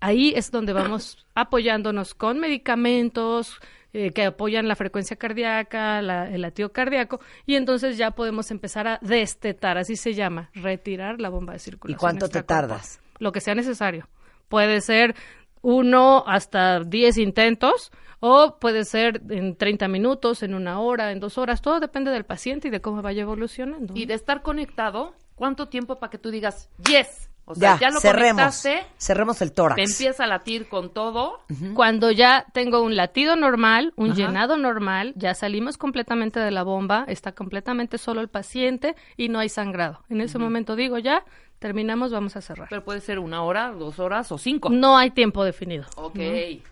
[0.00, 3.60] ahí es donde vamos apoyándonos con medicamentos
[3.92, 8.86] eh, que apoyan la frecuencia cardíaca, la- el latido cardíaco, y entonces ya podemos empezar
[8.88, 11.98] a destetar, así se llama, retirar la bomba de circulación.
[11.98, 13.00] cuánto te tardas?
[13.18, 14.08] Lo que sea necesario.
[14.48, 15.14] Puede ser
[15.60, 21.38] uno hasta diez intentos o puede ser en 30 minutos, en una hora, en dos
[21.38, 21.60] horas.
[21.62, 23.94] Todo depende del paciente y de cómo vaya evolucionando.
[23.96, 27.28] Y de estar conectado, ¿cuánto tiempo para que tú digas, yes?
[27.44, 28.64] O sea, ya, ya, lo cerremos.
[28.98, 29.76] Cerremos el tórax.
[29.76, 31.40] te empieza a latir con todo.
[31.74, 37.04] Cuando ya tengo un latido normal, un llenado normal, ya salimos completamente de la bomba,
[37.08, 40.04] está completamente solo el paciente y no hay sangrado.
[40.08, 41.24] En ese momento digo ya,
[41.58, 42.68] terminamos, vamos a cerrar.
[42.68, 44.70] Pero puede ser una hora, dos horas o cinco.
[44.70, 45.84] no hay tiempo definido.
[45.96, 46.18] Ok,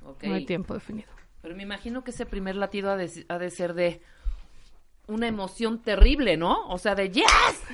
[0.04, 0.22] ok.
[0.24, 1.08] No hay tiempo definido.
[1.42, 4.02] Pero me imagino que ese primer latido ha de, ha de ser de
[5.10, 6.66] una emoción terrible, ¿no?
[6.68, 7.24] O sea, de yes,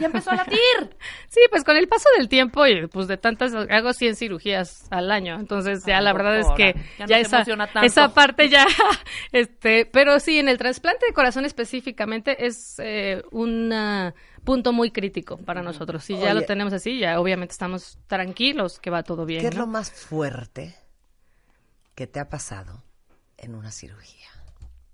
[0.00, 0.58] ya empezó a latir.
[1.28, 5.10] sí, pues con el paso del tiempo y pues de tantas hago 100 cirugías al
[5.10, 6.74] año, entonces ya la verdad es que
[7.06, 7.44] ya, esa
[7.82, 8.66] esa parte ya
[9.32, 13.72] este, pero sí en el trasplante de corazón específicamente es eh, un
[14.44, 16.02] punto muy crítico para nosotros.
[16.04, 19.42] Si ya lo tenemos así, ya obviamente estamos tranquilos que va todo bien.
[19.42, 20.74] ¿Qué es lo más fuerte
[21.94, 22.82] que te ha pasado
[23.36, 24.28] en una cirugía?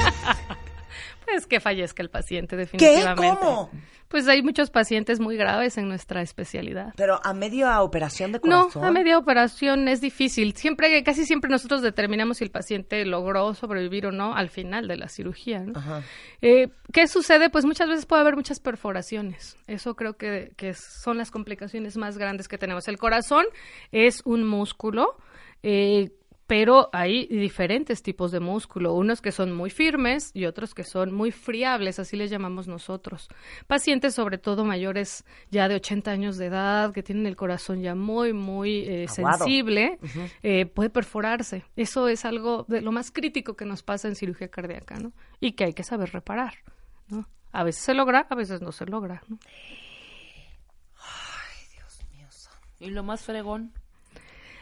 [1.25, 3.21] pues que fallezca el paciente, definitivamente.
[3.21, 3.27] ¿Qué?
[3.39, 3.69] ¿Cómo?
[4.11, 6.93] Pues hay muchos pacientes muy graves en nuestra especialidad.
[6.97, 8.81] Pero a media operación de corazón.
[8.81, 10.53] No, a media operación es difícil.
[10.53, 14.97] Siempre, casi siempre nosotros determinamos si el paciente logró sobrevivir o no al final de
[14.97, 15.63] la cirugía.
[16.41, 17.49] Eh, ¿Qué sucede?
[17.49, 19.55] Pues muchas veces puede haber muchas perforaciones.
[19.67, 22.89] Eso creo que, que son las complicaciones más grandes que tenemos.
[22.89, 23.45] El corazón
[23.93, 25.15] es un músculo.
[25.63, 26.11] Eh,
[26.51, 31.13] pero hay diferentes tipos de músculo, unos que son muy firmes y otros que son
[31.13, 33.29] muy friables, así les llamamos nosotros.
[33.67, 37.95] Pacientes, sobre todo mayores ya de 80 años de edad, que tienen el corazón ya
[37.95, 39.97] muy, muy eh, sensible,
[40.43, 41.63] eh, puede perforarse.
[41.77, 45.13] Eso es algo de lo más crítico que nos pasa en cirugía cardíaca, ¿no?
[45.39, 46.55] Y que hay que saber reparar,
[47.07, 47.29] ¿no?
[47.53, 49.39] A veces se logra, a veces no se logra, ¿no?
[50.97, 52.27] Ay, Dios mío.
[52.81, 53.71] ¿Y lo más fregón?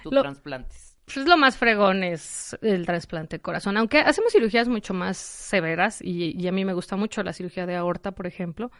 [0.04, 0.89] Tus trasplantes.
[1.14, 6.00] Pues lo más fregón es el trasplante de corazón, aunque hacemos cirugías mucho más severas
[6.02, 8.72] y, a mí me gusta mucho la cirugía de aorta, por ejemplo.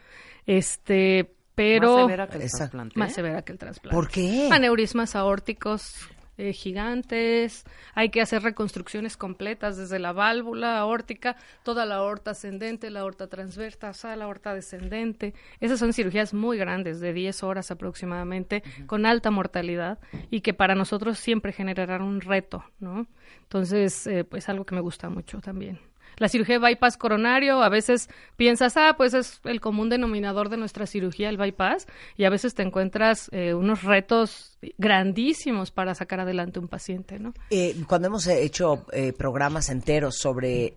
[0.46, 2.98] Este, pero más severa que el trasplante.
[2.98, 3.94] Más severa que el trasplante.
[3.94, 4.48] ¿Por qué?
[4.50, 6.08] Aneurismas aórticos
[6.40, 7.64] eh, gigantes,
[7.94, 13.28] hay que hacer reconstrucciones completas desde la válvula aórtica, toda la aorta ascendente, la aorta
[13.28, 15.34] transversa, la aorta descendente.
[15.60, 19.98] Esas son cirugías muy grandes, de 10 horas aproximadamente, con alta mortalidad
[20.30, 23.06] y que para nosotros siempre generarán un reto, ¿no?
[23.42, 27.68] Entonces, eh, pues algo que me gusta mucho también la cirugía de bypass coronario, a
[27.68, 32.30] veces piensas, ah, pues es el común denominador de nuestra cirugía, el bypass, y a
[32.30, 37.32] veces te encuentras eh, unos retos grandísimos para sacar adelante un paciente, ¿no?
[37.50, 40.76] Eh, cuando hemos hecho eh, programas enteros sobre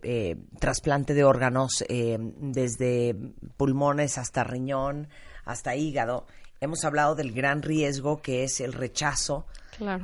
[0.59, 3.15] trasplante de órganos, desde
[3.57, 5.09] pulmones hasta riñón,
[5.45, 6.25] hasta hígado,
[6.63, 9.45] hemos hablado del gran riesgo que es el rechazo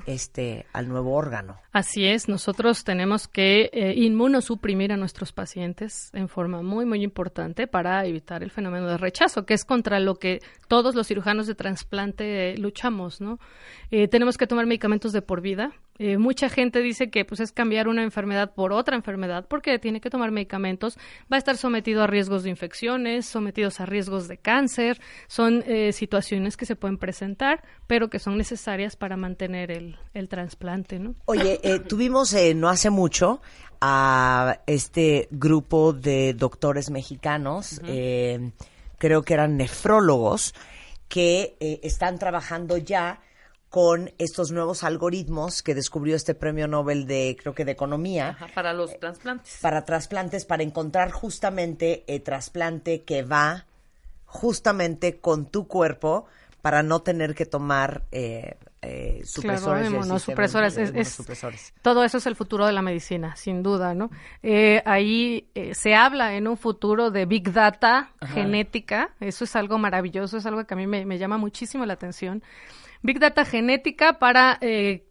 [0.06, 1.60] este, al nuevo órgano.
[1.72, 7.68] Así es, nosotros tenemos que eh, inmunosuprimir a nuestros pacientes en forma muy, muy importante
[7.68, 11.56] para evitar el fenómeno de rechazo, que es contra lo que todos los cirujanos de
[11.56, 13.40] trasplante luchamos, ¿no?
[13.92, 15.74] Eh, tenemos que tomar medicamentos de por vida.
[16.00, 20.02] Eh, mucha gente dice que pues es cambiar una enfermedad por otra enfermedad porque tiene
[20.02, 20.98] que tomar medicamentos,
[21.32, 26.58] va a estar sometido a riesgos de infecciones, sometidos a riesgos de cáncer, son situaciones
[26.58, 31.16] que se pueden presentar, pero que son necesarias para mantener el, el trasplante, ¿no?
[31.26, 33.42] Oye, eh, tuvimos eh, no hace mucho
[33.82, 38.52] a este grupo de doctores mexicanos, eh,
[38.98, 40.54] creo que eran nefrólogos,
[41.08, 43.20] que están trabajando ya
[43.70, 48.38] con estos nuevos algoritmos que descubrió este premio Nobel de, creo que de economía.
[48.56, 49.58] para los trasplantes.
[49.62, 53.66] Para trasplantes, para encontrar justamente el trasplante que va
[54.26, 56.26] justamente con tu cuerpo
[56.62, 59.90] para no tener que tomar eh, eh, supresores.
[61.12, 61.74] supresores.
[61.82, 64.10] todo eso es el futuro de la medicina, sin duda, ¿no?
[64.42, 69.14] Eh, ahí eh, se habla en un futuro de Big Data genética.
[69.20, 72.42] Eso es algo maravilloso, es algo que a mí me, me llama muchísimo la atención.
[73.02, 75.06] Big Data genética para eh,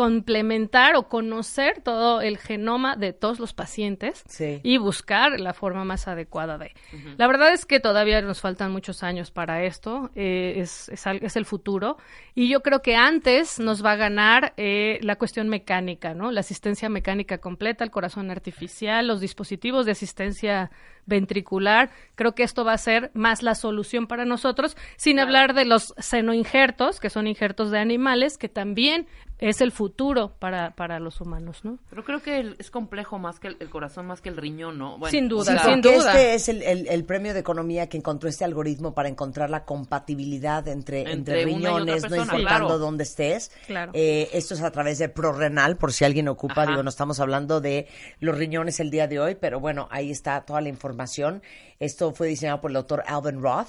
[0.00, 4.24] complementar o conocer todo el genoma de todos los pacientes
[4.62, 6.72] y buscar la forma más adecuada de.
[7.18, 11.44] La verdad es que todavía nos faltan muchos años para esto, eh, es, es, el
[11.44, 11.98] futuro
[12.34, 16.32] y yo creo que antes nos va a ganar eh, la cuestión mecánica, ¿no?
[16.32, 20.70] La asistencia mecánica completa, el corazón artificial, los dispositivos de asistencia
[21.04, 21.90] ventricular.
[22.14, 25.92] Creo que esto va a ser más la solución para nosotros, sin hablar de los
[25.98, 29.06] senoinjertos, que son injertos de animales, que también
[29.40, 31.78] es el futuro para, para los humanos, ¿no?
[31.88, 34.98] Pero creo que es complejo más que el, corazón, más que el riñón, ¿no?
[35.10, 36.12] sin duda, sin duda.
[36.20, 41.10] Este es el, premio de economía que encontró este algoritmo para encontrar la compatibilidad entre,
[41.10, 43.50] entre, riñones, no importando dónde estés.
[43.66, 43.92] Claro.
[43.94, 47.60] Eh, esto es a través de ProRenal, por si alguien ocupa, digo, no estamos hablando
[47.60, 47.88] de
[48.20, 51.42] los riñones el día de hoy, pero bueno, ahí está toda la información.
[51.78, 53.68] Esto fue diseñado por el doctor Alvin Roth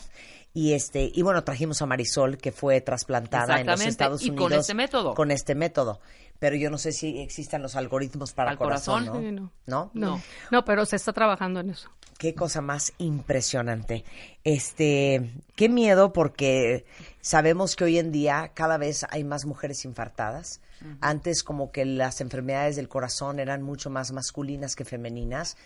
[0.53, 4.39] y este y bueno trajimos a Marisol que fue trasplantada en los Estados Unidos y
[4.39, 5.99] con este método con este método
[6.39, 9.51] pero yo no sé si existan los algoritmos para el corazón, ¿no?
[9.67, 9.91] ¿no?
[9.93, 10.21] ¿no?
[10.49, 11.87] No, pero se está trabajando en eso.
[12.17, 14.03] Qué cosa más impresionante.
[14.43, 16.83] Este, qué miedo porque
[17.21, 20.61] sabemos que hoy en día cada vez hay más mujeres infartadas.
[20.99, 25.57] Antes como que las enfermedades del corazón eran mucho más masculinas que femeninas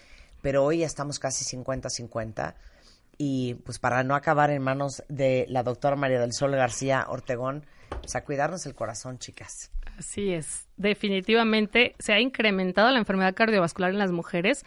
[0.45, 2.53] pero hoy ya estamos casi 50-50
[3.17, 7.65] y pues para no acabar en manos de la doctora María del Sol García Ortegón,
[8.01, 9.71] pues a cuidarnos el corazón, chicas.
[9.97, 14.65] Así es, definitivamente se ha incrementado la enfermedad cardiovascular en las mujeres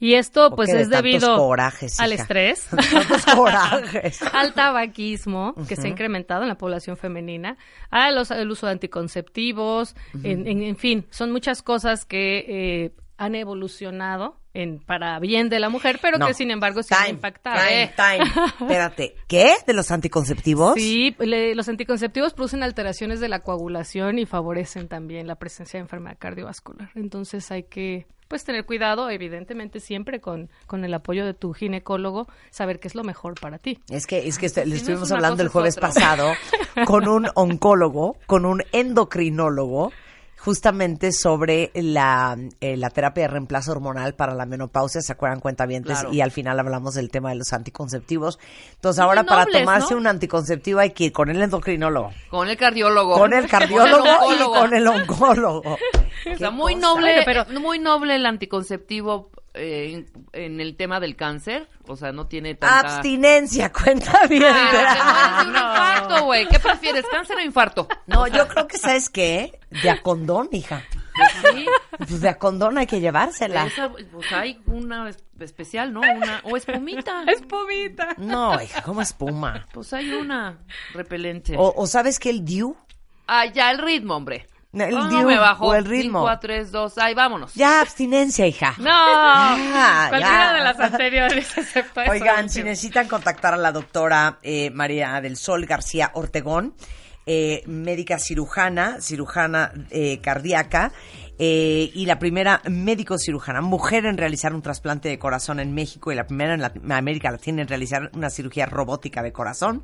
[0.00, 2.68] y esto pues de es debido corajes, al estrés,
[3.36, 4.20] corajes.
[4.32, 7.58] al tabaquismo que se ha incrementado en la población femenina,
[7.90, 8.16] al
[8.50, 14.78] uso de anticonceptivos, en, en- en fin, son muchas cosas que eh, han evolucionado en
[14.80, 16.26] para bien de la mujer, pero No.
[16.26, 17.92] que sin embargo se han Time, Eh.
[17.96, 18.24] time.
[18.60, 19.54] Espérate, ¿qué?
[19.66, 20.74] ¿De los anticonceptivos?
[20.74, 25.82] Sí, le- los anticonceptivos producen alteraciones de la coagulación y favorecen también la presencia de
[25.82, 26.90] enfermedad cardiovascular.
[26.94, 32.28] Entonces hay que pues tener cuidado, evidentemente siempre con, con el apoyo de tu ginecólogo,
[32.50, 33.78] saber qué es lo mejor para ti.
[33.90, 36.32] Es que, es que le no es estuvimos hablando el es jueves pasado
[36.86, 39.92] con un oncólogo, con un endocrinólogo,
[40.44, 46.00] justamente sobre la, eh, la terapia de reemplazo hormonal para la menopausia, ¿se acuerdan cuentavientes?
[46.00, 46.12] Claro.
[46.12, 48.40] Y al final hablamos del tema de los anticonceptivos.
[48.74, 50.00] Entonces Muy ahora para tomarse ¿no?
[50.00, 53.14] un anticonceptivo hay que ir con el endocrinólogo, Con el cardiólogo.
[53.16, 54.54] con el cardiólogo y oncólogo.
[54.54, 55.62] con el oncólogo.
[56.34, 56.86] O sea, muy cosa.
[56.86, 61.68] noble, pero muy noble el anticonceptivo eh, en, en el tema del cáncer.
[61.86, 62.96] O sea, no tiene tanta...
[62.96, 64.44] Abstinencia, cuenta bien.
[64.54, 66.48] Ah, de un infarto, güey.
[66.48, 67.88] ¿Qué prefieres, cáncer o infarto?
[68.06, 69.58] No, yo creo que, ¿sabes qué?
[69.82, 70.82] De a condón, hija.
[71.52, 71.66] Sí.
[71.98, 73.66] Pues de a condón hay que llevársela.
[73.66, 76.00] Esa, pues hay una es- especial, ¿no?
[76.00, 77.24] Una, o espumita.
[77.26, 78.14] Espumita.
[78.16, 79.66] No, hija, como espuma.
[79.74, 80.58] Pues hay una
[80.94, 81.54] repelente.
[81.58, 82.76] O, o sabes que el DIU,
[83.26, 84.46] Ah, ya, el ritmo, hombre.
[84.72, 85.74] El ¿Cómo diu- me bajó?
[85.74, 86.20] el ritmo.
[86.20, 87.52] 5 a 3, 2, ahí, vámonos.
[87.54, 88.74] ya abstinencia, hija.
[88.78, 88.84] No,
[89.56, 90.52] Ya, cualquiera ya.
[90.54, 95.66] de las anteriores excepto Oigan, si necesitan contactar a la doctora eh, María del Sol
[95.66, 96.74] García Ortegón,
[97.26, 100.90] eh, médica cirujana, cirujana eh, cardíaca,
[101.38, 106.12] eh, y la primera médico cirujana, mujer en realizar un trasplante de corazón en México
[106.12, 109.82] y la primera en Lat- América Latina en realizar una cirugía robótica de corazón.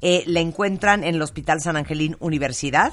[0.00, 2.92] Eh, la encuentran en el Hospital San Angelín Universidad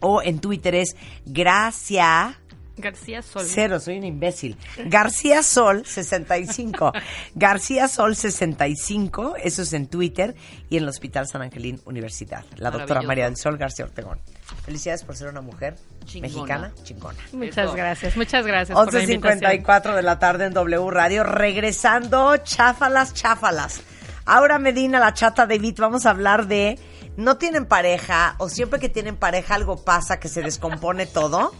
[0.00, 0.96] o en Twitter es
[1.26, 2.36] Gracia
[2.80, 3.44] García Sol.
[3.46, 4.56] Cero, soy un imbécil.
[4.86, 6.92] García Sol 65.
[7.34, 10.34] García Sol 65, eso es en Twitter
[10.68, 12.44] y en el Hospital San Angelín Universidad.
[12.56, 13.02] La doctora.
[13.02, 14.18] María del Sol García Ortegón.
[14.64, 16.32] Felicidades por ser una mujer Chingona.
[16.32, 17.18] mexicana chingona.
[17.32, 19.40] Muchas gracias, muchas gracias por la invitación.
[19.40, 21.24] 11.54 de la tarde en W Radio.
[21.24, 23.82] Regresando, cháfalas, cháfalas.
[24.26, 26.78] Ahora Medina, la chata David, vamos a hablar de
[27.20, 31.52] no tienen pareja o siempre que tienen pareja algo pasa que se descompone todo.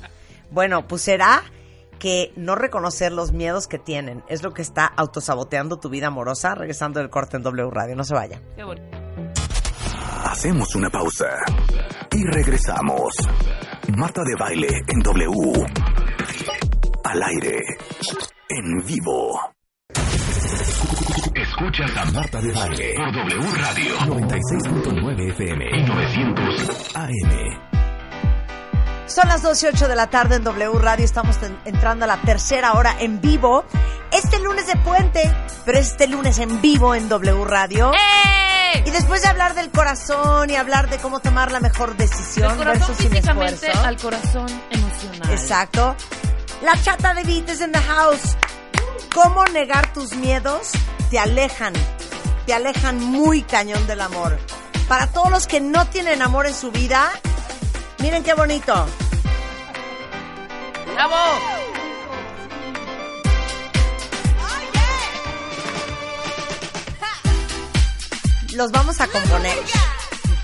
[0.51, 1.45] Bueno, pues será
[1.99, 6.55] que no reconocer los miedos que tienen es lo que está autosaboteando tu vida amorosa.
[6.55, 8.41] Regresando del corte en W Radio, no se vaya.
[8.57, 8.89] Qué bonito.
[10.24, 11.28] Hacemos una pausa
[12.11, 13.12] y regresamos.
[13.97, 15.66] Marta de baile en W.
[17.05, 17.61] Al aire.
[18.49, 19.60] En vivo.
[21.61, 27.61] Escuchas a Marta de baile por W Radio 96.9 FM y 900 AM.
[29.07, 31.05] Son las 12.08 de la tarde en W Radio.
[31.05, 33.65] Estamos en- entrando a la tercera hora en vivo.
[34.11, 35.31] Este lunes de puente,
[35.66, 37.93] pero este lunes en vivo en W Radio.
[37.93, 38.82] ¡Eh!
[38.87, 42.57] Y después de hablar del corazón y hablar de cómo tomar la mejor decisión Del
[42.69, 43.66] corazón versus sin esfuerzo.
[43.85, 45.31] al corazón emocional.
[45.31, 45.95] Exacto.
[46.62, 48.37] La chata de Beat in the house.
[49.15, 50.70] ¿Cómo negar tus miedos?
[51.11, 51.73] Te alejan.
[52.47, 54.39] Te alejan muy cañón del amor.
[54.87, 57.11] Para todos los que no tienen amor en su vida,
[57.99, 58.87] miren qué bonito.
[60.95, 61.16] ¡Bravo!
[68.55, 69.57] Los vamos a componer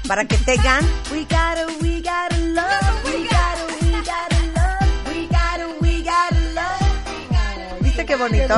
[0.06, 5.66] para que tengan We gotta, we gotta love, we gotta, we gotta love, we gotta,
[5.80, 7.80] we gotta love.
[7.80, 8.54] ¿Viste qué bonito?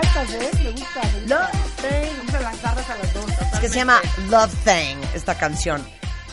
[0.00, 0.50] ¿Qué me eh?
[0.62, 1.00] Me gusta.
[1.02, 1.50] Me gusta.
[1.50, 2.34] Love Thing.
[2.36, 3.24] A lanzarlas a las dos.
[3.54, 4.00] Es que se llama
[4.30, 5.84] Love Thing, esta canción.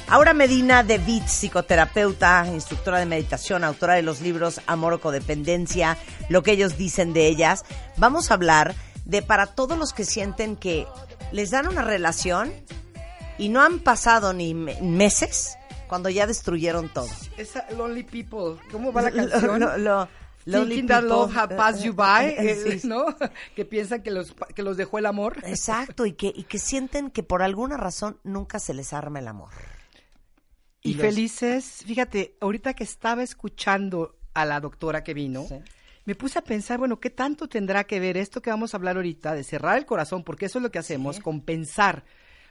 [0.07, 5.97] Aura Medina de Beat, psicoterapeuta, instructora de meditación, autora de los libros Amor o Codependencia,
[6.29, 7.63] lo que ellos dicen de ellas.
[7.97, 8.75] Vamos a hablar
[9.05, 10.85] de para todos los que sienten que
[11.31, 12.53] les dan una relación
[13.39, 17.09] y no han pasado ni me- meses cuando ya destruyeron todo.
[17.37, 18.61] Esa Lonely People.
[18.71, 19.83] ¿Cómo va la canción?
[19.83, 20.07] Lo-
[20.45, 22.87] People, love have passed you by, eh, Sí.
[22.87, 23.05] ¿no?
[23.55, 25.37] Que piensan que los, que los dejó el amor.
[25.43, 29.27] Exacto, y que, y que sienten que por alguna razón nunca se les arma el
[29.27, 29.49] amor.
[30.81, 35.55] Y, los- felices, fíjate, ahorita que estaba escuchando a la doctora que vino, Sí.
[36.05, 38.97] me puse a pensar, bueno, ¿qué tanto tendrá que ver esto que vamos a hablar
[38.97, 40.23] ahorita de cerrar el corazón?
[40.23, 42.03] Porque eso es lo que hacemos, compensar.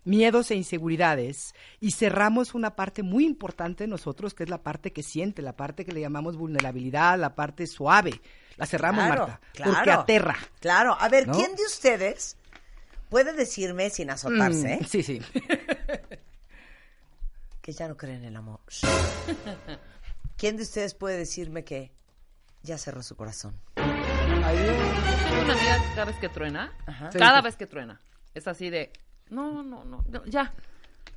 [0.04, 4.92] Miedos e inseguridades y cerramos una parte muy importante de nosotros, que es la parte
[4.92, 8.20] que siente, la parte que le llamamos vulnerabilidad, la parte suave.
[8.56, 9.72] La cerramos, Claro, Marta, claro.
[9.74, 10.36] porque aterra.
[10.60, 10.96] Claro.
[11.00, 11.34] A ver, ¿No?
[11.34, 12.36] ¿quién de ustedes
[13.08, 15.20] puede decirme sin azotarse Mm, sí, sí.
[17.62, 18.60] que ya no cree en el amor?
[20.36, 21.92] ¿Quién de ustedes puede decirme que
[22.62, 23.54] ya cerró su corazón?
[23.76, 27.10] Una amiga cada vez que truena, Ajá.
[27.10, 28.00] cada vez que truena,
[28.34, 28.92] es así de,
[29.30, 30.52] no, no, no, no, ya.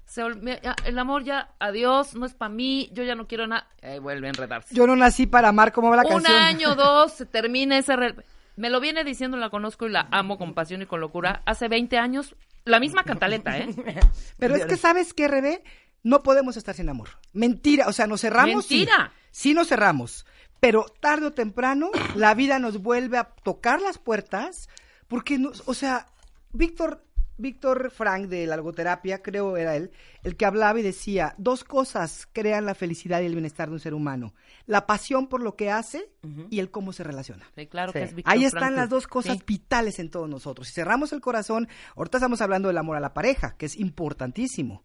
[0.05, 0.21] Se
[0.63, 3.67] ya, el amor ya, adiós, no es para mí, yo ya no quiero nada.
[3.81, 4.73] Ahí vuelve a enredarse.
[4.73, 6.34] Yo no nací para amar como va la Un canción.
[6.38, 7.95] año, dos, se termina ese...
[7.97, 8.15] re-
[8.55, 11.41] Me lo viene diciendo, la conozco y la amo con pasión y con locura.
[11.45, 13.67] Hace 20 años, la misma cantaleta, ¿eh?
[14.39, 15.61] Pero es que, ¿sabes qué, Rebe?
[16.03, 17.09] No podemos estar sin amor.
[17.34, 18.65] Mentira, o sea, nos cerramos.
[18.65, 18.77] sí.
[18.77, 19.11] Mentira.
[19.31, 20.25] Sí, nos cerramos.
[20.61, 24.69] Pero tarde o temprano, la vida nos vuelve a tocar las puertas,
[25.09, 26.07] porque, nos, o sea,
[26.53, 27.03] Víctor,
[27.38, 29.91] Víctor Frank de la algoterapia, creo era él,
[30.23, 33.80] el que hablaba y decía, dos cosas crean la felicidad y el bienestar de un
[33.80, 34.34] ser humano.
[34.65, 36.09] La pasión por lo que hace
[36.49, 37.45] y el cómo se relaciona.
[37.55, 37.99] Sí, claro Sí.
[37.99, 39.43] que es Víctor Ahí están las dos cosas Sí.
[39.45, 40.68] vitales en todos nosotros.
[40.68, 44.84] Si cerramos el corazón, ahorita estamos hablando del amor a la pareja, que es importantísimo.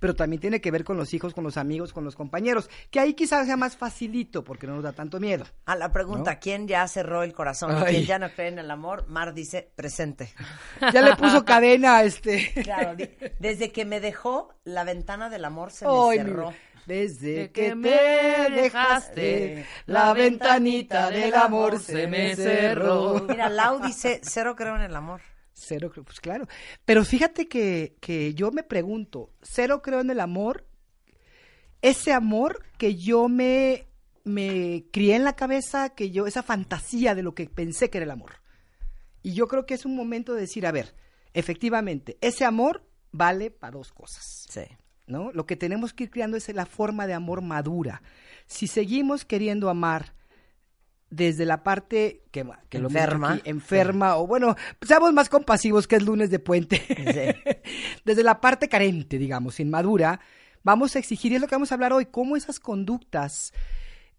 [0.00, 2.98] Pero también tiene que ver con los hijos, con los amigos, con los compañeros, que
[2.98, 5.44] ahí quizás sea más facilito porque no nos da tanto miedo.
[5.66, 6.38] A la pregunta, ¿No?
[6.40, 7.70] ¿quién ya cerró el corazón?
[7.76, 7.94] Ay.
[7.94, 9.06] ¿Quién ya no cree en el amor?
[9.08, 10.32] Mar dice, presente.
[10.92, 12.50] Ya le puso cadena a este.
[12.64, 12.96] Claro,
[13.38, 16.54] desde que me dejó, la ventana del amor se me Ay, mi- cerró.
[16.86, 23.20] Desde De que que te me dejaste, dejaste, la ventanita del amor se me cerró.
[23.28, 25.20] Mira, Lau dice, cero creo en el amor.
[25.62, 26.48] Cero, creo- pues claro.
[26.84, 30.66] Pero fíjate que, que yo me pregunto, cero creo en el amor,
[31.82, 33.86] ese amor que yo me,
[34.24, 38.04] me crié en la cabeza, que yo, esa fantasía de lo que pensé que era
[38.04, 38.40] el amor.
[39.22, 40.94] Y yo creo que es un momento de decir, a ver,
[41.34, 44.46] efectivamente, ese amor vale para dos cosas.
[44.48, 44.62] Sí.
[45.06, 45.32] ¿no?
[45.32, 48.02] Lo que tenemos que ir creando es la forma de amor madura.
[48.46, 50.14] Si seguimos queriendo amar
[51.10, 53.32] desde la parte que, Enferma.
[53.34, 56.80] aquí, enferma, o bueno, seamos más compasivos que es lunes de puente,
[58.04, 60.20] desde la parte carente, digamos, inmadura,
[60.62, 63.52] vamos a exigir, y es lo que vamos a hablar hoy, cómo esas conductas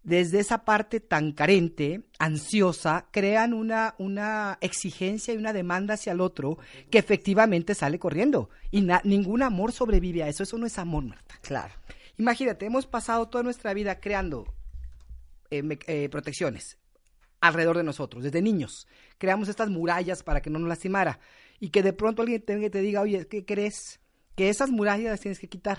[0.04, 6.20] desde esa parte tan carente, ansiosa, crean una, una exigencia y una demanda hacia el
[6.20, 6.58] otro
[6.90, 8.50] que efectivamente sale corriendo.
[8.72, 10.42] Y ningún amor sobrevive a eso.
[10.42, 11.36] Eso no es amor, Marta.
[11.40, 11.72] Claro.
[12.18, 14.52] Imagínate, hemos pasado toda nuestra vida creando
[15.50, 16.78] eh, me- eh, protecciones
[17.42, 18.86] alrededor de nosotros, desde niños.
[19.18, 21.20] Creamos estas murallas para que no nos lastimara.
[21.60, 24.00] Y que de pronto alguien te, te diga, oye, ¿qué crees?
[24.34, 25.78] Que esas murallas las tienes que quitar.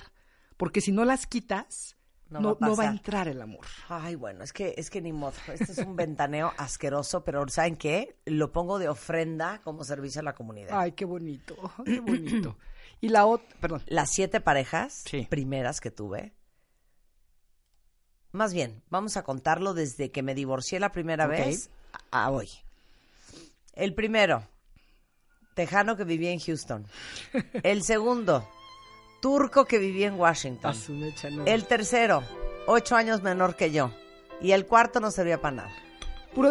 [0.58, 1.98] Porque si no las quitas,
[2.30, 2.94] No no, va a no va a pasar.
[2.94, 3.66] entrar el amor.
[3.90, 5.34] Ay, bueno, es que, es que ni modo.
[5.52, 8.16] Este es un ventaneo asqueroso, pero ¿saben qué?
[8.26, 10.78] Lo pongo de ofrenda como servicio a la comunidad.
[10.80, 12.58] Ay, qué bonito, qué bonito.
[13.02, 13.82] Y la otra, perdón.
[13.88, 15.28] Las siete parejas Sí.
[15.30, 16.34] primeras que tuve.
[18.34, 21.70] Más bien, vamos a contarlo desde que me divorcié la primera vez
[22.12, 22.50] a hoy.
[23.74, 24.44] El primero,
[25.54, 26.88] tejano que vivía en Houston.
[27.64, 28.48] El segundo,
[29.22, 30.74] turco que vivía en Washington.
[31.46, 32.24] El tercero,
[32.66, 33.92] ocho años menor que yo.
[34.42, 35.72] Y el cuarto no servía para nada.
[36.34, 36.50] Puro,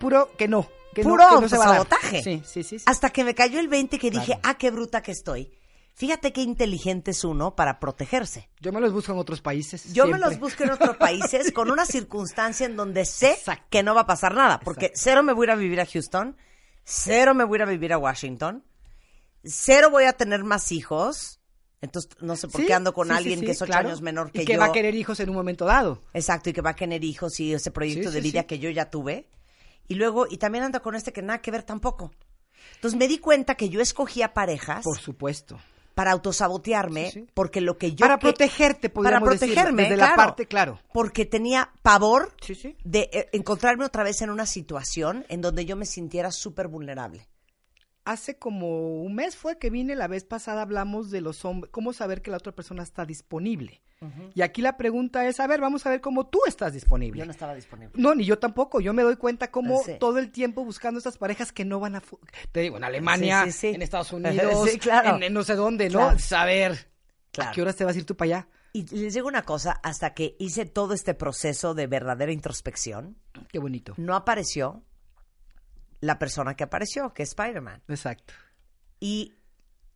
[0.00, 0.66] puro que no.
[0.94, 2.22] Que no- Puro que no se.
[2.22, 2.78] Sí, sí, sí.
[2.78, 2.84] sí.
[2.86, 4.40] Hasta que me cayó el 20 que dije, Claro.
[4.44, 5.52] ah, qué bruta que estoy.
[5.96, 8.50] Fíjate qué inteligente es uno para protegerse.
[8.60, 9.92] Yo me los busco en otros países.
[9.92, 13.64] Yo me los busco en otros países con una circunstancia en donde sé Exacto.
[13.70, 14.58] que no va a pasar nada.
[14.58, 15.00] Porque Exacto.
[15.04, 16.36] cero me voy a ir a vivir a Houston,
[16.84, 18.64] cero me voy a ir a vivir a Washington,
[19.44, 21.40] cero voy a tener más hijos.
[21.80, 23.88] Entonces, no sé por Sí, qué ando con sí, alguien sí, que es ocho claro.
[23.88, 24.58] años menor que y que yo.
[24.58, 26.02] va a querer hijos en un momento dado.
[26.14, 28.90] Exacto, y que va a tener hijos y ese proyecto de vida que yo ya
[28.90, 29.28] tuve.
[29.86, 32.10] Y luego, y también ando con este que nada que ver tampoco.
[32.76, 35.60] Entonces me di cuenta que yo escogía parejas Por supuesto.
[35.94, 37.26] Para autosabotearme, Sí, sí.
[37.34, 37.98] porque lo que yo...
[38.04, 40.16] Para que- protegerte, Para decirlo, protegerme, desde la claro.
[40.16, 40.80] parte, claro.
[40.92, 42.76] Porque tenía pavor Sí, sí.
[42.84, 47.26] de eh, encontrarme otra vez en una situación en donde yo me sintiera súper vulnerable.
[48.04, 51.92] Hace como un mes fue que vine, la vez pasada hablamos de los hombres, cómo
[51.94, 53.80] saber que la otra persona está disponible.
[54.34, 57.20] Y aquí la pregunta es, a ver, vamos a ver cómo tú estás disponible.
[57.20, 57.92] Yo no estaba disponible.
[57.96, 58.80] No, ni yo tampoco.
[58.82, 59.92] Yo me doy cuenta cómo Sí.
[59.98, 62.02] todo el tiempo buscando estas parejas que no van a...
[62.52, 63.66] Te digo, en Alemania, Sí, sí, sí.
[63.68, 65.16] en Estados Unidos, claro.
[65.16, 66.00] en, en no sé dónde, ¿no?
[66.00, 66.18] Claro.
[66.18, 66.90] Saber
[67.32, 67.50] Claro.
[67.50, 68.48] a qué horas te vas a ir tú para allá.
[68.74, 73.16] Y les digo una cosa, hasta que hice todo este proceso de verdadera introspección,
[73.48, 73.94] Qué bonito.
[73.96, 74.82] no apareció
[76.04, 77.82] la persona que apareció, que es Spider-Man.
[77.88, 78.34] Exacto.
[79.00, 79.34] Y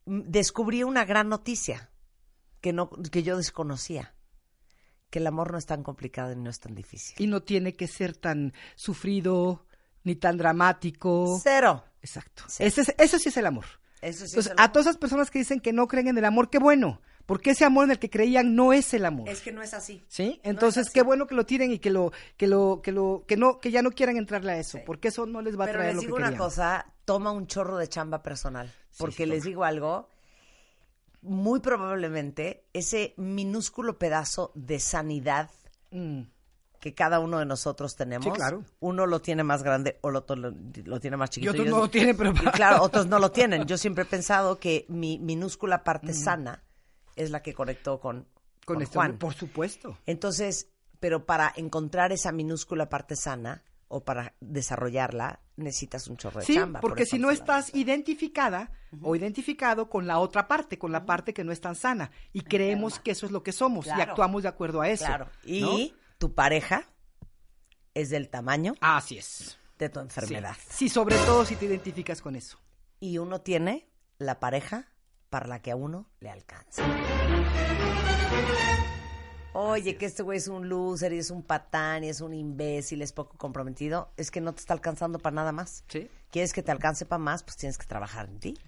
[0.07, 1.91] descubrí una gran noticia
[2.61, 4.15] que, no, que yo desconocía,
[5.11, 7.15] que el amor no es tan complicado y no es tan difícil.
[7.19, 9.67] Y no tiene que ser tan sufrido
[10.05, 11.39] ni tan dramático.
[11.43, 11.85] Cero.
[12.01, 12.45] Exacto.
[12.59, 13.67] Ese, es- eso sí es el amor.
[14.01, 14.73] Eso sí Entonces, es el a amor.
[14.73, 17.65] todas esas personas que dicen que no creen en el amor, qué bueno, porque ese
[17.67, 19.29] amor en el que creían no es el amor.
[19.29, 20.03] Es que no es así.
[20.09, 20.41] ¿Sí?
[20.43, 20.95] No Entonces, es así.
[20.95, 23.71] qué bueno que lo tiren y que lo, que lo, que lo, que no, que
[23.71, 25.97] ya no quieran entrarle a eso, porque eso no les va a Pero traer les
[25.97, 26.39] lo que digo una querían.
[26.43, 28.73] cosa, toma un chorro de chamba personal.
[28.97, 30.09] Porque sí, les digo algo,
[31.23, 35.51] muy probablemente ese minúsculo pedazo de sanidad
[35.91, 36.23] Mm,
[36.81, 38.63] que cada uno de nosotros tenemos, Sí, claro.
[38.81, 40.53] uno lo tiene más grande o lo, lo,
[40.85, 41.53] lo tiene más chiquito.
[41.53, 43.65] otros Yo- no lo tienen, pero- y claro, otros no lo tienen.
[43.67, 46.63] Yo siempre he pensado que mi minúscula parte sana
[47.19, 48.27] es la que conectó con,
[48.65, 49.19] con con esto, Juan.
[49.19, 49.99] por supuesto.
[50.07, 50.69] Entonces,
[51.01, 56.55] pero para encontrar esa minúscula parte sana o para desarrollarla, necesitas un chorro de Sí,
[56.55, 56.81] chamba.
[56.81, 58.70] por porque si no estás identificada
[59.03, 62.43] o identificado con la otra parte, con la parte que no es tan sana, y
[62.43, 65.07] creemos que eso es lo que somos y actuamos de acuerdo a eso.
[65.07, 65.31] Claro.
[65.45, 65.97] Y ¿no?
[66.19, 66.85] tu pareja
[67.95, 69.59] es del tamaño Así es.
[69.78, 70.57] de tu enfermedad.
[70.69, 72.59] Sí, sobre todo si te identificas con eso.
[73.01, 73.89] Y uno tiene
[74.19, 74.86] la pareja
[75.31, 76.85] para la que a uno le alcanza.
[79.53, 83.03] Oye, que este güey es un loser y es un patán y es un imbécil,
[83.03, 84.13] es poco comprometido.
[84.17, 85.85] Es que no te está alcanzando para nada más.
[85.89, 86.09] Sí.
[86.31, 87.43] ¿Quieres que te alcance para más?
[87.43, 88.59] Pues tienes que trabajar en ti.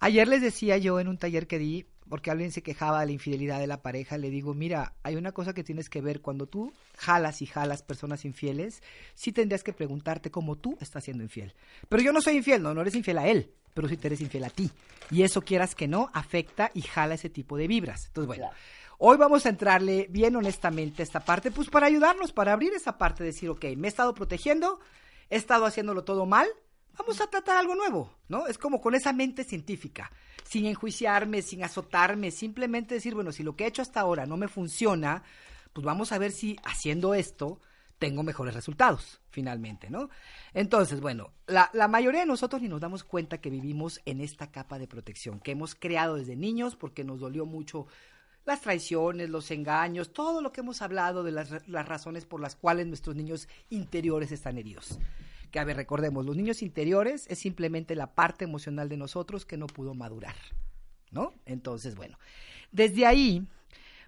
[0.00, 3.12] Ayer les decía yo en un taller que di, porque alguien se quejaba de la
[3.12, 6.46] infidelidad de la pareja, le digo, mira, hay una cosa que tienes que ver, cuando
[6.46, 8.82] tú jalas y jalas personas infieles,
[9.14, 11.54] sí tendrías que preguntarte cómo tú estás siendo infiel.
[11.88, 14.20] Pero yo no soy infiel, no, no eres infiel a él, pero sí te eres
[14.20, 14.70] infiel a ti.
[15.10, 18.06] Y eso quieras que no, afecta y jala ese tipo de vibras.
[18.06, 18.50] Entonces, bueno.
[19.04, 22.98] Hoy vamos a entrarle bien honestamente a esta parte, pues para ayudarnos, para abrir esa
[22.98, 24.78] parte, decir, ok, me he estado protegiendo,
[25.28, 26.46] he estado haciéndolo todo mal,
[26.96, 28.46] vamos a tratar algo nuevo, ¿no?
[28.46, 30.12] Es como con esa mente científica,
[30.44, 34.36] sin enjuiciarme, sin azotarme, simplemente decir, bueno, si lo que he hecho hasta ahora no
[34.36, 35.24] me funciona,
[35.72, 37.60] pues vamos a ver si haciendo esto
[38.02, 40.10] tengo mejores resultados, finalmente, ¿no?
[40.54, 44.80] Entonces, bueno, la, mayoría de nosotros ni nos damos cuenta que vivimos en esta capa
[44.80, 47.86] de protección, que hemos creado desde niños porque nos dolió mucho
[48.44, 52.56] las traiciones, los engaños, todo lo que hemos hablado de las, las razones por las
[52.56, 54.98] cuales nuestros niños interiores están heridos.
[55.52, 59.56] Que a ver, recordemos, los niños interiores es simplemente la parte emocional de nosotros que
[59.56, 60.34] no pudo madurar,
[61.12, 61.34] ¿no?
[61.46, 62.18] Entonces, bueno,
[62.72, 63.46] desde ahí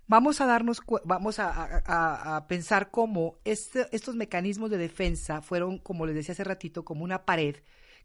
[0.06, 6.14] vamos a darnos, vamos a, pensar cómo este- estos mecanismos de defensa fueron, como les
[6.14, 7.56] decía hace ratito, como una pared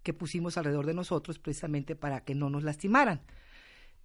[0.04, 3.22] que pusimos alrededor de nosotros precisamente para que no nos lastimaran.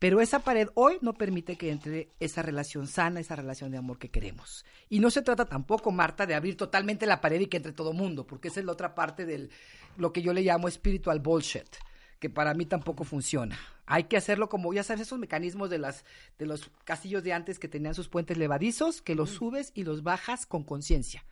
[0.01, 3.99] Pero esa pared hoy no permite que entre esa relación sana, esa relación de amor
[3.99, 4.67] que queremos.
[4.91, 7.93] Y no se trata tampoco, Marta, de abrir totalmente la pared y que entre todo
[7.93, 9.51] mundo, porque esa es la otra parte del
[9.97, 11.69] lo que yo le llamo spiritual bullshit,
[12.19, 13.57] que para mí tampoco funciona.
[13.87, 16.05] Hay que hacerlo como, ya sabes, esos mecanismos de las
[16.39, 20.03] de los castillos de antes que tenían sus puentes levadizos, que los subes y los
[20.03, 21.25] bajas con conciencia.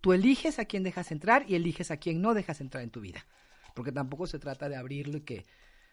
[0.00, 3.00] Tú eliges a quién dejas entrar y eliges a quién no dejas entrar en tu
[3.00, 3.26] vida,
[3.74, 5.44] porque tampoco se trata de abrirlo y que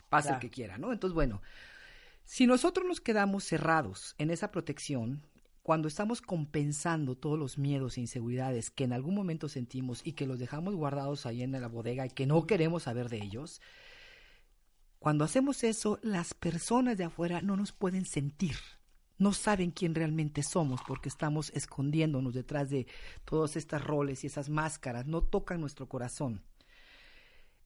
[0.10, 0.36] pase Claro.
[0.36, 0.94] el que quiera, ¿no?
[0.94, 1.42] Entonces, bueno,
[2.24, 5.24] si nosotros nos quedamos cerrados en esa protección,
[5.64, 10.28] cuando estamos compensando todos los miedos e inseguridades que en algún momento sentimos y que
[10.28, 13.62] los dejamos guardados ahí en la bodega y que no queremos saber de ellos,
[15.04, 18.56] cuando hacemos eso, las personas de afuera no nos pueden sentir.
[19.18, 22.88] No saben quién realmente somos porque estamos escondiéndonos detrás de
[23.26, 25.06] todos estos roles y esas máscaras.
[25.06, 26.46] No tocan nuestro corazón.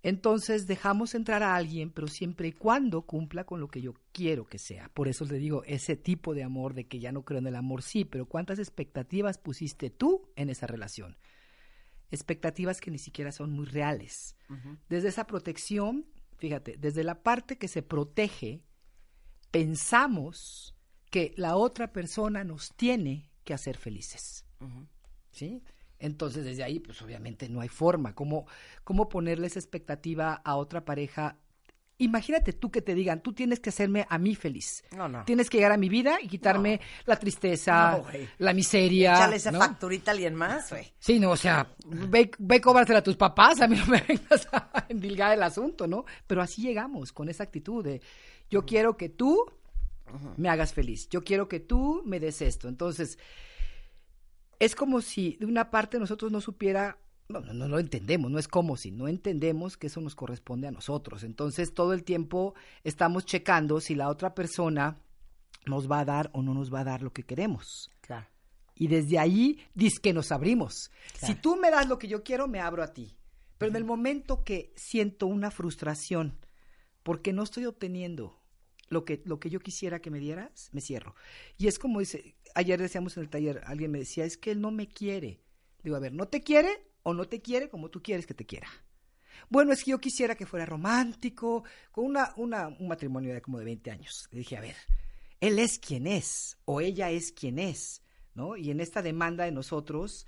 [0.01, 4.47] Entonces dejamos entrar a alguien, pero siempre y cuando cumpla con lo que yo quiero
[4.47, 4.89] que sea.
[4.89, 7.55] Por eso le digo, ese tipo de amor de que ya no creo en el
[7.55, 11.17] amor, sí, pero ¿cuántas expectativas pusiste tú en esa relación?
[12.09, 14.35] Expectativas que ni siquiera son muy reales.
[14.89, 16.07] Desde esa protección,
[16.37, 18.63] fíjate, desde la parte que se protege,
[19.51, 20.75] pensamos
[21.09, 24.45] que la otra persona nos tiene que hacer felices.
[25.31, 25.63] ¿Sí?
[25.99, 28.13] Entonces, desde ahí, pues obviamente no hay forma.
[28.13, 28.45] ¿Cómo,
[28.83, 31.39] cómo ponerle esa expectativa a otra pareja?
[31.99, 34.83] Imagínate tú que te digan, tú tienes que hacerme a mí feliz.
[34.95, 35.25] No, no.
[35.25, 38.03] Tienes que llegar a mi vida y quitarme la tristeza,
[38.37, 39.15] la miseria.
[39.15, 39.59] Échale esa ¿no?
[39.59, 40.93] facturita a alguien más, güey.
[40.99, 44.47] Sí, no, o sea, ve, ve cóbrasela a tus papás, a mí no me vengas
[44.51, 46.05] a endilgar el asunto, ¿no?
[46.27, 48.01] Pero así llegamos, con esa actitud de,
[48.49, 49.45] yo quiero que tú
[50.37, 52.67] me hagas feliz, yo quiero que tú me des esto.
[52.67, 53.17] Entonces,
[54.59, 56.97] es como si de una parte nosotros no supiera,
[57.29, 60.67] no, no, no lo entendemos, no es como si no entendemos que eso nos corresponde
[60.67, 61.23] a nosotros.
[61.23, 65.01] Entonces, todo el tiempo estamos checando si la otra persona
[65.65, 67.91] nos va a dar o no nos va a dar lo que queremos.
[68.01, 68.27] Claro.
[68.75, 70.89] Y desde ahí dice que nos abrimos.
[71.19, 71.33] Claro.
[71.33, 73.17] Si tú me das lo que yo quiero, me abro a ti.
[73.57, 76.37] Pero en el momento que siento una frustración
[77.03, 78.39] porque no estoy obteniendo
[78.87, 81.15] lo que, lo que yo quisiera que me dieras, me cierro.
[81.57, 84.61] Y es como dice, ayer decíamos en el taller, alguien me decía, es que él
[84.61, 85.41] no me quiere.
[85.83, 88.45] Digo, a ver, ¿no te quiere o no te quiere como tú quieres que te
[88.45, 88.67] quiera?
[89.49, 93.59] Bueno, es que yo quisiera que fuera romántico, con una, una, un matrimonio de como
[93.59, 94.27] de 20 años.
[94.29, 94.75] Dije, a ver,
[95.39, 98.01] él es quien es, o ella es quien es,
[98.35, 98.57] ¿no?
[98.57, 100.27] Y en esta demanda de nosotros,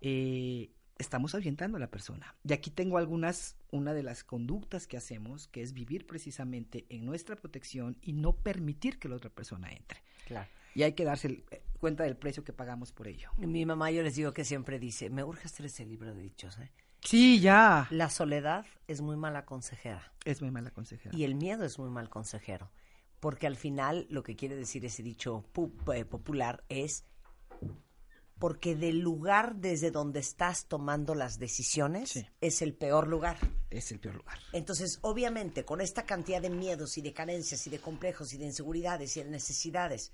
[0.00, 2.34] eh, estamos ahuyentando a la persona.
[2.42, 7.06] Y aquí tengo algunas, una de las conductas que hacemos, que es vivir precisamente en
[7.06, 10.02] nuestra protección y no permitir que la otra persona entre.
[10.26, 10.48] Claro.
[10.76, 13.30] Y hay que darse el- eh, cuenta del precio que pagamos por ello.
[13.38, 16.58] Mi mamá, yo les digo que siempre dice, me urge hacer ese libro de dichos,
[16.58, 16.70] ¿eh?
[17.00, 17.86] Sí, ya.
[17.90, 21.16] La soledad es muy mala consejera Es muy mala consejera.
[21.16, 22.70] y el miedo es muy mal consejero.
[23.20, 25.44] Porque al final lo que quiere decir ese dicho
[25.94, 27.06] eh, popular es
[28.38, 32.26] porque del lugar desde donde estás tomando las decisiones Sí.
[32.42, 33.38] es el peor lugar.
[33.70, 34.38] Es el peor lugar.
[34.52, 38.44] Entonces, obviamente, con esta cantidad de miedos y de carencias y de complejos y de
[38.44, 40.12] inseguridades y de necesidades,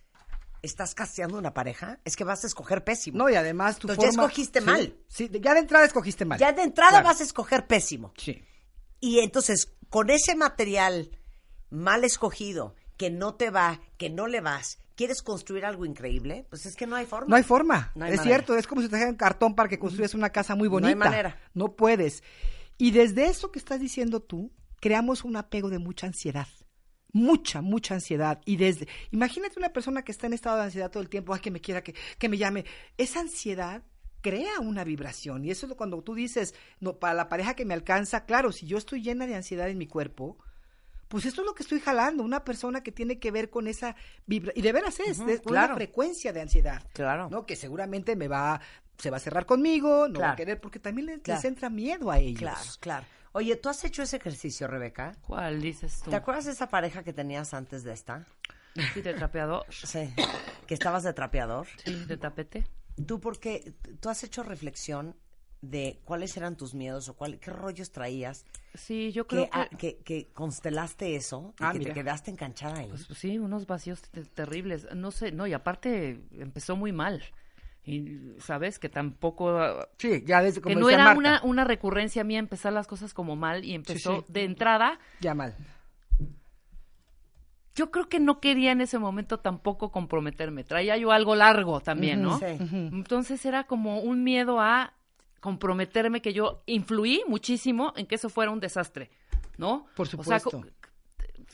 [0.63, 1.99] ¿estás casteando una pareja?
[2.05, 3.19] Es que vas a escoger pésimo.
[3.19, 4.97] No, y además tu Entonces, ya forma- escogiste Sí, mal.
[5.09, 6.39] Sí, ya de entrada escogiste mal.
[6.39, 7.07] Ya de entrada Claro.
[7.09, 8.13] vas a escoger pésimo.
[8.17, 8.43] Sí.
[9.01, 11.11] Y entonces, con ese material
[11.71, 16.47] mal escogido, que no te va, que no le vas, ¿quieres construir algo increíble?
[16.51, 17.27] Pues es que no hay forma.
[17.29, 17.91] No hay forma.
[17.97, 18.37] No hay es manera.
[18.37, 20.83] cierto, es como si te dejaran cartón para que construyas una casa muy No hay
[20.95, 20.97] bonita.
[21.11, 21.41] manera.
[21.55, 22.23] No puedes.
[22.79, 26.47] Y desde eso que estás diciendo tú, creamos un apego de mucha ansiedad.
[27.13, 28.41] Mucha, mucha ansiedad.
[28.45, 31.41] Y desde, imagínate una persona que está en estado de ansiedad todo el tiempo, ay,
[31.41, 32.65] que me quiera, que, que me llame.
[32.97, 33.83] Esa ansiedad
[34.23, 35.45] crea una vibración.
[35.45, 38.51] Y eso es lo- cuando tú dices, no, para la pareja que me alcanza, claro,
[38.53, 40.39] si yo estoy llena de ansiedad en mi cuerpo,
[41.09, 43.95] pues esto es lo que estoy jalando, una persona que tiene que ver con esa
[44.27, 45.67] vibra y de veras es, Ujú, es claro.
[45.67, 46.83] una frecuencia de ansiedad.
[46.95, 47.29] Claro.
[47.29, 47.45] ¿no?
[47.45, 48.59] Que seguramente me va,
[48.97, 51.39] se va a cerrar conmigo, no va a querer, porque también les, Claro.
[51.39, 52.39] les entra miedo a ellos.
[52.41, 53.07] Claro, claro.
[53.33, 55.17] Oye, ¿tú has hecho ese ejercicio, Rebeca?
[55.27, 56.11] ¿Cuál dices tú?
[56.11, 58.27] ¿Te acuerdas de esa pareja que tenías antes de esta?
[58.93, 59.65] Sí, de trapeador.
[59.71, 60.13] Sí.
[60.67, 61.67] que estabas de trapeador.
[61.85, 62.67] Sí, de tapete.
[63.07, 63.73] ¿Tú por qué?
[64.01, 65.17] ¿Tú has hecho reflexión
[65.63, 68.45] de cuáles eran tus miedos o cuál, qué rollos traías?
[68.75, 69.77] Sí, yo creo que...
[69.77, 71.95] que, que constelaste eso y Ah, que mira.
[71.95, 72.89] te quedaste enganchada ahí.
[72.89, 74.89] Pues, sí, unos vacíos te- terribles.
[74.95, 77.23] No sé, no, y aparte empezó muy mal.
[77.85, 81.65] Y sabes que tampoco ah, Sí, ya desde como que no era Marta, una, una
[81.65, 84.27] recurrencia mía empezar las cosas como mal y empezó sí.
[84.29, 84.99] de entrada.
[85.21, 85.57] Ya mal.
[87.75, 90.63] Yo creo que no quería en ese momento tampoco comprometerme.
[90.63, 92.39] Traía yo algo largo también, ¿no?
[92.39, 92.45] Sí.
[92.71, 94.93] Entonces era como un miedo a
[95.41, 99.11] comprometerme que yo influí muchísimo en que eso fuera un desastre,
[99.57, 99.87] ¿no?
[99.97, 100.51] Por O sea, supuesto.
[100.61, 100.67] co-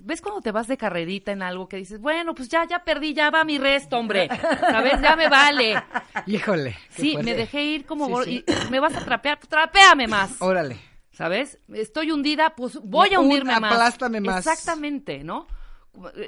[0.03, 3.15] ¿Ves cuando te vas de carrerita en algo que dices, bueno, pues ya, ya perdí,
[3.15, 4.29] ya va mi resto, hombre?
[4.61, 5.01] ¿Sabes?
[5.01, 5.83] Ya me vale.
[6.27, 6.77] Híjole.
[6.91, 7.31] Sí, fuerte.
[7.31, 8.07] me dejé ir como...
[8.07, 8.45] Sí, gor- sí.
[8.47, 10.41] y me vas a trapear, pues trapéame más.
[10.41, 10.79] Órale.
[11.13, 11.59] ¿Sabes?
[11.73, 13.73] Estoy hundida, pues voy a Un hundirme más.
[13.73, 14.47] aplástame más.
[14.47, 15.47] Exactamente, ¿no?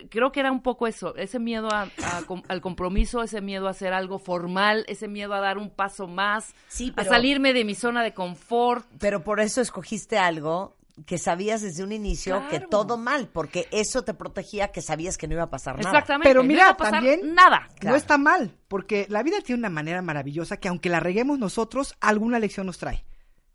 [0.09, 3.69] Creo que era un poco eso, ese miedo a- a com- al compromiso, ese miedo
[3.69, 7.65] a hacer algo formal, ese miedo a dar un paso más, Sí, a salirme de
[7.65, 8.85] mi zona de confort.
[8.99, 10.75] Pero por eso escogiste algo
[11.07, 15.29] que sabías desde un inicio que todo mal, porque eso te protegía que sabías que
[15.29, 15.89] no iba a pasar nada.
[15.89, 16.29] Exactamente.
[16.29, 17.69] Pero no mira, iba a pasar también nada.
[17.79, 17.95] Claro.
[17.95, 21.95] no está mal, porque la vida tiene una manera maravillosa que aunque la reguemos nosotros,
[22.01, 23.05] alguna lección nos trae.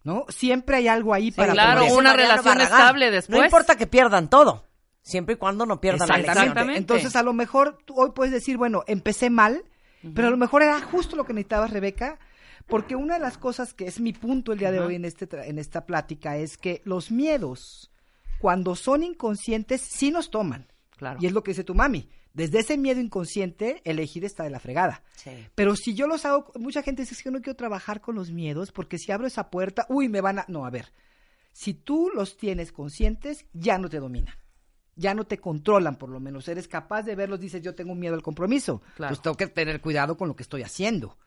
[0.04, 0.26] ¿No?
[0.30, 3.40] Siempre hay algo ahí para claro, una Mariano relación Barragán, estable después.
[3.40, 4.64] No importa que pierdan todo,
[5.02, 6.38] siempre y cuando no pierdan la lección.
[6.38, 6.78] Exactamente.
[6.78, 9.64] Entonces, a lo mejor tú hoy puedes decir, bueno, empecé mal,
[10.14, 12.20] pero a lo mejor era justo lo que necesitabas, Rebeca,
[12.68, 15.28] porque una de las cosas que es mi punto el día de hoy en, este,
[15.48, 17.92] en esta plática es que los miedos,
[18.40, 20.68] cuando son inconscientes, sí nos toman.
[20.98, 21.20] Claro.
[21.22, 22.10] Y es lo que dice tu mami.
[22.34, 25.04] Desde ese miedo inconsciente, elegir está de la fregada.
[25.16, 25.32] Sí.
[25.56, 28.16] Pero si yo los hago, mucha gente dice "Es que yo no quiero trabajar con
[28.16, 30.46] los miedos porque si abro esa puerta, uy, me van a...
[30.50, 30.92] No, a ver,
[31.54, 34.36] si tú los tienes conscientes, ya no te dominan.
[34.98, 36.48] Ya no te controlan, por lo menos.
[36.50, 38.82] Eres capaz de verlos, dices, yo tengo miedo al compromiso.
[38.96, 39.12] Claro.
[39.12, 41.18] Pues tengo que tener cuidado con lo que estoy haciendo.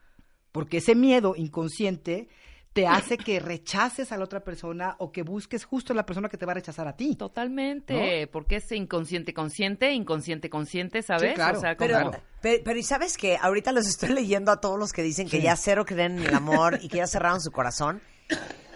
[0.53, 2.29] Porque ese miedo inconsciente
[2.73, 6.37] te hace que rechaces a la otra persona o que busques justo la persona que
[6.37, 7.17] te va a rechazar a ti.
[7.17, 11.31] Totalmente, porque es inconsciente consciente, inconsciente consciente, ¿sabes?
[11.31, 12.11] Sí, claro, O sea, como- Pero,
[12.41, 13.37] pero, pero, ¿y sabes qué?
[13.41, 15.43] Ahorita los estoy leyendo a todos los que dicen que Sí.
[15.43, 18.01] ya cero creen en el amor y que ya cerraron su corazón.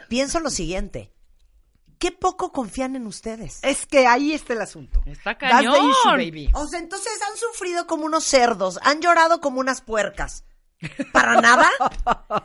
[0.09, 1.13] Pienso lo siguiente.
[1.99, 3.61] ¿Qué poco confían en ustedes?
[3.63, 5.01] Es que ahí está el asunto.
[5.07, 5.91] Está That's the cañón.
[5.91, 6.51] issue, baby.
[6.55, 10.45] O sea, entonces han sufrido como unos cerdos, han llorado como unas puercas.
[11.13, 11.69] ¿Para nada?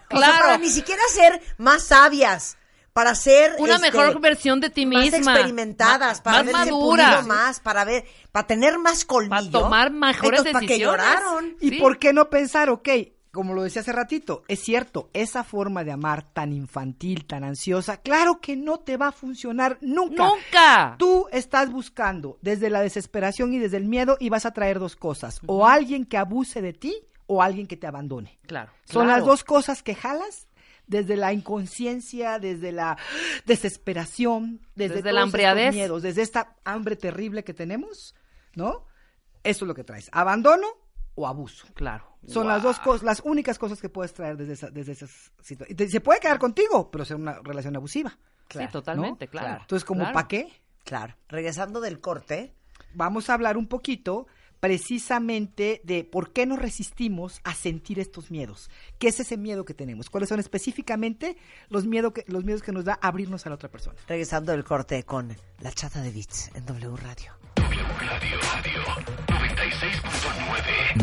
[0.10, 0.46] O sea, Claro.
[0.46, 2.58] para ni siquiera ser más sabias,
[2.94, 5.34] para ser Una este, mejor versión de ti más misma.
[5.34, 7.22] experimentadas, Ma- para más madura.
[7.22, 9.30] más, para ver, para tener más colmillo.
[9.30, 10.98] Para tomar mejores Entonces, ¿para decisiones.
[11.06, 11.56] lloraron?
[11.62, 11.76] ¿Y Sí.
[11.80, 12.90] por qué no pensar, ok,
[13.32, 17.98] como lo decía hace ratito, es cierto, esa forma de amar tan infantil, tan ansiosa,
[17.98, 20.26] claro que no te va a funcionar nunca.
[20.28, 20.96] Nunca.
[20.98, 24.96] Tú estás buscando desde la desesperación y desde el miedo y vas a traer dos
[24.96, 26.96] cosas, o alguien que abuse de ti
[27.28, 28.40] o alguien que te abandone.
[28.48, 28.72] Claro.
[28.86, 29.20] Son Claro.
[29.20, 30.48] las dos cosas que jalas
[30.88, 32.98] desde la inconsciencia, desde la
[33.46, 35.26] desesperación, desde, Desde la
[35.72, 38.16] miedos, desde esta hambre terrible que tenemos,
[38.56, 38.86] ¿no?
[39.44, 40.10] Eso es lo que traes.
[40.14, 40.68] Abandono
[41.16, 41.68] o abuso.
[41.74, 42.18] Claro.
[42.26, 45.92] Son las dos cosas, las únicas cosas que puedes traer desde, esa, desde esas situaciones.
[45.92, 48.18] Se puede quedar contigo, pero ser una relación abusiva.
[48.50, 49.32] sí, totalmente, ¿no?
[49.32, 49.62] claro.
[49.62, 50.14] Entonces, como Claro.
[50.14, 50.52] ¿para qué?
[50.84, 51.16] Claro.
[51.28, 52.54] Regresando del corte,
[52.94, 54.28] Vamos a hablar un poquito
[54.60, 58.70] precisamente de por qué nos resistimos a sentir estos miedos.
[59.00, 60.10] ¿Qué es ese miedo que tenemos?
[60.10, 61.38] ¿Cuáles son específicamente
[61.70, 63.98] los, miedo que, los miedos que nos da abrirnos a la otra persona?
[64.08, 67.32] regresando del corte con la chata de Beats en W Radio.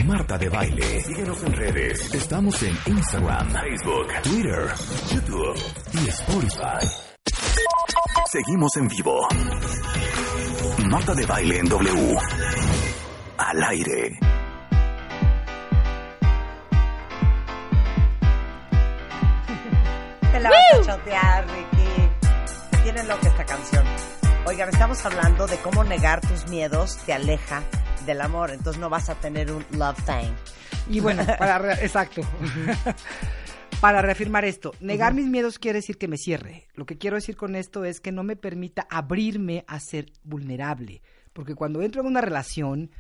[0.07, 1.01] Marta de Baile.
[1.03, 2.15] Síguenos en redes.
[2.15, 4.75] Estamos en Instagram, Facebook, Twitter,
[5.11, 5.63] YouTube
[5.93, 6.87] y Spotify.
[8.31, 9.29] Seguimos en vivo.
[10.89, 12.19] Marta de Baile en W.
[13.39, 14.19] Al aire.
[20.33, 22.83] Te la vas a chotear, Ricky.
[22.83, 23.85] Tienen loca esta canción.
[24.47, 27.63] Oigan, estamos hablando de cómo negar tus miedos te aleja
[28.05, 28.51] del amor.
[28.51, 30.33] Entonces no vas a tener un love thing.
[30.91, 32.21] Y bueno, para re- exacto.
[33.81, 36.67] para reafirmar esto, negar mis miedos quiere decir que me cierre.
[36.75, 41.01] Lo que quiero decir con esto es que no me permita abrirme a ser vulnerable.
[41.33, 42.91] Porque cuando entro en una relación,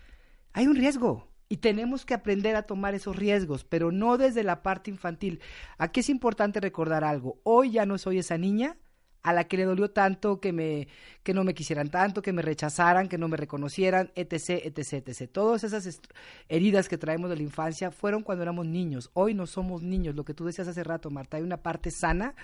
[0.55, 1.29] hay un riesgo.
[1.51, 5.41] Y tenemos que aprender a tomar esos riesgos, pero no desde la parte infantil.
[5.77, 7.39] Aquí es importante recordar algo.
[7.43, 8.79] Hoy ya no soy esa niña
[9.23, 10.89] a la que le dolió tanto que me
[11.23, 15.31] que no me quisieran tanto, que me rechazaran, que no me reconocieran, etc, etc, etc.
[15.31, 16.01] Todas esas
[16.49, 19.11] heridas que traemos de la infancia fueron cuando éramos niños.
[19.15, 22.35] Hoy no somos niños, lo que tú decías hace rato, Marta, hay una parte sana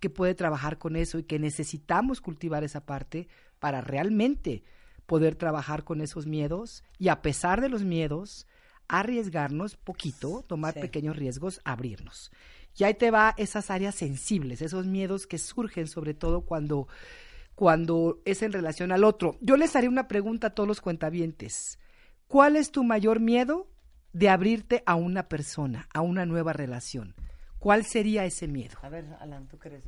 [0.00, 3.28] que puede trabajar con eso y que necesitamos cultivar esa parte
[3.58, 4.62] para realmente
[5.08, 8.46] poder trabajar con esos miedos y a pesar de los miedos,
[8.88, 10.80] arriesgarnos poquito, tomar Sí.
[10.80, 12.30] pequeños riesgos, abrirnos.
[12.76, 16.88] Y ahí te va esas áreas sensibles, esos miedos que surgen sobre todo cuando,
[17.54, 19.36] cuando es en relación al otro.
[19.40, 21.78] Yo les haré una pregunta a todos los cuentavientes.
[22.28, 23.66] ¿Cuál es tu mayor miedo
[24.12, 27.14] de abrirte a una persona, a una nueva relación?
[27.58, 28.76] ¿Cuál sería ese miedo?
[28.82, 29.82] A ver, Alan, tú que eres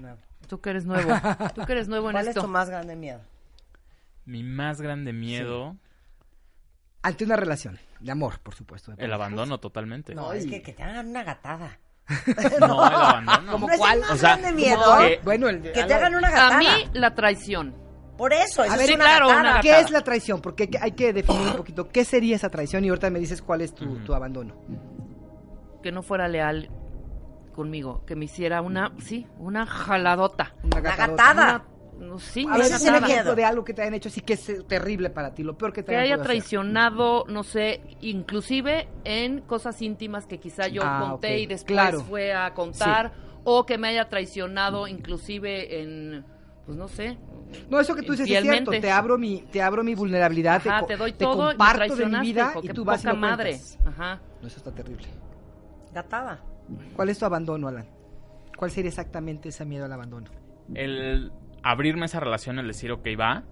[0.00, 0.18] nuevo.
[0.48, 1.08] Tú que eres nuevo.
[1.54, 2.42] Tú que eres nuevo en ¿Cuál es esto.
[2.42, 3.20] tu más grande miedo?
[4.30, 5.76] Mi más grande miedo,
[7.02, 8.92] Ante una relación, de amor, por supuesto.
[8.94, 10.14] de el abandono totalmente.
[10.14, 11.78] No, es que, que te hagan una gatada.
[12.60, 13.52] No, el abandono.
[13.52, 14.02] ¿Cómo cuál?
[14.10, 14.98] O sea, grande miedo?
[14.98, 16.56] que- Bueno, el Que te hagan una gatada.
[16.56, 17.74] A mí, la traición.
[18.18, 19.50] Por eso, eso A es ver, una claro, gatada.
[19.52, 19.84] una ¿Qué gatada.
[19.86, 20.40] es la traición?
[20.42, 21.88] Porque hay que, hay que definir un poquito.
[21.88, 22.84] ¿Qué sería esa traición?
[22.84, 24.54] Y ahorita me dices cuál es tu, tu abandono.
[25.82, 26.68] Que no fuera leal
[27.54, 28.04] conmigo.
[28.04, 30.54] Que me hiciera una, sí, una jaladota.
[30.62, 31.22] Una Una gatadota.
[31.24, 31.54] gatada.
[31.56, 31.64] Una-
[32.00, 33.82] no, sí, A una ver, Ese es es un el ejemplo de algo que te
[33.82, 36.14] hayan hecho así que es terrible para ti, lo peor que te que hayan haya
[36.14, 36.26] hacer.
[36.26, 42.00] traicionado, no sé, inclusive en cosas íntimas que quizá yo Ah, conté y después Claro.
[42.02, 43.12] fue a contar,
[43.44, 46.24] o que me haya traicionado inclusive en,
[46.66, 47.18] pues no sé.
[47.68, 48.70] No, eso que tú dices es cierto.
[48.70, 52.50] Te abro mi, te abro mi vulnerabilidad, Ajá, te doy todo comparto de mi vida
[52.52, 53.50] hijo, y tú vas y poca lo madre.
[53.50, 53.78] cuentas.
[53.84, 54.20] Ajá.
[54.40, 55.06] No, eso está terrible.
[55.92, 56.40] Gatada.
[56.94, 57.86] ¿Cuál es tu abandono, Alan?
[58.56, 60.30] ¿Cuál sería exactamente ese miedo al abandono?
[60.74, 61.32] el
[61.62, 63.44] abrirme esa relación, el decir, ok, va,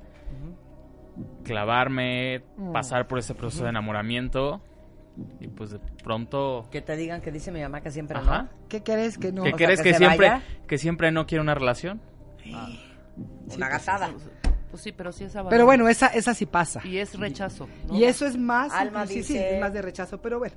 [1.44, 2.72] clavarme, Mm.
[2.72, 4.60] pasar por ese proceso de enamoramiento
[5.40, 6.68] y pues de pronto...
[6.70, 8.42] Que te digan que dice mi mamá que siempre Ajá.
[8.42, 8.48] no.
[8.68, 9.42] ¿Qué crees que no?
[9.42, 10.42] ¿Qué o sea, crees que que, se siempre, vaya.
[10.66, 12.00] que siempre no quiero una relación?
[13.54, 14.10] Una gatada.
[14.70, 15.50] Pues sí, pero sí es abandono.
[15.50, 16.80] Pero bueno, esa, esa sí pasa.
[16.84, 17.68] Y es rechazo.
[17.88, 17.94] ¿no?
[17.96, 20.54] Y eso es más, Alma sí, dice- es más de rechazo, pero bueno.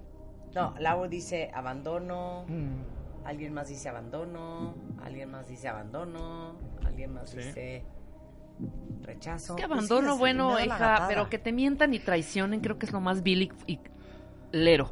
[0.53, 2.43] No, Laura dice abandono.
[2.47, 3.00] Mm.
[3.25, 4.75] Alguien más dice abandono.
[5.03, 6.55] Alguien más dice abandono.
[6.85, 7.83] Alguien más dice
[9.01, 9.55] rechazo.
[9.55, 12.85] Es que Pues sí, abandono, bueno, hija, pero que te mientan y traicionen, creo que
[12.85, 13.79] es lo más vil y, y
[14.51, 14.91] lero,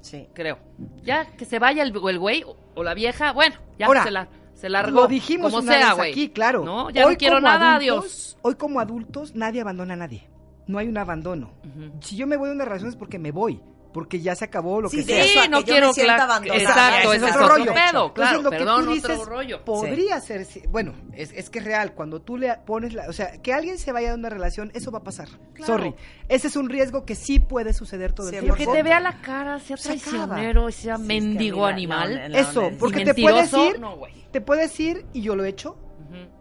[0.00, 0.28] Sí.
[0.32, 0.58] creo.
[1.02, 2.44] Ya que se vaya el, güey
[2.74, 4.92] o, la vieja, bueno, ya Ahora, se la se largó.
[5.02, 6.10] Lo dijimos como una sea, vez güey.
[6.12, 6.64] aquí, claro.
[6.64, 8.38] No, ya no quiero nada, adultos- adiós.
[8.42, 10.28] Hoy como adultos nadie abandona a nadie.
[10.66, 11.52] No hay un abandono.
[12.00, 13.60] Si yo me voy de una relación es porque me voy,
[13.92, 15.42] porque ya se acabó lo Sí, que sea.
[15.44, 16.60] Sí, no que quiero me sienta cla- abandonada.
[16.62, 17.64] Exacto, es es otro rollo.
[17.74, 19.64] pedo, Entonces, claro, lo que perdón, tú dices otro rollo.
[19.64, 23.12] podría ser, sí, bueno, es, es que es real, cuando tú le pones la, o
[23.12, 25.28] sea, que alguien se vaya de una relación, eso va a pasar.
[25.64, 25.94] Sorry.
[26.28, 28.56] Ese es un riesgo que sí puede suceder todo el Sí, tiempo.
[28.56, 30.00] Que te vea la cara, sea Se acaba.
[30.34, 32.14] traicionero, sea Sí, es que mendigo mira, animal.
[32.14, 33.98] no, no, no, Eso, porque te puedes ir, no,
[34.30, 35.76] te puedes ir y yo lo he hecho.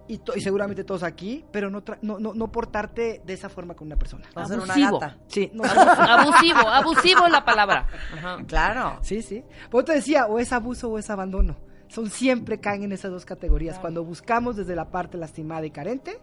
[0.10, 3.48] Y, to- y seguramente todos aquí, pero no, tra- no, no, no portarte de esa
[3.48, 4.26] forma con una persona.
[4.38, 5.00] Va a ser una Abusivo.
[5.00, 5.18] gata.
[5.28, 7.88] Sí, no, abusivo, abusivo es la palabra.
[8.18, 8.38] Ajá.
[8.48, 8.98] Claro.
[9.02, 9.44] sí, sí.
[9.72, 11.56] Por eso te decía, o es abuso o es abandono.
[11.88, 13.80] Son siempre caen en esas dos categorías.
[13.80, 16.20] Cuando buscamos desde la parte lastimada y carente,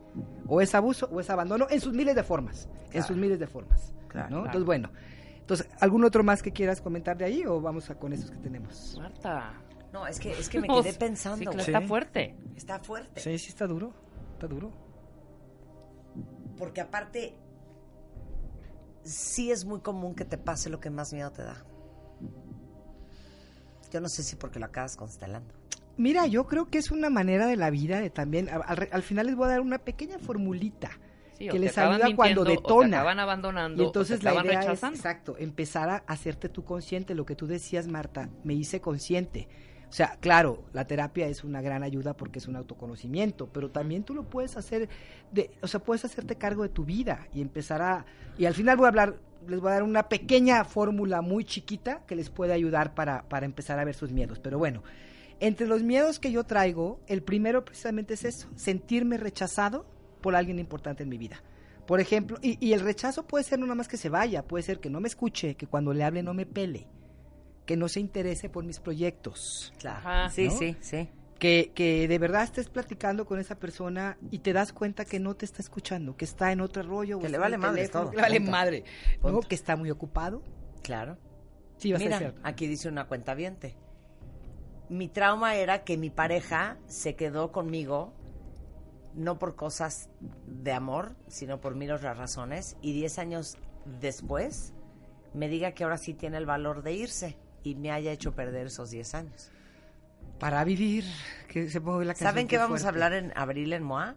[0.47, 2.69] o es abuso o es abandono, en sus miles de formas.
[2.93, 3.93] En sus miles de formas.
[4.09, 4.37] Claro, ¿no?
[4.43, 4.47] claro.
[4.47, 4.91] Entonces, bueno.
[5.41, 8.37] Entonces, ¿algún otro más que quieras comentar de ahí o vamos a con esos que
[8.39, 8.97] tenemos?
[9.01, 9.55] Marta,
[9.97, 11.39] No, es que, es que me quedé pensando.
[11.39, 12.37] Sí, claro, está fuerte.
[12.55, 13.19] Está fuerte.
[13.19, 13.95] Sí, sí, está duro.
[14.35, 14.71] Está duro.
[16.59, 17.35] Porque aparte,
[19.03, 21.65] sí es muy común que te pase lo que más miedo te da.
[23.91, 25.55] Yo no sé si porque lo acabas constelando.
[25.97, 28.51] Mira, yo creo que es una manera de la vida de también.
[28.51, 30.91] Al, al final les voy a dar una pequeña formulita
[31.39, 32.97] Sí, que les ayuda cuando mintiendo, o te detona.
[32.99, 34.95] acaban abandonando, Y entonces o te la idea rechazando.
[34.95, 37.15] es, exacto, empezar a hacerte tú consciente.
[37.15, 39.49] Lo que tú decías, Marta, me hice consciente.
[39.97, 44.03] O sea, claro, la terapia es una gran ayuda porque es un autoconocimiento, pero también
[44.03, 44.91] tú lo puedes hacer,
[45.33, 48.05] de, o sea, puedes hacerte cargo de tu vida y empezar a...
[48.37, 49.17] Y al final voy a hablar,
[49.49, 53.47] les voy a dar una pequeña fórmula muy chiquita que les puede ayudar para, para
[53.47, 54.39] empezar a ver sus miedos.
[54.39, 54.83] Pero bueno,
[55.41, 59.87] entre los miedos que yo traigo, el primero precisamente es eso, sentirme rechazado
[60.21, 61.43] por alguien importante en mi vida.
[61.87, 64.63] Por ejemplo, y, y el rechazo puede ser no nada más que se vaya, puede
[64.63, 66.87] ser que no me escuche, que cuando le hable no me pele,
[67.67, 70.31] que no se interese por mis proyectos, Claro.
[70.31, 71.09] Sí, sí, sí.
[71.39, 75.35] que, que de verdad estés platicando con esa persona y te das cuenta que no
[75.35, 77.19] te está escuchando, que está en otro rollo.
[77.19, 78.51] o Que le vale madre teléfono, todo, que le vale punto.
[78.53, 78.85] madre,
[79.23, 79.33] ¿no?
[79.33, 79.49] Punto.
[79.49, 80.43] que está muy ocupado.
[80.83, 81.19] Claro.
[81.77, 82.41] Sí, va a ser Mira, cierto.
[82.45, 83.37] aquí dice una cuenta
[84.89, 88.15] Mi trauma era que mi pareja se quedó conmigo
[89.15, 90.09] no por cosas
[90.47, 93.57] de amor, sino por mil otras razones, y 10 años
[94.01, 94.75] después
[95.33, 98.67] me diga que ahora sí tiene el valor de irse y me haya hecho perder
[98.69, 99.51] esos 10 años.
[100.39, 101.05] Para vivir,
[101.49, 102.29] que se ponga la canción.
[102.31, 103.05] ¿Saben qué vamos a fuerte.
[103.05, 104.15] hablar en abril en MOA?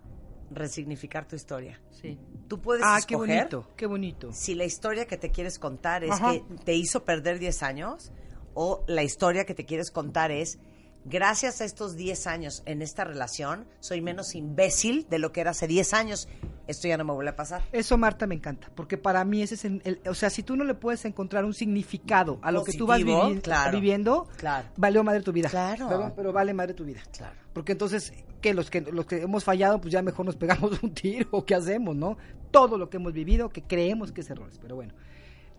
[0.52, 1.80] Resignificar tu historia.
[1.92, 2.18] Sí.
[2.48, 4.34] Tú puedes Ah, qué escoger bonito, qué bonito.
[4.34, 6.32] si la historia que te quieres contar es Ajá.
[6.34, 8.12] que te hizo perder 10 años
[8.56, 10.58] o la historia que te quieres contar es
[11.06, 15.52] gracias a estos 10 años en esta relación soy menos imbécil de lo que era
[15.52, 16.28] hace 10 años.
[16.70, 17.64] Esto ya no me vuelve a pasar.
[17.72, 20.56] Eso, Marta, me encanta, porque para mí ese es el, el- o sea, si tú
[20.56, 24.68] no le puedes encontrar un significado a lo que tú vas vivi- claro, viviendo, claro.
[24.78, 25.50] valió madre tu vida.
[25.50, 25.88] Claro.
[25.90, 27.02] Pero, pero vale madre tu vida.
[27.12, 27.36] Claro.
[27.54, 28.54] Porque entonces, ¿qué?
[28.54, 31.96] Los que, los que hemos fallado, pues ya mejor nos pegamos un tiro, ¿qué hacemos,
[31.96, 32.18] no?
[32.52, 34.94] Todo lo que hemos vivido, que creemos que es errores, pero bueno,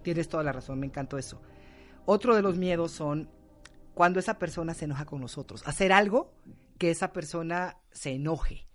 [0.02, 1.40] tienes toda la razón, me encantó eso.
[2.06, 3.28] Otro de los miedos son
[3.94, 5.62] cuando esa persona se enoja con nosotros.
[5.66, 6.32] Hacer algo
[6.78, 8.66] que esa persona se enoje.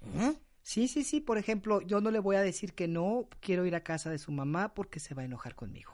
[0.68, 1.22] Sí, sí, sí.
[1.22, 4.18] Por ejemplo, yo no le voy a decir que no quiero ir a casa de
[4.18, 5.92] su mamá porque se va a enojar conmigo.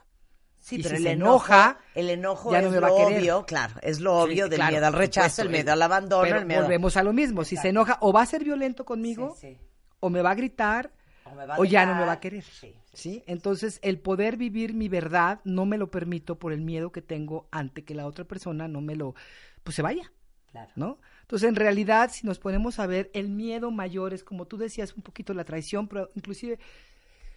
[0.62, 2.88] Sí, Y pero si el se enojo, enoja, el enojo ya es no me va
[2.88, 3.20] lo a querer.
[3.20, 6.24] obvio, claro, es lo obvio Sí, del claro, miedo al rechazo, el miedo al abandono,
[6.24, 7.44] Pero el miedo volvemos a lo mismo.
[7.44, 9.58] Si se enoja, o va a ser violento conmigo, Sí, sí.
[10.00, 10.94] o me va a gritar,
[11.26, 12.46] O me va a o ya no me va a querer.
[12.94, 13.24] Sí.
[13.26, 17.50] Entonces, el poder vivir mi verdad no me lo permito por el miedo que tengo
[17.52, 19.16] ante que la otra persona no me lo,
[19.64, 20.12] pues se vaya.
[20.52, 20.70] Claro.
[20.76, 21.00] ¿no?
[21.32, 24.94] Entonces, en realidad, si nos ponemos a ver, el miedo mayor es, como tú decías,
[24.98, 26.60] un poquito la traición, pero inclusive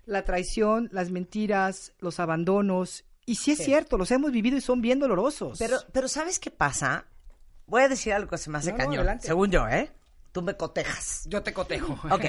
[0.04, 3.66] la traición, las mentiras, los abandonos, y sí es Sí.
[3.66, 5.60] cierto, los hemos vivido y son bien dolorosos.
[5.60, 7.06] Pero, pero ¿sabes qué pasa?
[7.68, 9.20] Voy a decir algo que se me hace No, cañón.
[9.20, 9.92] según yo, ¿eh?
[10.32, 11.22] Tú me cotejas.
[11.28, 11.96] yo te cotejo.
[12.10, 12.24] Ok.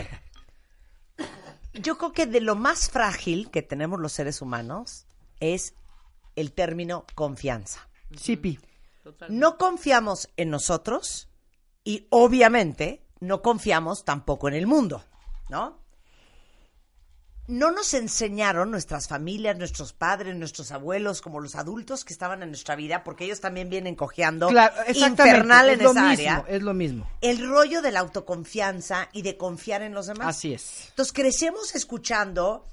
[1.74, 5.08] Yo creo que de lo más frágil que tenemos los seres humanos
[5.40, 5.74] es
[6.36, 7.90] el término confianza.
[8.16, 8.60] Sí, Pi.
[9.30, 11.28] No confiamos en nosotros
[11.86, 15.06] y obviamente no confiamos tampoco en el mundo,
[15.50, 15.80] ¿no?
[17.48, 22.50] No nos enseñaron nuestras familias, nuestros padres, nuestros abuelos, como los adultos que estaban en
[22.50, 26.46] nuestra vida, porque ellos también vienen cojeando Claro, infernal en es lo esa mismo, área.
[26.48, 27.08] es lo mismo.
[27.22, 30.28] El rollo de la autoconfianza y de confiar en los demás.
[30.28, 30.88] Así es.
[30.90, 32.66] Entonces crecemos escuchando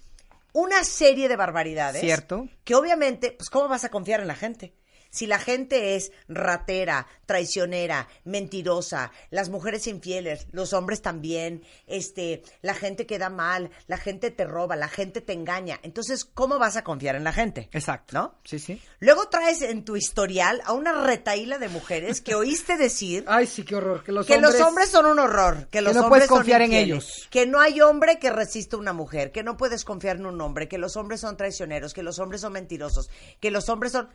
[0.54, 2.00] una serie de barbaridades.
[2.00, 2.48] Cierto.
[2.64, 4.72] Que obviamente, pues ¿cómo vas a confiar en la gente?
[5.12, 12.72] Si la gente es ratera, traicionera, mentirosa, las mujeres infieles, los hombres también, este, la
[12.72, 15.78] gente queda mal, la gente te roba, la gente te engaña.
[15.82, 17.68] Entonces, ¿cómo vas a confiar en la gente?
[17.72, 18.16] Exacto.
[18.16, 18.34] ¿No?
[18.44, 18.80] Sí, sí.
[19.00, 23.64] Luego traes en tu historial a una retaíla de mujeres que oíste decir Ay, sí,
[23.64, 24.02] qué horror.
[24.02, 24.54] Que los que hombres...
[24.54, 27.28] los hombres son un horror, que los no hombres puedes son confiar en ellos.
[27.30, 30.40] que no hay hombre que resista a una mujer, que no puedes confiar en un
[30.40, 33.10] hombre, que los hombres son traicioneros, que los hombres son mentirosos,
[33.40, 34.08] que los hombres son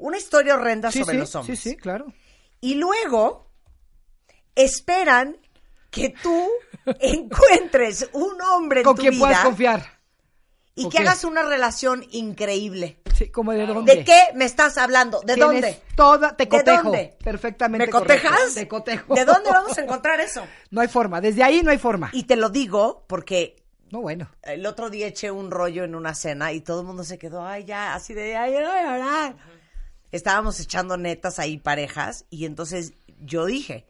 [0.00, 1.60] una historia horrenda Sí, sobre sí, los hombres.
[1.60, 2.12] sí, sí, claro.
[2.60, 3.46] Y luego
[4.54, 5.36] esperan
[5.90, 6.48] que tú
[7.00, 10.00] encuentres un hombre en Con tu quien vida puedas confiar.
[10.74, 11.02] y ¿O que qué?
[11.02, 13.00] hagas una relación increíble.
[13.14, 13.96] Sí, como de dónde.
[13.96, 15.20] ¿De qué me estás hablando?
[15.20, 15.82] ¿De Tienes dónde?
[15.94, 16.82] Toda, te ¿De cotejo.
[16.84, 17.16] dónde?
[17.22, 17.86] Perfectamente.
[17.86, 18.28] ¿Me correcto.
[18.28, 18.54] cotejas?
[18.54, 19.14] Te cotejo.
[19.14, 20.42] ¿De dónde vamos a encontrar eso?
[20.70, 21.20] No hay forma.
[21.20, 22.08] Desde ahí no hay forma.
[22.14, 24.30] Y te lo digo porque No, bueno.
[24.42, 27.44] el otro día eché un rollo en una cena y todo el mundo se quedó,
[27.44, 29.36] ay, ya, así de, ay, ay, ay, ay.
[30.12, 33.86] Estábamos echando netas ahí parejas y entonces yo dije,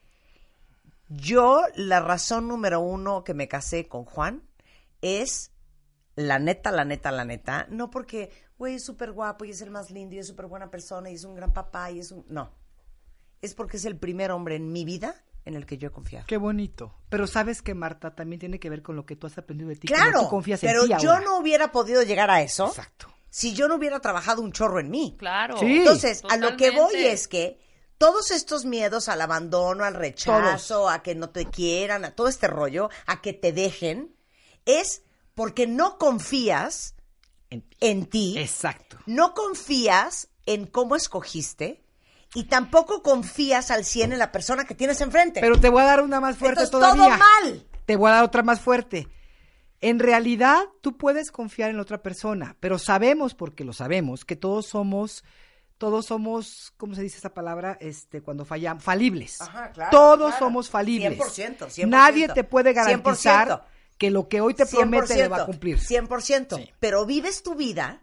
[1.09, 4.43] yo la razón número uno que me casé con Juan
[5.01, 5.51] es
[6.15, 9.71] la neta, la neta, la neta, no porque, güey, es súper guapo y es el
[9.71, 12.25] más lindo y es súper buena persona y es un gran papá y es un...
[12.29, 12.53] No,
[13.41, 15.15] es porque es el primer hombre en mi vida
[15.45, 16.27] en el que yo he confiado.
[16.27, 16.95] Qué bonito.
[17.09, 19.77] Pero sabes que Marta también tiene que ver con lo que tú has aprendido de
[19.77, 19.89] ti.
[19.89, 21.25] Claro, tú confías pero en ti yo ahora.
[21.25, 23.09] no hubiera podido llegar a eso Exacto.
[23.31, 25.15] Si yo no hubiera trabajado un chorro en mí.
[25.19, 25.57] Claro.
[25.59, 25.79] Sí.
[25.79, 27.59] Entonces, a lo que voy es que
[27.97, 32.47] todos estos miedos al abandono, al rechazo, a que no te quieran, a todo este
[32.49, 34.15] rollo, a que te dejen,
[34.67, 35.03] es
[35.35, 36.95] porque no confías
[37.53, 38.97] En- en ti, Exacto.
[39.07, 41.83] no confías en cómo escogiste
[42.33, 45.41] y tampoco confías al 100 en la persona que tienes enfrente.
[45.41, 47.17] Pero te voy a dar una más fuerte Entonces, todavía.
[47.19, 47.67] todo mal.
[47.87, 49.09] Te voy a dar otra más fuerte.
[49.81, 54.37] En realidad, tú puedes confiar en la otra persona, pero sabemos, porque lo sabemos, que
[54.37, 55.25] todos somos,
[55.79, 57.79] todos somos, ¿cómo se dice esa palabra?
[57.81, 59.41] Este, cuando fallamos, falibles.
[59.41, 60.39] Ajá, claro, todos claro.
[60.39, 61.19] somos falibles.
[61.19, 61.89] 100%, 100%.
[61.89, 63.63] Nadie te puede garantizar 100%.
[63.97, 65.79] que lo que hoy te promete le va a cumplir.
[65.79, 66.57] 100%.
[66.57, 66.71] Sí.
[66.79, 68.03] Pero vives tu vida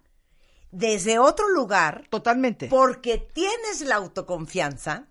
[0.72, 2.68] desde otro lugar Totalmente.
[2.68, 5.08] porque tienes la autoconfianza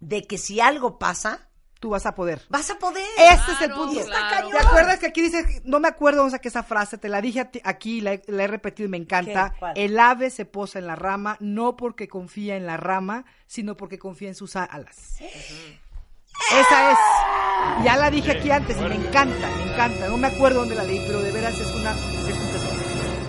[0.00, 1.50] de que si algo pasa,
[1.82, 2.40] Tú vas a poder.
[2.48, 3.04] vas a poder.
[3.18, 4.04] Este es el punto.
[4.04, 4.48] claro.
[4.50, 7.40] ¿Te acuerdas que aquí dice, no me acuerdo dónde saqué esa frase, te la dije
[7.40, 9.52] a ti- aquí, la, he- la he repetido y me encanta.
[9.74, 13.98] El ave se posa en la rama, no porque confía en la rama, sino porque
[13.98, 15.16] confía en sus alas.
[16.52, 16.98] Esa es.
[17.84, 20.08] Ya la dije aquí antes y me encanta, me encanta.
[20.08, 21.90] No me acuerdo dónde la leí, pero de veras es una...
[21.92, 22.82] Es un tesoro.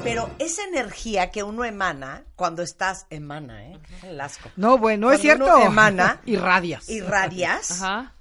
[0.03, 3.80] Pero esa energía que uno emana cuando estás, emana, ¿eh?
[4.03, 4.49] El asco.
[4.57, 5.45] No, bueno, es cierto.
[5.45, 6.89] uno emana, Irradias.
[6.89, 8.13] irradias, Ajá.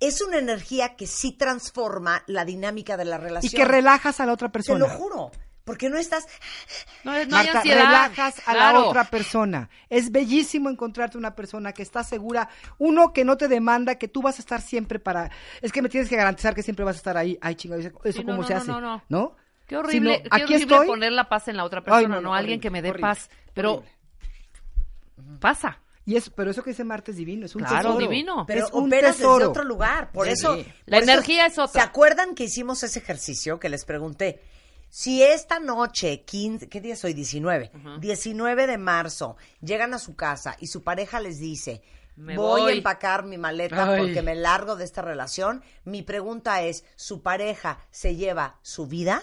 [0.00, 3.52] Es una energía que sí transforma la dinámica de la Y relación.
[3.52, 4.78] que relajas a la otra Te persona.
[4.80, 5.30] lo juro.
[5.62, 6.26] Porque no estás.
[7.04, 7.84] No, no hay ansiedad.
[7.84, 8.80] relajas a Claro.
[8.80, 9.68] la otra persona.
[9.88, 12.48] Es bellísimo encontrarte una persona que está segura,
[12.78, 15.88] uno que no te demanda que tú vas a estar siempre para, es que me
[15.88, 17.38] tienes que garantizar que siempre vas a estar ahí.
[17.40, 19.02] Ay, chingado, eso Sí, no, cómo no, se no, hace, no, no.
[19.08, 19.36] ¿no?
[19.68, 20.86] Qué horrible, Sino, qué aquí horrible estoy.
[20.88, 22.82] poner la paz en la otra persona, Ay, no, no, no, alguien horrible, que me
[22.82, 23.30] dé horrible, paz.
[23.54, 25.38] Pero horrible.
[25.38, 25.78] pasa.
[26.06, 27.98] Y eso, pero eso que dice Marta es divino, es un Claro, tesoro.
[27.98, 28.44] divino.
[28.46, 29.34] Pero es un operas tesoro.
[29.38, 30.10] desde otro lugar.
[30.12, 30.32] Por Sí.
[30.32, 30.56] eso.
[30.56, 31.82] La por eso- energía es otra.
[31.82, 34.42] ¿Se acuerdan que hicimos ese ejercicio que les pregunté?
[34.88, 37.14] Si esta noche, 15, ¿qué día soy?
[37.14, 37.70] 19.
[38.00, 41.82] 19 de marzo, llegan a su casa y su pareja les dice,
[42.16, 42.72] Me voy, voy".
[42.72, 44.00] a empacar mi maleta Ay.
[44.00, 45.62] porque me largo de esta relación.
[45.84, 49.22] Mi pregunta es, ¿su pareja se lleva su vida?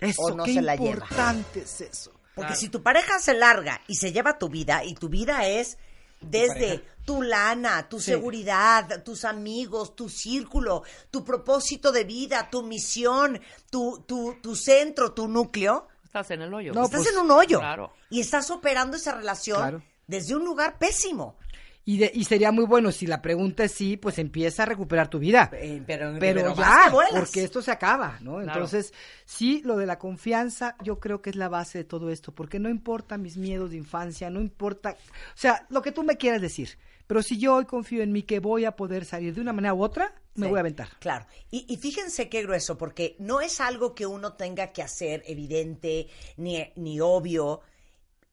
[0.00, 0.92] Eso, o no qué se la lleva.
[0.92, 2.12] importante es eso.
[2.36, 5.78] Porque si tu pareja se larga y se lleva tu vida, y tu vida es
[6.22, 8.12] desde tu lana, tu Sí.
[8.12, 13.40] seguridad, tus amigos, tu círculo, tu propósito de vida, tu misión,
[13.70, 16.74] tu, tu, tu centro, tu núcleo, Estás en el hoyo.
[16.74, 17.58] No, estás pues, en un hoyo.
[17.58, 17.90] claro.
[18.10, 19.82] Y estás operando esa relación Claro.
[20.06, 21.36] desde un lugar pésimo.
[21.84, 25.08] Y, de- y sería muy bueno, si la pregunta es sí, pues empieza a recuperar
[25.08, 25.50] tu vida.
[25.54, 28.34] Eh, pero ya, porque esto se acaba, ¿no?
[28.36, 28.52] Claro.
[28.52, 28.92] Entonces,
[29.24, 32.60] sí, lo de la confianza, yo creo que es la base de todo esto, porque
[32.60, 36.40] no importa mis miedos de infancia, no importa, o sea, lo que tú me quieras
[36.40, 36.78] decir,
[37.08, 39.74] pero si yo hoy confío en mí que voy a poder salir de una manera
[39.74, 40.88] u otra, me Sí, voy a aventar.
[41.00, 41.26] Claro.
[41.50, 46.06] Y, y fíjense qué grueso, porque no es algo que uno tenga que hacer evidente
[46.36, 47.60] ni, ni obvio.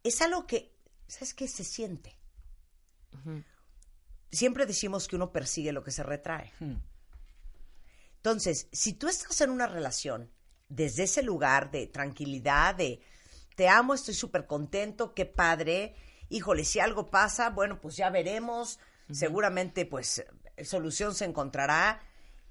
[0.04, 0.72] Es algo que,
[1.08, 1.48] ¿sabes qué?
[1.48, 2.16] Se siente.
[4.32, 6.54] Siempre decimos que uno persigue lo que se retrae.
[8.18, 10.32] Entonces, si tú estás en una relación
[10.68, 13.02] desde ese lugar de tranquilidad, de
[13.56, 15.96] te amo, estoy súper contento, qué padre,
[16.30, 18.80] híjole, si algo pasa, bueno, pues ya veremos,
[19.12, 20.24] seguramente pues
[20.64, 22.02] solución se encontrará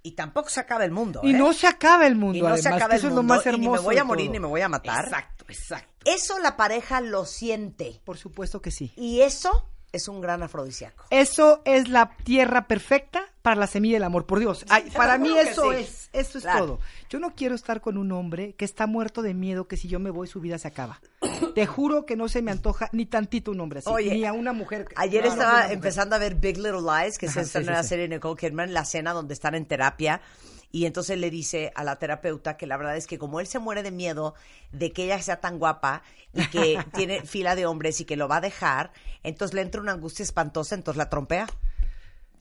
[0.03, 1.21] y tampoco se acaba el mundo.
[1.23, 1.39] Y ¿eh?
[1.39, 3.47] no se acaba el mundo, Y no se acaba el eso es mundo, lo más
[3.47, 3.71] y hermoso.
[3.71, 5.05] ni me voy a morir ni me voy a matar.
[5.05, 5.89] Exacto, exacto.
[6.05, 8.93] Eso la pareja lo siente Por supuesto que sí.
[8.97, 11.05] y eso es un gran afrodisíaco.
[11.11, 14.65] Eso es la tierra perfecta para la semilla del amor, por Dios.
[14.69, 15.79] Ay, para mí eso sí.
[15.79, 16.67] es, eso es Claro.
[16.67, 16.81] todo.
[17.09, 19.99] Yo no quiero estar con un hombre que está muerto de miedo que si yo
[19.99, 21.01] me voy su vida se acaba.
[21.55, 24.33] Te juro que no se me antoja ni tantito un hombre así, Oye, ni a
[24.35, 24.87] una mujer.
[24.97, 27.69] Ayer No, estaba empezando a ver Big Little Lies, que Ajá, es esta sí, sí,
[27.71, 27.89] nueva sí.
[27.89, 30.21] serie de Nicole Kidman, la cena donde están en terapia.
[30.71, 33.59] Y entonces le dice a la terapeuta que la verdad es que como él se
[33.59, 34.35] muere de miedo
[34.73, 36.03] de que ella sea tan guapa
[36.35, 38.93] y que tiene fila de hombres y que lo va a dejar,
[39.23, 41.47] entonces le entra una angustia espantosa, entonces la trompea.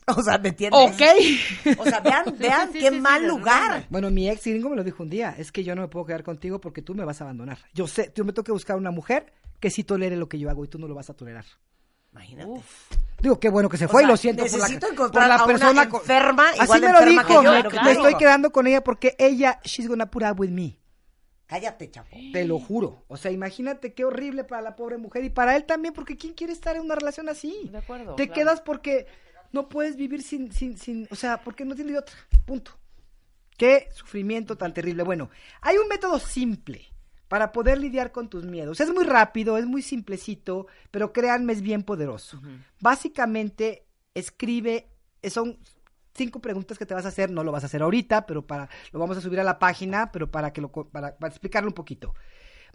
[0.10, 0.80] O sea, ¿me entiendes?
[0.80, 1.80] Ok.
[1.80, 3.88] O sea, vean, vean sí, qué sí, mal sí, lugar.
[3.90, 6.06] Bueno, mi ex gringo me lo dijo un día, es que yo no me puedo
[6.06, 7.60] quedar contigo porque tú me vas a abandonar.
[7.74, 10.50] Yo sé, yo me tengo que buscar una mujer que sí tolere lo que yo
[10.50, 11.44] hago y tú no lo vas a tolerar.
[12.14, 12.62] Imagínate.
[13.20, 14.94] Digo, qué bueno que se O fue sea, y lo siento por la, necesito por
[14.94, 17.82] encontrar la a una persona con- enferma igual Así de me lo dijo, que yo,
[17.84, 20.78] me, estoy quedando con ella porque ella, she's gonna put up with me.
[21.48, 22.16] Cállate, chapo.
[22.34, 23.06] Te lo juro.
[23.08, 26.34] O sea, imagínate qué horrible para la pobre mujer y para él también, porque ¿quién
[26.34, 27.70] quiere estar en una relación así?
[27.72, 28.34] De acuerdo, Te claro.
[28.42, 29.08] quedas porque
[29.54, 32.16] no puedes vivir sin, sin, sin, o sea, porque no tienes de otra.
[32.46, 32.72] Punto.
[33.58, 35.04] Qué sufrimiento tan terrible.
[35.04, 35.30] Bueno,
[35.62, 36.86] hay un método simple
[37.28, 38.80] para poder lidiar con tus miedos.
[38.80, 42.42] Es muy rápido, es muy simplecito, pero créanme, es bien poderoso.
[42.80, 44.88] Básicamente escribe,
[45.22, 45.58] eh, son
[46.14, 48.70] cinco preguntas que te vas a hacer, no lo vas a hacer ahorita, pero para,
[48.92, 51.76] lo vamos a subir a la página, pero para que lo, para, para explicarlo un
[51.76, 52.14] poquito.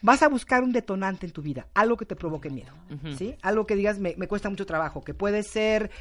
[0.01, 2.73] Vas a buscar un detonante en tu vida, algo que te provoque miedo,
[3.17, 3.37] ¿sí?
[3.41, 5.93] Algo que digas, me, me cuesta mucho trabajo, que puede ser,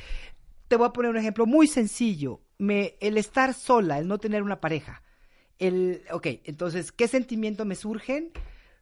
[0.68, 4.42] te voy a poner un ejemplo muy sencillo, me, el estar sola, el no tener
[4.42, 5.04] una pareja.
[5.62, 8.32] El, ok, entonces, ¿qué sentimiento me surgen?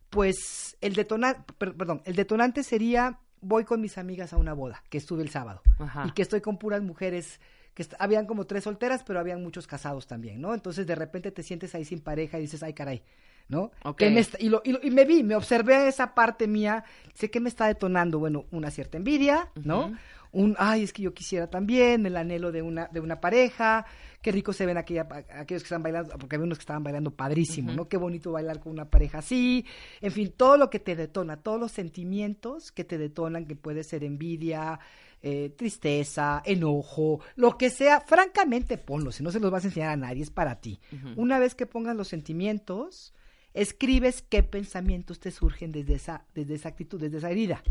[0.10, 4.98] Pues el detonante, perdón, el detonante sería, voy con mis amigas a una boda, que
[4.98, 6.06] estuve el sábado, Ajá.
[6.08, 7.42] y que estoy con puras mujeres,
[7.74, 10.54] que habían como tres solteras, pero habían muchos casados también, ¿no?
[10.54, 13.04] Entonces de repente te sientes ahí sin pareja y dices, ay caray,
[13.50, 13.72] ¿no?
[13.84, 13.98] Ok.
[13.98, 16.84] ¿Qué me está- y, lo- y lo- y me vi, me observé esa parte mía,
[17.14, 19.98] sé que me está detonando, bueno, una cierta envidia, ¿no?
[20.32, 23.88] Un, ay, es que yo quisiera también, el anhelo de una, de una pareja,
[24.22, 27.10] qué rico se ven aquella, aquellos que están bailando, porque había unos que estaban bailando
[27.10, 27.90] padrísimo, ¿no?
[27.90, 29.66] Qué bonito bailar con una pareja así,
[30.02, 33.84] en fin, todo lo que te detona, todos los sentimientos que te detonan, que puede
[33.84, 34.80] ser envidia,
[35.24, 39.90] eh, tristeza, enojo, lo que sea, francamente ponlo, si no se los vas a enseñar
[39.90, 40.80] a nadie, es para ti.
[41.16, 43.14] Una vez que pongas los sentimientos,
[43.54, 47.64] escribes qué pensamientos te surgen desde esa, desde esa actitud, desde esa herida,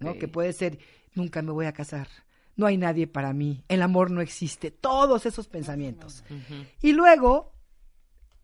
[0.00, 0.14] ¿no?
[0.14, 0.78] Que puede ser,
[1.14, 2.08] nunca me voy a casar,
[2.56, 6.24] no hay nadie para mí, el amor no existe, todos esos pensamientos.
[6.82, 7.52] Y luego,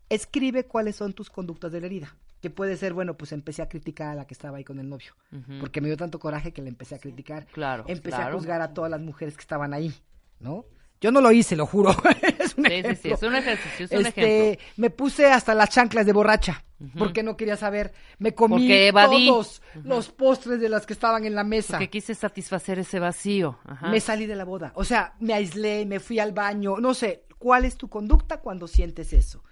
[0.09, 2.15] escribe cuáles son tus conductas de la herida.
[2.41, 4.87] Que puede ser, bueno, pues empecé a criticar a la que estaba ahí con el
[4.87, 5.13] novio.
[5.59, 7.47] Porque me dio tanto coraje que le empecé a criticar.
[7.47, 9.93] Claro, Empecé a juzgar a todas las mujeres que estaban ahí,
[10.39, 10.65] ¿no?
[11.01, 11.91] Yo no lo hice, lo juro.
[12.57, 14.65] es un Sí, sí, sí, es un ejercicio, es un Este, ejemplo.
[14.77, 16.63] Me puse hasta las chanclas de borracha,
[16.97, 17.93] porque no quería saber.
[18.19, 21.73] Me comí todos los postres de las que estaban en la mesa.
[21.73, 23.59] Porque quise satisfacer ese vacío.
[23.65, 23.89] Ajá.
[23.89, 24.71] Me salí de la boda.
[24.75, 26.77] O sea, me aislé, me fui al baño.
[26.77, 29.43] No sé, ¿cuál es tu conducta cuando sientes eso?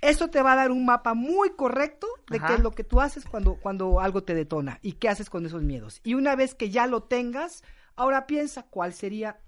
[0.00, 2.48] Eso te va a dar un mapa muy correcto de Ajá.
[2.48, 5.46] qué es lo que tú haces cuando, cuando algo te detona y qué haces con
[5.46, 6.00] esos miedos.
[6.04, 7.64] Y una vez que ya lo tengas,
[7.96, 9.38] ahora piensa cuál sería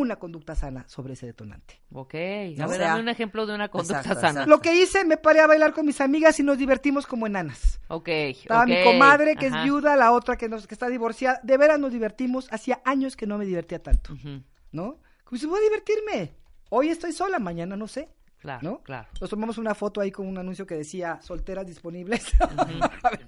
[0.00, 1.80] una conducta sana sobre ese detonante.
[1.92, 2.14] Ok.
[2.14, 4.30] A ver, sea, dame un ejemplo de una conducta exacto, sana.
[4.30, 4.50] exacto.
[4.50, 7.80] Lo que hice, me paré a bailar con mis amigas y nos divertimos como enanas.
[7.88, 8.08] Ok.
[8.08, 9.58] Estaba mi comadre que ajá.
[9.58, 11.40] es viuda, la otra que, nos, que está divorciada.
[11.42, 12.48] De veras nos divertimos.
[12.50, 14.12] Hacía años que no me divertía tanto.
[14.12, 14.42] Ujú.
[14.72, 14.98] ¿no?
[15.24, 16.34] Como si voy a divertirme.
[16.70, 18.08] Hoy estoy sola, mañana no sé.
[18.38, 18.82] Claro, ¿no?
[18.82, 19.08] claro.
[19.20, 22.24] Nos tomamos una foto ahí con un anuncio que decía solteras disponibles.
[22.40, 23.26] A ver,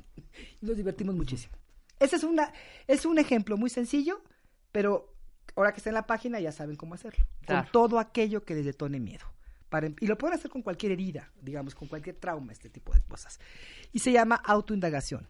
[0.61, 1.55] nos divertimos muchísimo.
[1.99, 2.53] Ese es una
[2.87, 4.23] es un ejemplo muy sencillo,
[4.71, 5.15] pero
[5.59, 7.25] ahora que está en la página ya saben cómo hacerlo.
[7.47, 7.65] Claro.
[7.65, 9.25] Con todo aquello que les detone miedo.
[9.69, 13.01] Para- y lo pueden hacer con cualquier herida, digamos, con cualquier trauma, este tipo de
[13.03, 13.39] cosas.
[13.93, 15.29] Y se llama autoindagación.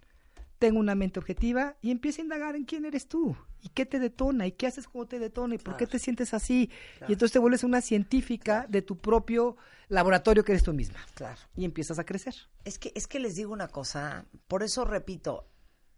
[0.59, 3.99] Tengo una mente objetiva y empieza a indagar en quién eres tú y qué te
[4.01, 6.71] detona y qué haces cuando te detona y por qué te sientes así.
[7.09, 9.57] Y entonces te vuelves una científica de tu propio
[9.89, 10.99] laboratorio que eres tú misma.
[11.15, 11.39] Claro.
[11.57, 12.35] Y empiezas a crecer.
[12.65, 15.47] Es que, es que les digo una cosa, por eso repito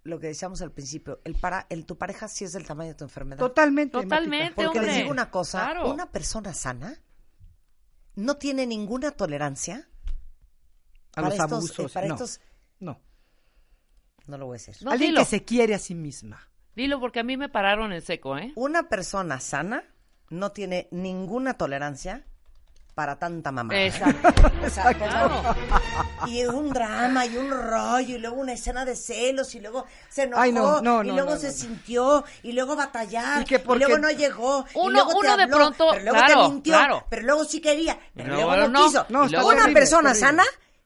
[0.03, 2.95] lo que decíamos al principio, el para, el tu pareja sí es del tamaño de
[2.95, 3.39] tu enfermedad.
[3.39, 4.01] Totalmente.
[4.01, 4.55] Totalmente.
[4.55, 4.97] Porque les hombre.
[5.03, 5.91] digo una cosa, Claro.
[5.93, 7.03] una persona sana
[8.17, 9.89] no tiene ninguna tolerancia
[11.13, 11.91] A para los estos, abusos.
[11.91, 12.41] eh, para no, estos,
[12.79, 13.01] no.
[14.27, 14.77] no lo voy a decir.
[14.83, 15.21] No, Alguien dilo.
[15.21, 16.49] que se quiere a sí misma.
[16.75, 18.53] Dilo porque a mí me pararon en seco, ¿eh?
[18.57, 19.85] Una persona sana
[20.31, 22.27] no tiene ninguna tolerancia
[23.01, 23.81] para tanta mamada.
[23.81, 23.87] ¿eh?
[23.87, 24.29] Exacto.
[24.67, 25.43] O sea, Claro.
[26.27, 30.25] y un drama y un rollo y luego una escena de celos y luego se
[30.25, 31.59] enojó Ay, no, no, y luego no, se no, no.
[31.59, 35.37] sintió y luego batallar Y que porque- luego no llegó y Uno- luego te uno
[35.39, 37.07] de habló, pronto, pero luego claro, te mintió claro.
[37.09, 38.85] pero luego sí quería pero No, luego no, no.
[38.85, 40.45] quiso una terrible, persona sana.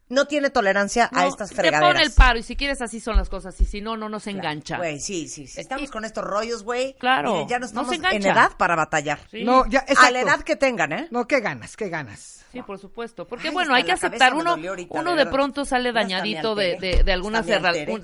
[0.09, 3.01] No tiene tolerancia a No, estas te fregaderas pone el paro y si quieres así
[3.01, 4.77] son las cosas y si no, no nos engancha.
[4.77, 5.61] Güey, sí, sí, sí.
[5.61, 6.95] Estamos Y- con estos rollos, güey.
[6.99, 9.19] Claro, miren, ya no no estamos se en edad para batallar.
[9.31, 9.45] Sí.
[9.45, 10.13] No, ya, A exacto.
[10.13, 11.09] la edad que tengan, ¿eh?
[11.11, 12.45] No, qué ganas, qué ganas.
[12.53, 13.27] Sí, por supuesto.
[13.27, 17.03] Porque Ay, bueno, hay que aceptar uno, ahorita, uno de pronto sale dañadito de, de,
[17.03, 17.55] de algunas de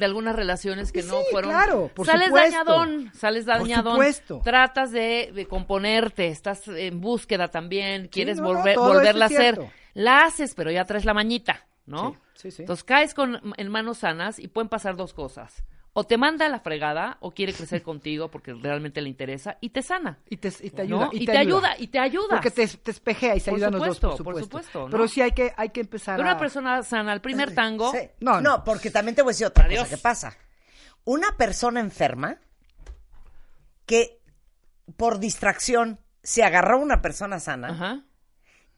[0.05, 1.51] algunas relaciones que no Sí, fueron.
[1.53, 2.51] claro, por sales supuesto.
[2.59, 3.93] dañadón, sales Por dañadón.
[3.93, 4.41] supuesto.
[4.43, 9.61] Tratas de, de componerte, estás en búsqueda también, quieres no, no, volver, volverla a hacer.
[9.95, 12.13] La haces, pero ya traes la mañita, ¿no?
[12.13, 12.63] Sí, sí, sí.
[12.63, 15.63] Entonces caes con, en manos sanas y pueden pasar dos cosas.
[15.93, 19.71] O te manda a la fregada o quiere crecer contigo porque realmente le interesa y
[19.71, 20.19] te sana.
[20.29, 21.03] Y te, y te ¿no?
[21.03, 21.09] ayuda.
[21.13, 22.29] Y, te, ayuda, y te ayuda.
[22.31, 24.59] Porque te, te espejea y se Por ayudan los dos, por supuesto, por supuesto.
[24.59, 24.91] supuesto, ¿no?
[24.91, 26.33] Pero sí hay que, hay que empezar Pero a...
[26.33, 27.99] una persona sana, al primer tango, Sí.
[28.21, 28.65] No, No, no.
[28.65, 29.83] porque también te voy a decir otra Adiós.
[29.85, 30.37] cosa que pasa.
[31.05, 32.37] Una persona enferma
[33.87, 34.21] que
[34.97, 38.05] por distracción se agarró a una persona sana, ajá.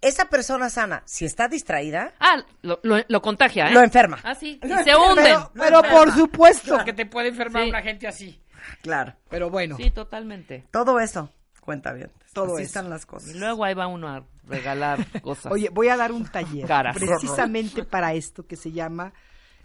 [0.02, 3.72] Esa persona sana, si está distraída, Ah, lo, lo, lo contagia, ¿eh?
[3.72, 4.18] lo enferma.
[4.22, 4.60] Ah, sí.
[4.64, 5.38] Y se hunden.
[5.54, 6.84] Pero, por supuesto Claro.
[6.84, 7.68] que te puede enfermar Sí.
[7.70, 8.40] una gente así.
[8.82, 9.14] Claro.
[9.30, 10.64] Pero bueno, Sí, totalmente.
[10.70, 11.30] Todo eso
[11.60, 12.10] cuenta bien.
[12.32, 12.68] Todo Así eso.
[12.68, 13.30] están las cosas.
[13.34, 15.52] Y luego ahí va uno a regalar cosas.
[15.52, 16.96] oye, voy a dar un taller Caras.
[16.96, 19.12] precisamente para esto que se llama,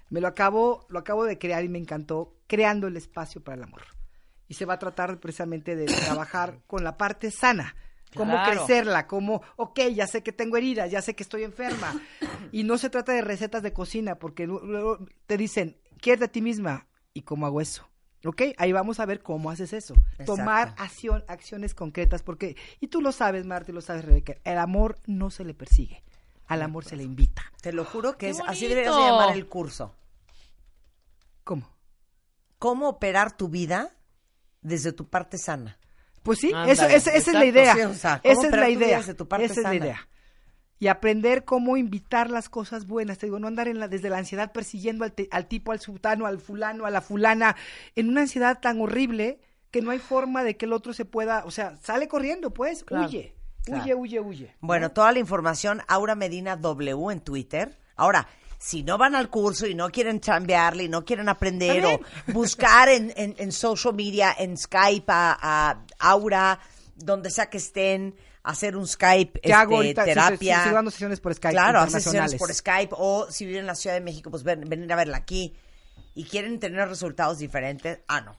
[0.09, 3.63] me lo acabo, lo acabo de crear y me encantó, creando el espacio para el
[3.63, 3.81] amor.
[4.47, 7.75] Y se va a tratar precisamente de trabajar con la parte sana,
[8.15, 8.65] cómo Claro.
[8.65, 11.99] crecerla, cómo, ok, ya sé que tengo heridas, ya sé que estoy enferma.
[12.51, 16.31] y no se trata de recetas de cocina, porque lu- luego te dicen, quiérete a
[16.31, 16.87] ti misma.
[17.13, 17.87] ¿Y cómo hago eso?
[18.25, 18.41] ¿Ok?
[18.57, 19.95] Ahí vamos a ver cómo haces eso.
[20.25, 24.57] Tomar acción, acciones concretas, porque, y tú lo sabes, Marta, y lo sabes, Rebeca, el
[24.57, 26.03] amor no se le persigue,
[26.47, 27.51] al amor se le invita.
[27.61, 29.95] Te lo juro que ¡Qué es así deberías de llamar el curso.
[31.43, 31.69] ¿Cómo?
[32.59, 33.95] Cómo operar tu vida
[34.61, 35.77] desde tu parte sana.
[36.27, 37.73] Pues sí, Ándale, eso, esa, esa es la idea.
[37.73, 38.97] sí, o sea, cómo esa es la idea.
[38.97, 40.07] desde tu parte esa es la idea.
[40.79, 43.17] Y aprender cómo invitar las cosas buenas.
[43.17, 45.79] Te digo, no andar en la, desde la ansiedad persiguiendo al, te- al tipo, al
[45.79, 47.55] sultano, al fulano, a la fulana,
[47.95, 49.39] en una ansiedad tan horrible
[49.71, 52.83] que no hay forma de que el otro se pueda, o sea, sale corriendo, pues,
[52.83, 53.33] Claro, huye,
[53.63, 53.83] claro.
[53.83, 54.55] huye, huye, huye.
[54.59, 57.77] Bueno, toda la información, Aura Medina W en Twitter.
[57.95, 58.27] Ahora,
[58.59, 61.99] si no van al curso y no quieren chambearle y no quieren aprender o
[62.33, 66.59] buscar en, en, en social media, en Skype a, a Aura,
[66.95, 70.03] donde sea que estén, hacer un Skype, ¿Qué hago este, ahorita?
[70.03, 70.57] Sí, sí, terapia.
[70.57, 72.39] sí, sigo dando sesiones por Skype Claro, hacer sesiones internacionales.
[72.39, 75.17] por Skype o si viven en la Ciudad de México, pues ven- venir a verla
[75.17, 75.55] aquí
[76.15, 77.99] y quieren tener resultados diferentes.
[78.07, 78.35] Ah, no.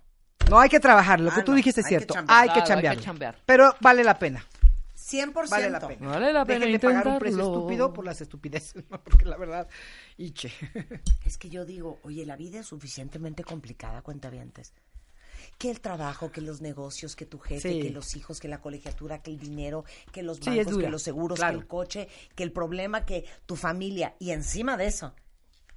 [0.51, 2.39] No, hay que trabajar, lo que Ah, tú no, dijiste es que cierto, chambear.
[2.41, 3.37] hay que Claro, hay que chambear.
[3.47, 4.45] Pero vale la pena.
[4.97, 5.49] 100%.
[5.51, 6.09] Vale la pena.
[6.09, 9.01] Vale la pena Dejen de pagar un precio estúpido por las estupideces, ¿no?
[9.03, 9.69] porque la verdad,
[10.19, 10.53] iche.
[11.25, 14.73] Es que yo digo, oye, la vida es suficientemente complicada, cuentavientes.
[15.57, 17.81] Que el trabajo, que los negocios, que tu jefe, Sí.
[17.83, 21.39] que los hijos, que la colegiatura, que el dinero, que los bancos, que los seguros,
[21.39, 21.55] claro.
[21.59, 24.15] que el coche, que el problema, que tu familia.
[24.19, 25.15] Y encima de eso.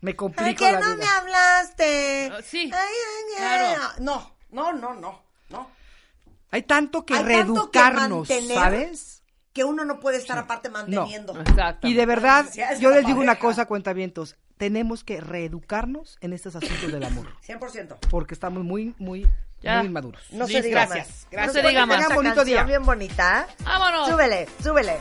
[0.01, 0.97] Me ¿Ay, complico que la no vida.
[0.97, 2.29] me hablaste?
[2.33, 3.35] Ah, sí, Ay, ay, ay.
[3.37, 3.81] claro.
[3.99, 5.67] No, no, no, no, no.
[6.51, 8.57] Hay tanto que Hay tanto que reeducarnos, mantener.
[8.57, 9.20] ¿sabes?
[9.53, 11.37] Que uno no puede estar aparte manteniendo.
[11.41, 11.87] Exacto.
[11.87, 12.45] Y de verdad,
[12.79, 17.97] yo les digo una cosa, cuentavientos, tenemos que reeducarnos en estos asuntos del amor, 100%.
[18.09, 19.27] porque estamos muy, muy,
[19.61, 19.79] Ya.
[19.79, 20.21] muy inmaduros.
[20.31, 21.27] No se diga Gracias, más.
[21.31, 21.55] gracias.
[21.55, 22.15] No se diga más.
[22.15, 22.63] Bonito día.
[22.63, 23.47] bien bonita.
[23.65, 24.07] Vámonos.
[24.09, 24.97] Súbele, súbele.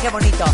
[0.00, 0.44] Qué bonito.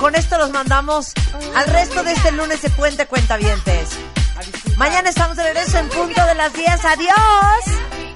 [0.00, 1.12] Con esto los mandamos
[1.56, 3.98] al resto de este lunes de Puente Cuentavientes.
[4.76, 6.84] Mañana estamos de regreso en punto de las 10.
[6.84, 8.07] ¡Adiós!